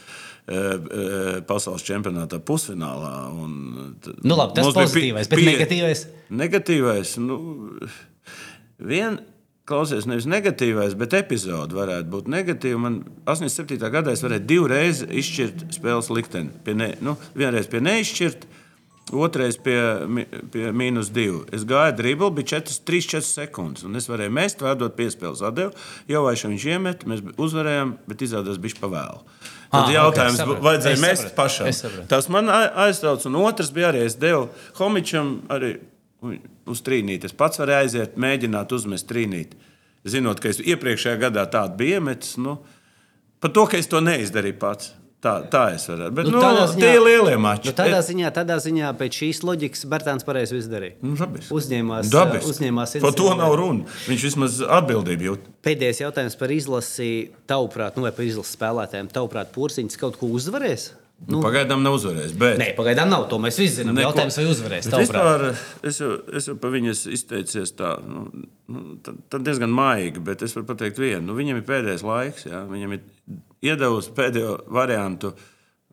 [1.48, 3.12] Pasaules čempionātā pusfinālā.
[3.32, 6.02] un Nu, labi, tas bija pozitīvais, pi- bet pie- negatīvais?
[6.32, 7.14] Negatīvais.
[7.18, 7.38] Nu,
[8.80, 9.22] vien,
[9.64, 12.82] Klausies, nevis negatīvais, bet epizode varētu būt negatīva.
[12.84, 12.98] Man
[13.32, 13.78] 87.
[13.94, 16.52] gadā es varēju divreiz izšķirt spēles likteni.
[16.66, 18.44] Pie ne, nu, vienreiz pie neizšķirt,
[19.12, 19.76] Otrais pie,
[20.50, 21.52] pie mīnus 2.
[21.54, 23.84] Es gāju dribli, bija 3-4 sekundes.
[23.84, 25.74] Un es varēju mest, vēdot piespēles atdevu.
[26.10, 29.20] Jau vai viņš iemet, mēs uzvarējām, bet izrādās bija pa vēlu.
[29.74, 32.06] Tad Ah, jautājums ok, okay, vajadzēja Es mest pašam.
[32.10, 33.26] Tas man aiztrauc.
[33.28, 34.48] Un otrs bija arī, es devu
[34.80, 35.76] Homičam arī
[36.68, 37.26] uz trīnīti.
[37.30, 39.60] Es pats varēju aiziet, mēģināt uzmest trīnīti.
[40.06, 42.58] Zinot, ka es iepriekšējā gadā tādu biju iemetis, nu,
[43.40, 44.94] par to, ka es to neizdarīju pats.
[45.24, 46.12] Tā, tā es varētu.
[46.18, 47.70] Bet, Nu, nu, tādā nu, ziņā- tie ir lielie mači.
[47.70, 50.98] Nu, tādā, ziņā, tādā ziņā pēc šīs loģikas Bērtāns pareizi izdarīja.
[51.02, 51.48] Nu, dabiski.
[51.56, 52.50] Uzņēmās, Dabiski.
[52.52, 53.86] uzņēmās Par to nav runa.
[54.10, 55.46] Viņš vismaz atbildību jūt.
[55.64, 59.08] Pēdējais jautājums par izlasi, tavuprāt, nu, vai par izlases spēlētājiem.
[59.16, 60.90] Tavuprāt, Porziņš kaut ko uzvarēs?
[61.30, 62.34] Nu, Pagaidām nav uzvarējis.
[62.40, 62.58] Bet...
[62.60, 63.28] Nē, pagaidām nav.
[63.32, 63.96] To mēs visi zinām.
[63.96, 64.90] Neko- Jautājums, vai uzvarēs?
[64.92, 65.46] Vispār,
[65.88, 68.26] es jau, es jau par viņu esmu izteicies tā, nu,
[68.68, 71.24] nu, tā, tā diezgan maigi, bet es varu pateikt vienu.
[71.30, 73.06] Nu, viņam ir pēdējais laiks, jā, viņam ir
[73.72, 75.32] iedavusi pēdējo variantu,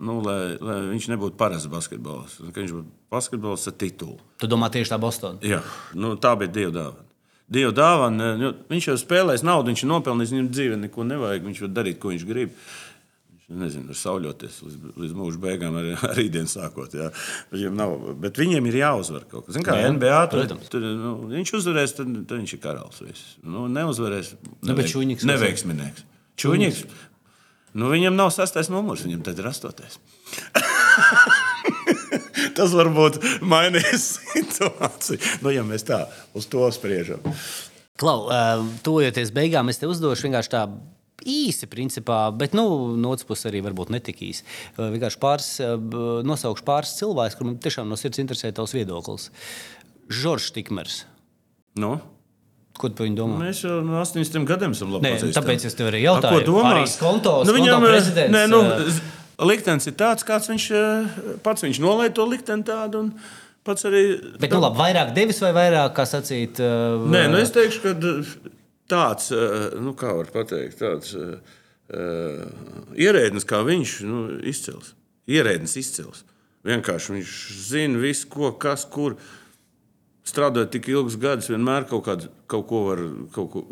[0.03, 4.19] nu, lai, lai viņš nebūtu parasts basketbols, viņš būtu basketbols ar titulu.
[4.41, 5.39] Tu domā tieši tā Bostonā?
[5.47, 5.63] Jā,
[5.95, 7.07] nu, tā bija Dieva dāvana.
[7.51, 11.63] Dieva dāvana, nu, viņš jau spēlēs naudu, viņš ir nopelnījis, viņam dzīvē neko nevajag, viņš
[11.65, 12.53] var darīt, ko viņš grib.
[12.55, 12.90] Viņš
[13.51, 16.95] nezinu, var sauļoties līdz, līdz mūža beigām, arī ar rītdienu sākot.
[16.97, 17.09] Jā.
[17.53, 17.89] Viņiem nav,
[18.23, 19.57] bet viņiem ir jāuzvar kaut kas.
[19.59, 20.41] Zin, kā Jā, NBA tur,
[20.73, 22.99] tur nu, viņš uzvarēs, tad, tad viņš ir karalis.
[23.07, 23.23] viss.
[23.45, 24.29] Nu, neuzvarēs.
[24.63, 26.01] Nu, bet Šuņiks Neveiksminieks.
[26.41, 26.81] Čuņiks.
[27.79, 29.95] Nu, viņam nav sastais numurs, viņam tad ir astotais.
[32.57, 35.21] Tas varbūt mainīs situāciju.
[35.45, 36.01] Nu, ja mēs tā
[36.37, 37.23] uz to spriežam.
[38.01, 40.63] Klau, uh, tuvojoties beigām, es te uzdošu vienkārši tā
[41.29, 42.65] īsi, principā, bet nu,
[43.01, 44.47] no otras puses arī varbūt netik īsi.
[44.79, 45.51] Vienkārši pāris,
[46.27, 49.29] nosaukšu pāris cilvēkus, kuriem tiešām no sirds interesē tavs viedoklis.
[50.11, 51.03] Žoržs Tikmers.
[51.81, 51.99] Nu?
[52.81, 53.43] Ko tu par viņu domā?
[53.45, 55.37] Mēs jau no 80 gadiem esam labi Nē, pazīstami.
[55.37, 56.39] tāpēc es tev arī A, jautāju.
[56.39, 56.73] Ko domā?
[56.79, 58.63] Arī Skontos, nu, viņam prezidents, nē, nu,
[59.51, 60.67] liktenis ir tāds, kāds viņš
[61.45, 63.05] pats viņš nolaiž to likteni tādu.
[63.07, 63.15] un
[63.61, 64.05] Pats arī.
[64.41, 67.91] Bet, nu, labi, vairāk devis vai vairāk, kā sacīt, uh, Nē, nu es teikšu, ka
[68.91, 71.59] tāds, eh, nu kā var pateikt, tāds uh,
[72.95, 74.95] ierēdnis kā viņš, nu, izcils.
[75.31, 76.25] Ierēdnis izcils.
[76.67, 77.35] Vienkārši viņš
[77.71, 79.17] zina visu, ko, kas, kur.
[80.31, 83.01] Strādājot tik ilgus gadus, vienmēr kaut, kādu, kaut, ko var,
[83.35, 83.63] kaut, ko,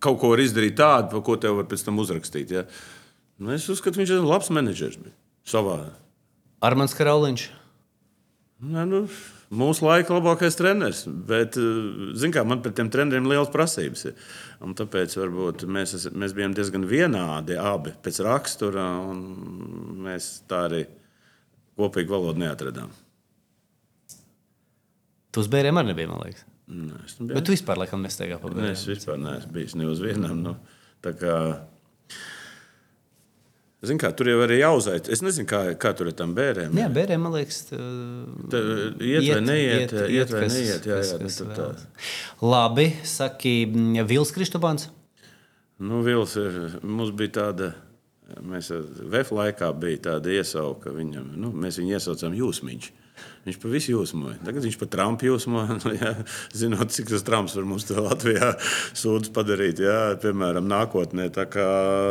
[0.00, 2.54] kaut ko var izdarīt tādu, par ko tev var pēc tam uzrakstīt.
[2.54, 2.62] Ja?
[3.42, 5.00] Nu, es uzskatu, viņš ir labs menedžers.
[5.48, 5.80] Savā.
[6.62, 7.48] Armāns Karauliņš.
[8.62, 9.02] Nē, nu,
[9.52, 11.02] mūsu laika labākais treneris.
[11.28, 14.06] Bet, zināmā mērā, man pret tiem treneriem liels prasības.
[14.08, 14.26] ir.
[14.64, 18.86] Un tāpēc varbūt mēs, mēs bijām diezgan vienādi abi pēc rakstura.
[19.12, 19.22] un
[20.02, 20.82] Mēs tā arī
[21.78, 22.90] kopīgi valodu neatradām.
[25.32, 26.44] Tu uz bērniem arī nebija, man liekas.
[26.72, 28.74] Nē, es, nu, Bet tu vispār laikam nestaigā pa Nē, bērniem.
[28.76, 30.42] es vispār neesmu bijis ne uz vienam.
[30.44, 30.52] Nu,
[31.04, 31.36] tā kā,
[33.82, 35.10] Zin, kā, tur jau arī jāuzaicina.
[35.10, 36.70] Es nezinu, kā, kā tur ir tam bērniem.
[36.78, 37.78] Jā, bērniem, man liekas, tā-
[38.52, 38.60] Tā,
[39.02, 40.86] iet, iet vai neiet, iet, iet vai kas- neiet.
[40.86, 41.66] Jā, kas- jā, nu, kas tā.
[42.42, 44.88] Labi, saki, mm, Vils Kristopāns.
[45.82, 47.72] Nu, Vils ir, mums bija tāda
[48.40, 48.70] Mēs
[49.12, 52.86] VF laikā bija tāda iesauka, viņam, nu, mēs viņu iesaucām jūsmiņš.
[53.42, 54.36] Viņš pa visu jūsmoja.
[54.46, 55.78] Tagad viņš pa Trumpu jūsmoja.
[55.82, 56.12] Nu, jā,
[56.54, 58.52] zinot, cik tas Trumps var mums Latvijā
[59.00, 61.26] sūdzes padarīt, jā, piemēram, nākotnē.
[61.34, 61.66] Tā kā,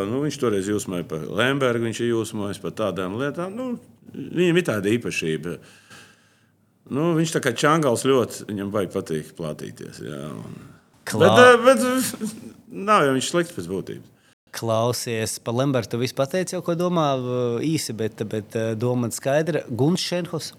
[0.09, 3.55] nu, viņš toreiz jūsmoja par Lembergu, viņš ir jūsmojis par tādām lietām.
[3.55, 3.69] Nu,
[4.11, 5.55] viņam ir tāda īpašība.
[6.91, 10.01] Nu, viņš tā kā čangals ļoti, viņam vajag patīk plātīties.
[10.03, 10.57] Jā, un...
[11.07, 11.31] Klā...
[11.63, 12.33] bet, bet
[12.91, 14.09] nav jau viņš slikts pēc būtības.
[14.51, 17.13] Klausies, par Lembertu viss pateici, jau ko domā
[17.63, 19.63] īsi, bet, bet doma skaidra.
[19.71, 20.51] Guns Šenhos.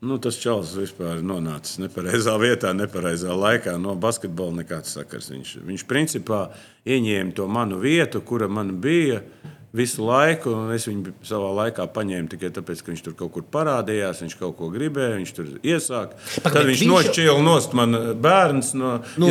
[0.00, 3.74] Nu, tas čels vispār nonācis nepareizā vietā, nepareizā laikā.
[3.82, 5.32] No basketbola nekāds sakars.
[5.32, 6.44] Viņš, viņš principā
[6.86, 9.24] ieņēma to manu vietu, kura man bija
[9.76, 10.52] visu laiku.
[10.74, 14.56] Es viņu savā laikā paņēmu tikai tāpēc, ka viņš tur kaut kur parādījās, viņš kaut
[14.58, 16.16] ko gribēja, viņš tur iesāka.
[16.44, 16.90] Pag, Tad viņš viņš...
[16.92, 19.30] nošķīla nost man bērns no Nu.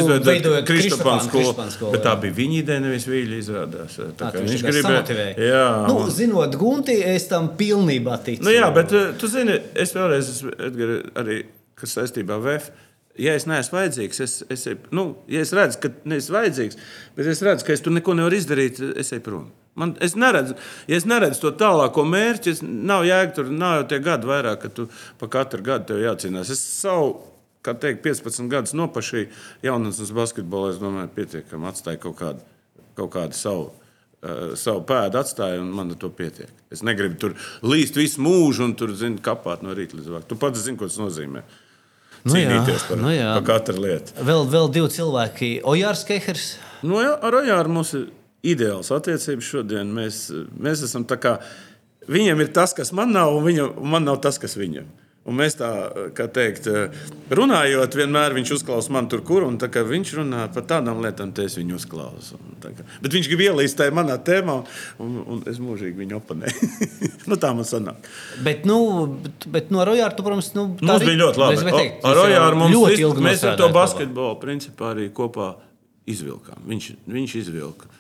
[0.68, 4.00] Kristapānu skolu, Bet tā bija viņa ideja, nevis vīļa izrādās.
[4.20, 5.28] Tā kā viņš gribēja.
[5.42, 8.46] Jā, nu, un- zinot, Gunti, es tam pilnībā ticu.
[8.46, 11.42] Nu, jā, bet uh, tu zini, es vēlreiz esmu Edgar, arī
[11.78, 12.70] kas saistībā ar VF.
[13.18, 16.78] Ja es neesmu vajadzīgs, es, es, nu, ja es redzu, ka neesmu vajadzīgs,
[17.18, 19.48] bet es redzu, ka es tur neko nevaru izdarīt, es eju prom.
[19.78, 20.56] Man, es, neredzu,
[20.90, 24.64] ja es neredzu to tālāko mērķi, es nav jēga tur, nav jau tie gadi vairāk,
[24.64, 24.88] ka tu
[25.22, 26.50] pa katru gadu tev jācīnās.
[26.54, 27.20] Es savu,
[27.66, 29.30] kā teikt, 15 gadus nopašīju
[29.68, 32.48] jaunatnes basketbolā, es domāju, pietiekami atstāju kaut kādu,
[32.98, 36.52] kaut kādu savu uh, savu pēdu atstāju, un man ar to pietiek.
[36.74, 40.30] Es negribu tur līst visu mūžu un tur zini, kapāt no rīta līdz vakaram.
[40.32, 41.46] Tu pats zini, ko tas nozīmē.
[42.28, 43.30] Nu jā, Cīnīties par, nu jā.
[43.38, 44.16] par katru lietu.
[44.26, 45.52] Vēl, vēl divi cilvēki.
[45.70, 46.48] Ojārs Kehers.
[46.82, 48.08] Nu, jā, ar Ojāru mums ir
[48.44, 49.90] ideāls attiecības šodien.
[49.96, 50.28] Mēs,
[50.60, 51.38] mēs esam tā kā.
[52.08, 54.86] Viņam ir tas, kas man nav, un, viņam, un man nav tas, kas viņam.
[55.28, 55.68] Un mēs tā,
[56.16, 56.70] kā teikt,
[57.36, 59.44] runājot, vienmēr viņš uzklausa man tur, kur.
[59.44, 62.38] Un tā kā viņš runā par tādām lietām, tad es viņu uzklausu.
[62.40, 64.56] Un tā kā- Bet viņš grib ielīst tajā manā tēmā,
[65.04, 66.70] un, un es mūžīgi viņu oponēju.
[67.28, 68.08] nu, tā man sanāk.
[68.46, 68.80] Bet, nu,
[69.26, 71.60] bet, bet no Rojāra, tu, protams, nu, tā Mums arī- bija ļoti labi.
[71.76, 75.10] Teikt, O- Ar jūs jau Ojāru mums ļoti ilgi mēs ar to basketbolu principā arī
[75.12, 75.50] kopā
[76.08, 76.64] izvilkām.
[76.72, 77.92] Viņš, viņš izvilka.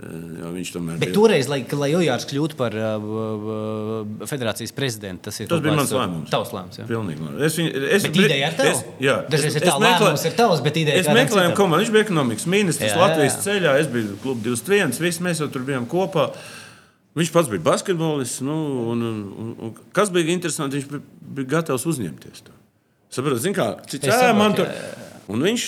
[0.00, 1.14] Jā, viņš tomēr Bet bija.
[1.18, 6.30] toreiz, lai, lai Ojārs kļūtu par uh, federācijas prezidentu, tas, ir Tas bija mans lēmums.
[6.32, 6.78] Tavs lēmums.
[6.80, 6.86] jā.
[6.88, 7.26] Pilnīgi.
[7.44, 8.70] Es, viņu- es, Bet ideja ir tava?
[8.70, 11.50] Es, jā, Dažreiz ir es tā, meklēju- lēmums ir tavs, bet ideja Es kādam meklēju
[11.50, 11.56] citam.
[11.60, 11.84] komandu.
[11.84, 13.42] Viņš bija ekonomikas ministrs Jā, Latvijas jā.
[13.46, 13.74] ceļā.
[13.80, 15.00] Es biju klubs 21.
[15.04, 16.30] Visi mēs jau tur bijām kopā.
[17.16, 18.40] Viņš pats bija basketbolists.
[18.40, 18.56] Nu,
[18.92, 22.52] un, un, un, kas bija interesanti, viņš bija, bija gatavs uzņemties to.
[23.10, 25.34] Saprotiet, zin kā, cits Es ēma man saprotu, tur.
[25.34, 25.64] Un viņš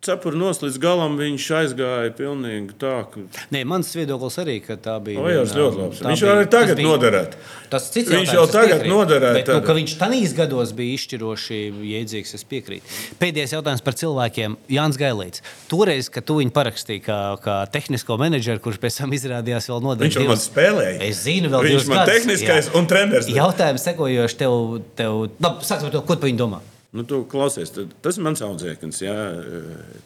[0.00, 3.20] cepur nos līdz galam, viņš aizgāja pilnīgi tā, ka
[3.52, 5.20] Nē, mans viedoklis arī, ka tā bija.
[5.20, 5.98] Ojārs viena- ļoti labs.
[6.00, 7.34] tā Viņš arī tagad bija- noderētu.
[7.70, 11.58] Tas cits Viņš jau tagad noderētu Bet, nu, ka viņš tanīs gados bija izšķiroši
[11.92, 12.82] jēdzīgs, es piekrītu.
[13.20, 14.56] Pēdējais jautājums par cilvēkiem.
[14.70, 15.42] Jānis Gailīts.
[15.68, 20.16] Toreiz, kad tu viņu parakstīji kā, kā tehnisko menedžeru, kurš pēc tam izrādījās vēl noderīgs.
[20.16, 21.00] viņš jau man spēlēja.
[21.02, 22.14] Es zinu, vēl viņš man gadus.
[22.24, 22.74] tehniskais Jā.
[22.74, 23.26] un treneris.
[23.28, 24.82] Jautājums sekojoši tev.
[24.96, 26.60] tev Labi, sāksim ar to, ko tu par viņu domā.
[26.90, 29.02] Nu, tu klausies, tad, tas ir mans audzēknis.
[29.04, 29.14] Jā.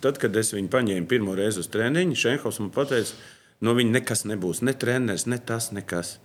[0.04, 3.16] Tad, kad es viņu paņēmu pirmo reizi uz treniņu, Šenhovs man teica,
[3.64, 6.18] no viņa nekas nebūs, ne treneris, ne tas, nekas.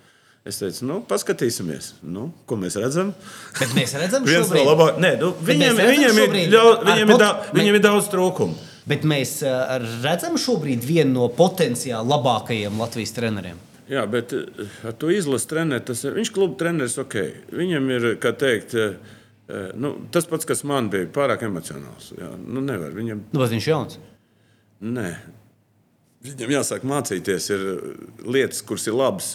[0.47, 3.11] Es teicu, nu, paskatīsimies, nu, ko mēs redzam.
[3.59, 5.19] Bet mēs redzam, Viens no labākajiem.
[5.19, 8.67] Nu, viņiem, mēs viņiem, ir, ļau, viņiem, ir, da, viņiem ir daudz trūkumu.
[8.89, 13.59] Bet mēs uh, redzam šobrīd vienu no potenciāli labākajiem Latvijas treneriem.
[13.89, 14.33] Jā, bet
[14.85, 16.13] ar to izlases treneru, tas ir.
[16.17, 17.15] Viņš kluba treneris, ok.
[17.57, 19.17] Viņam ir, kā teikt, eh,
[19.79, 22.11] nu, tas pats, kas man bija, pārāk emocionāls.
[22.17, 22.93] Jā, nu, nevar.
[22.95, 23.99] Viņam Nu, bet viņš ir jauns.
[24.79, 25.09] Nē.
[26.25, 27.63] Viņam jāsāk mācīties, ir
[28.27, 29.31] lietas, kuras ir labas,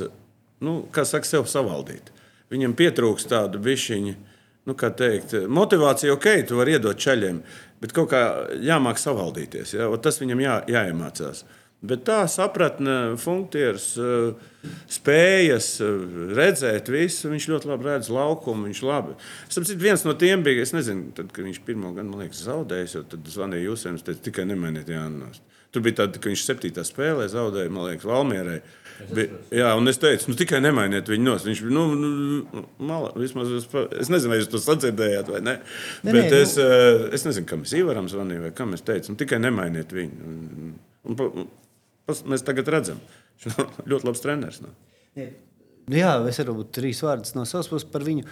[0.65, 2.13] nu, kā saka, sev savaldīt.
[2.53, 4.15] Viņam pietrūkst tādu bišķiņu,
[4.69, 7.41] nu, kā teikt, motivācija, ok, tu vari iedot ceļiem,
[7.81, 8.23] bet kaut kā
[8.65, 9.77] jāmāk savaldīties.
[9.79, 9.89] Ja?
[9.93, 11.45] Un Tas viņam jā, jāiemācās.
[11.85, 13.91] Bet tā sapratne, funkcijas,
[14.95, 15.67] spējas
[16.39, 18.71] redzēt visu, viņš ļoti labi redz laukumu.
[18.71, 19.17] Viņš labi.
[19.49, 22.97] Saprotu, viens no tiem bija, es nezinu, tad, kad viņš pirmo gadu, man liekas, zaudējis,
[22.97, 25.43] jo tad zvanīja jūs, un teica, tikai nemainiet Jānis.
[25.75, 28.61] Tur bija tāda, ka viņš septītā spēlē zaudēja, man liekas, Valmierai.
[29.11, 31.45] Bija, jā, un es teicu, nu, tikai nemainiet viņu nos.
[31.45, 33.67] Viņš bija, nu, nu mala, vismaz, es,
[33.99, 35.57] es nezinu, vai jūs to sadzirdējāt vai ne.
[36.07, 37.11] Nē, Bet nē, es, nu...
[37.19, 40.31] es nezinu, kam es Ivaram zvanīju, vai kam es teicu, nu, tikai nemainiet viņu.
[40.31, 40.71] Un,
[41.11, 41.51] un, un,
[42.09, 43.03] mēs tagad redzam,
[43.39, 44.63] viņš ir ļoti labs treneris.
[44.65, 44.75] Nu.
[45.85, 48.25] Nu Jā, es varu būt trīs vārdus no savas puses par viņu.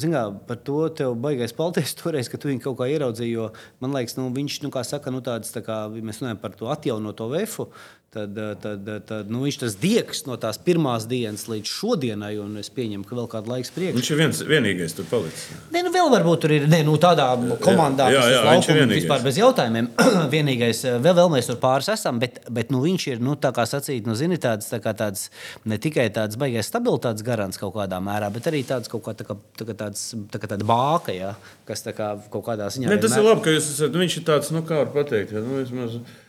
[0.00, 3.34] Zinām, par to tev baigais paldies toreiz, ka tu viņu kaut kā ieraudzīji.
[3.34, 3.50] Jo
[3.84, 6.70] man liekas, nu, viņš, nu, kā saka, nu, tāds, tā kā mēs runājam par to
[6.72, 7.68] atjaunoto vefu.
[8.14, 12.32] Tad, eh, tad, eh, tad nu, viņš tas diegs no tās pirmās dienas līdz šodienai,
[12.42, 13.96] un es pieņemu, ka vēl kādu laiku priekšā.
[13.98, 15.48] Viņš ir viens, vienīgais tur palicis.
[15.74, 17.26] Nē, nu vēl varbūt tur ir ne, nu, tādā
[17.64, 19.02] komandā, Jā, jā, kas ir vienīgais.
[19.02, 19.90] vispār bez jautājumiem.
[20.36, 23.52] vienīgais, eh, vēl, vēl mēs tur pāris esam, bet, bet nu, viņš ir, nu, tā
[23.56, 25.28] kā sacīt, nu, zini, tāds, tā kā tāds
[25.66, 29.26] ne tikai tāds baigais stabilitātes garants kaut kādā mērā, bet arī tāds kaut kā, tā
[29.28, 31.34] kā, tā kā tāds, tā kā tāda bāka, ja,
[31.66, 32.88] kas tā kā kaut kādā ziņā.
[32.88, 33.98] Ne, tas vienmēr- ir labi, ka jūs esat.
[34.04, 36.20] Viņš ir tāds, nu, kā var pateikt, ja, nu, vismaz, uh,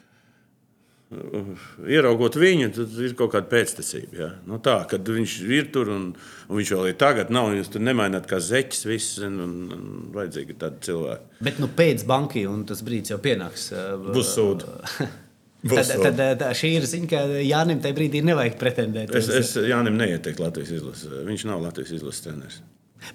[1.85, 4.17] ieraugot viņu, tad ir kaut kāda pēctecība.
[4.19, 4.29] Ja.
[4.49, 6.07] Nu, tā, kad viņš ir tur un,
[6.49, 9.85] un viņš vēl ir tagad, nav, jūs tur nemaināt kā zeķis, viss, un, un, un
[10.15, 11.43] vajadzīgi tādi cilvēki.
[11.49, 13.69] Bet nu, pēc banki, un tas brīdis jau pienāks.
[13.75, 14.71] eh, Būs sūdi.
[15.65, 16.25] Tad, Būs tad, sūdi.
[16.37, 19.15] tad šī ir ziņa, ka Jānis tajā brīdī nevajag pretendēt.
[19.17, 21.09] Es, es Jānim neieteiktu Latvijas izlasi.
[21.25, 22.59] Viņš nav Latvijas izlases treneris.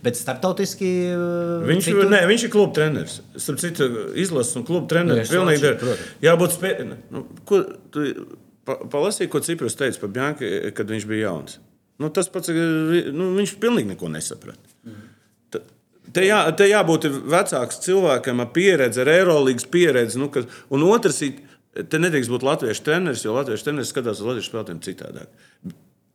[0.02, 0.90] Bet starptautiski.
[1.14, 2.02] eh, Viņš, cik tu...
[2.04, 3.18] tu- ne, viņš ir kluba treneris.
[3.36, 5.28] Starp citu, izlases un kluba Nu, treneris.
[5.28, 6.06] es Pilnīgi protams.
[6.24, 6.94] jābūt spējīgam.
[7.10, 7.62] Nu, ko
[7.94, 8.06] tu
[8.64, 11.58] pa, palasīji, ko Ciprus teica par Bjanku, kad viņš bija jauns?
[12.00, 14.58] Nu, tas pats, nu, viņš pilnīgi neko nesaprata.
[15.50, 15.60] Ta-
[16.12, 20.18] Te, jā, te jābūt vecākam cilvēkam ar pieredzi, ar aerolīgas pieredzi.
[20.18, 21.36] Nu, kas, un otrs, ir,
[21.86, 25.28] te nedrīkst būt latviešu treneris, jo latviešu treneris skatās uz latviešu spēlētājiem citādāk.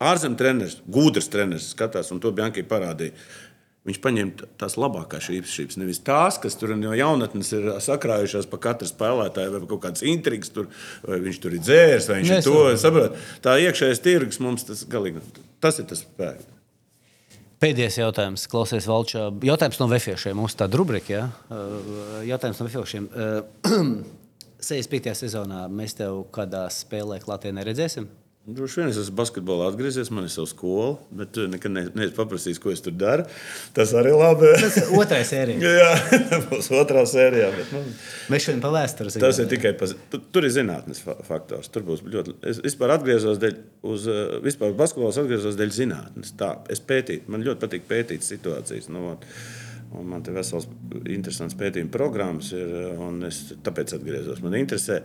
[0.03, 3.13] Ārzemju treneris, gudrs treneris skatās, un to Bjankai parādīja.
[3.85, 8.89] Viņš paņēma tās labākās īpašības, nevis tās, kas tur no jaunatnes ir sakrājušās pa katru
[8.89, 10.71] spēlētāju, vai kaut kādas intrigas, tur,
[11.05, 13.21] vai viņš tur ir dzērs, vai viņš ir to saprot.
[13.45, 15.21] Tā iekšējais tirgus mums tas galīgi,
[15.61, 16.49] tas ir tas spēks.
[17.61, 19.29] Pēdējais jautājums, klausies Valčā.
[19.45, 20.35] Jautājums no vefiešiem.
[20.37, 21.23] Mums tāda rubrika, ja?
[21.47, 23.09] Uh, jautājums no vefiešiem.
[23.65, 24.03] Uh,
[24.65, 25.13] 65.
[25.19, 28.07] sezonā mēs tev kādā spēlē klātienē redzēsim.
[28.45, 32.13] Droši vien es esmu basketbolā atgriezies, man ir sava skola, bet tu nekad ne- neesi
[32.13, 33.23] paprasījis, ko es tur daru.
[33.73, 34.51] Tas arī labi.
[34.61, 35.71] Tas ir otrais sērija.
[35.79, 36.19] Jā,
[36.51, 37.47] būs otrā sērijā.
[37.55, 37.81] Bet, nu,
[38.29, 39.17] Mēs šodien pa vēstures.
[39.23, 41.71] tas ir tikai pa, tu, tur ir zinātnīs fa- faktors.
[41.73, 42.35] Tur būs ļoti.
[42.51, 43.57] Es vispār atgriezos dēļ,
[43.95, 46.35] uz uh, vispār basketbols atgriezos dēļ zinātnes.
[46.37, 48.91] Tā, es pētīju, man ļoti patīk pētīt situācijas.
[48.93, 49.25] Nu, ot,
[49.97, 50.69] un man te vesels
[51.09, 54.45] interesants pētījuma programmas ir, un es tāpēc atgriezos.
[54.45, 55.01] Man interesē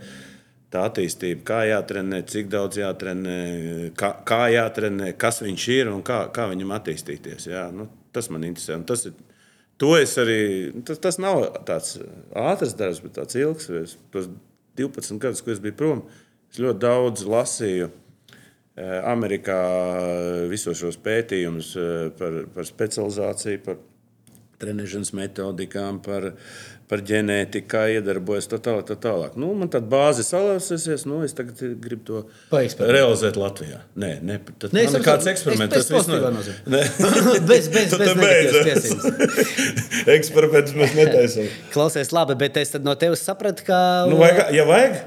[0.71, 3.39] tā attīstība, kā jātrenē, cik daudz jātrenē,
[3.99, 7.49] kā, kā jātrenē, kas viņš ir un kā, kā viņam attīstīties.
[7.51, 8.79] Jā, nu, tas man interesē.
[8.79, 9.17] un Tas ir,
[9.81, 10.41] to es arī,
[10.87, 11.99] tas, tas nav tāds
[12.39, 13.71] ātrs darbs, bet tāds ilgs.
[13.83, 14.31] Es, tos
[14.79, 16.05] 12 gadus, ko es biju prom,
[16.53, 17.91] es ļoti daudz lasīju.
[17.91, 19.61] eh, Amerikā
[20.49, 23.81] visos šos pētījumus eh, par, par specializāciju, par
[24.61, 26.31] treniņšanas metodikām, par,
[26.91, 28.89] par ģenētiku, kā iedarbojas tā tālāk.
[28.89, 29.37] Tā tālāk.
[29.39, 32.23] Nu, man tāda bāze salausies, nu, es tagad gribu to
[32.83, 33.79] realizēt Latvijā.
[33.95, 35.29] Nē, ne, tas nekāds saprotu.
[35.31, 35.77] eksperiments.
[35.77, 36.83] Tas viss nozīmē.
[37.51, 39.47] Bez- bez- bez te negatīvas beidz.
[40.19, 41.49] Eksperimentus mēs netaisām.
[41.75, 43.81] Klausies, labi, bet es tad no tevis sapratu, ka.
[44.11, 45.01] Nu, vajag, ja vajag,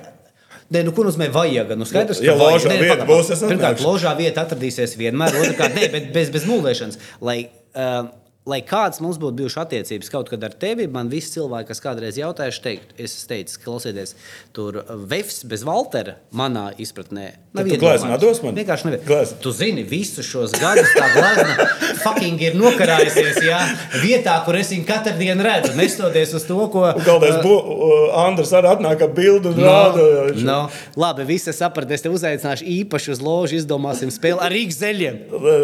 [0.74, 1.74] Nē, nu, ko nozīmē vajag?
[1.78, 3.86] Nu, skaidrs, Ja ložā Nē, vieta pagaid, būs, es Pirmkārt, atnākšu.
[3.86, 5.36] ložā vieta atradīsies vienmēr.
[5.44, 6.98] Otrkārt, nē, bet bez, bez mūlēšanas.
[7.22, 7.36] Lai,
[7.76, 8.08] uh,
[8.50, 12.18] lai kāds mums būtu bijušas attiecības kaut kad ar tevi, man visi cilvēki, kas kādreiz
[12.20, 14.16] jautājuši, teikt, es teicu, klausieties,
[14.56, 18.16] tur Vefs bez Valtera, manā izpratnē, nav tu iedomājams.
[18.18, 18.58] atdos man?
[18.60, 19.06] Vienkārši nevar.
[19.08, 19.40] Gleznu.
[19.46, 21.70] Tu zini, visus šos gadus tā glezna
[22.04, 23.62] fucking ir nokarājusies, jā,
[24.04, 26.84] vietā, kur es viņu katru dienu redzu, nestoties uz to, ko.
[27.06, 30.04] galvenais, uh, Andris arī atnāk ar bildi un rāda.
[30.36, 30.60] No, no.
[31.00, 31.94] Labi, visi saprata.
[31.94, 35.20] Es te uzaicināšu īpaši uz ložu, izdomāsim spēli ar Rīgas zeļiem.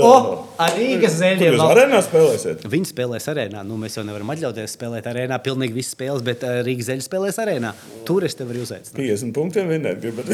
[0.06, 0.14] O,
[0.61, 1.57] ar Rīgas zeļiem.
[1.57, 2.68] Jūs arēnā spēlēsiet?
[2.69, 3.63] Viņi spēlēs arēnā.
[3.67, 5.39] Nu, mēs jau nevaram atļauties spēlēt arēnā.
[5.45, 7.73] Pilnīgi visas spēles, bet uh, Rīgas zeļi spēlēs arēnā.
[8.07, 8.99] Tur es tevi uzaicināt.
[8.99, 10.03] 50 punktiem vinnēt.
[10.03, 10.29] gribat?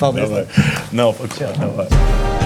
[0.00, 0.58] Paldies!
[0.96, 1.54] Nav par ko.
[1.60, 2.45] davai.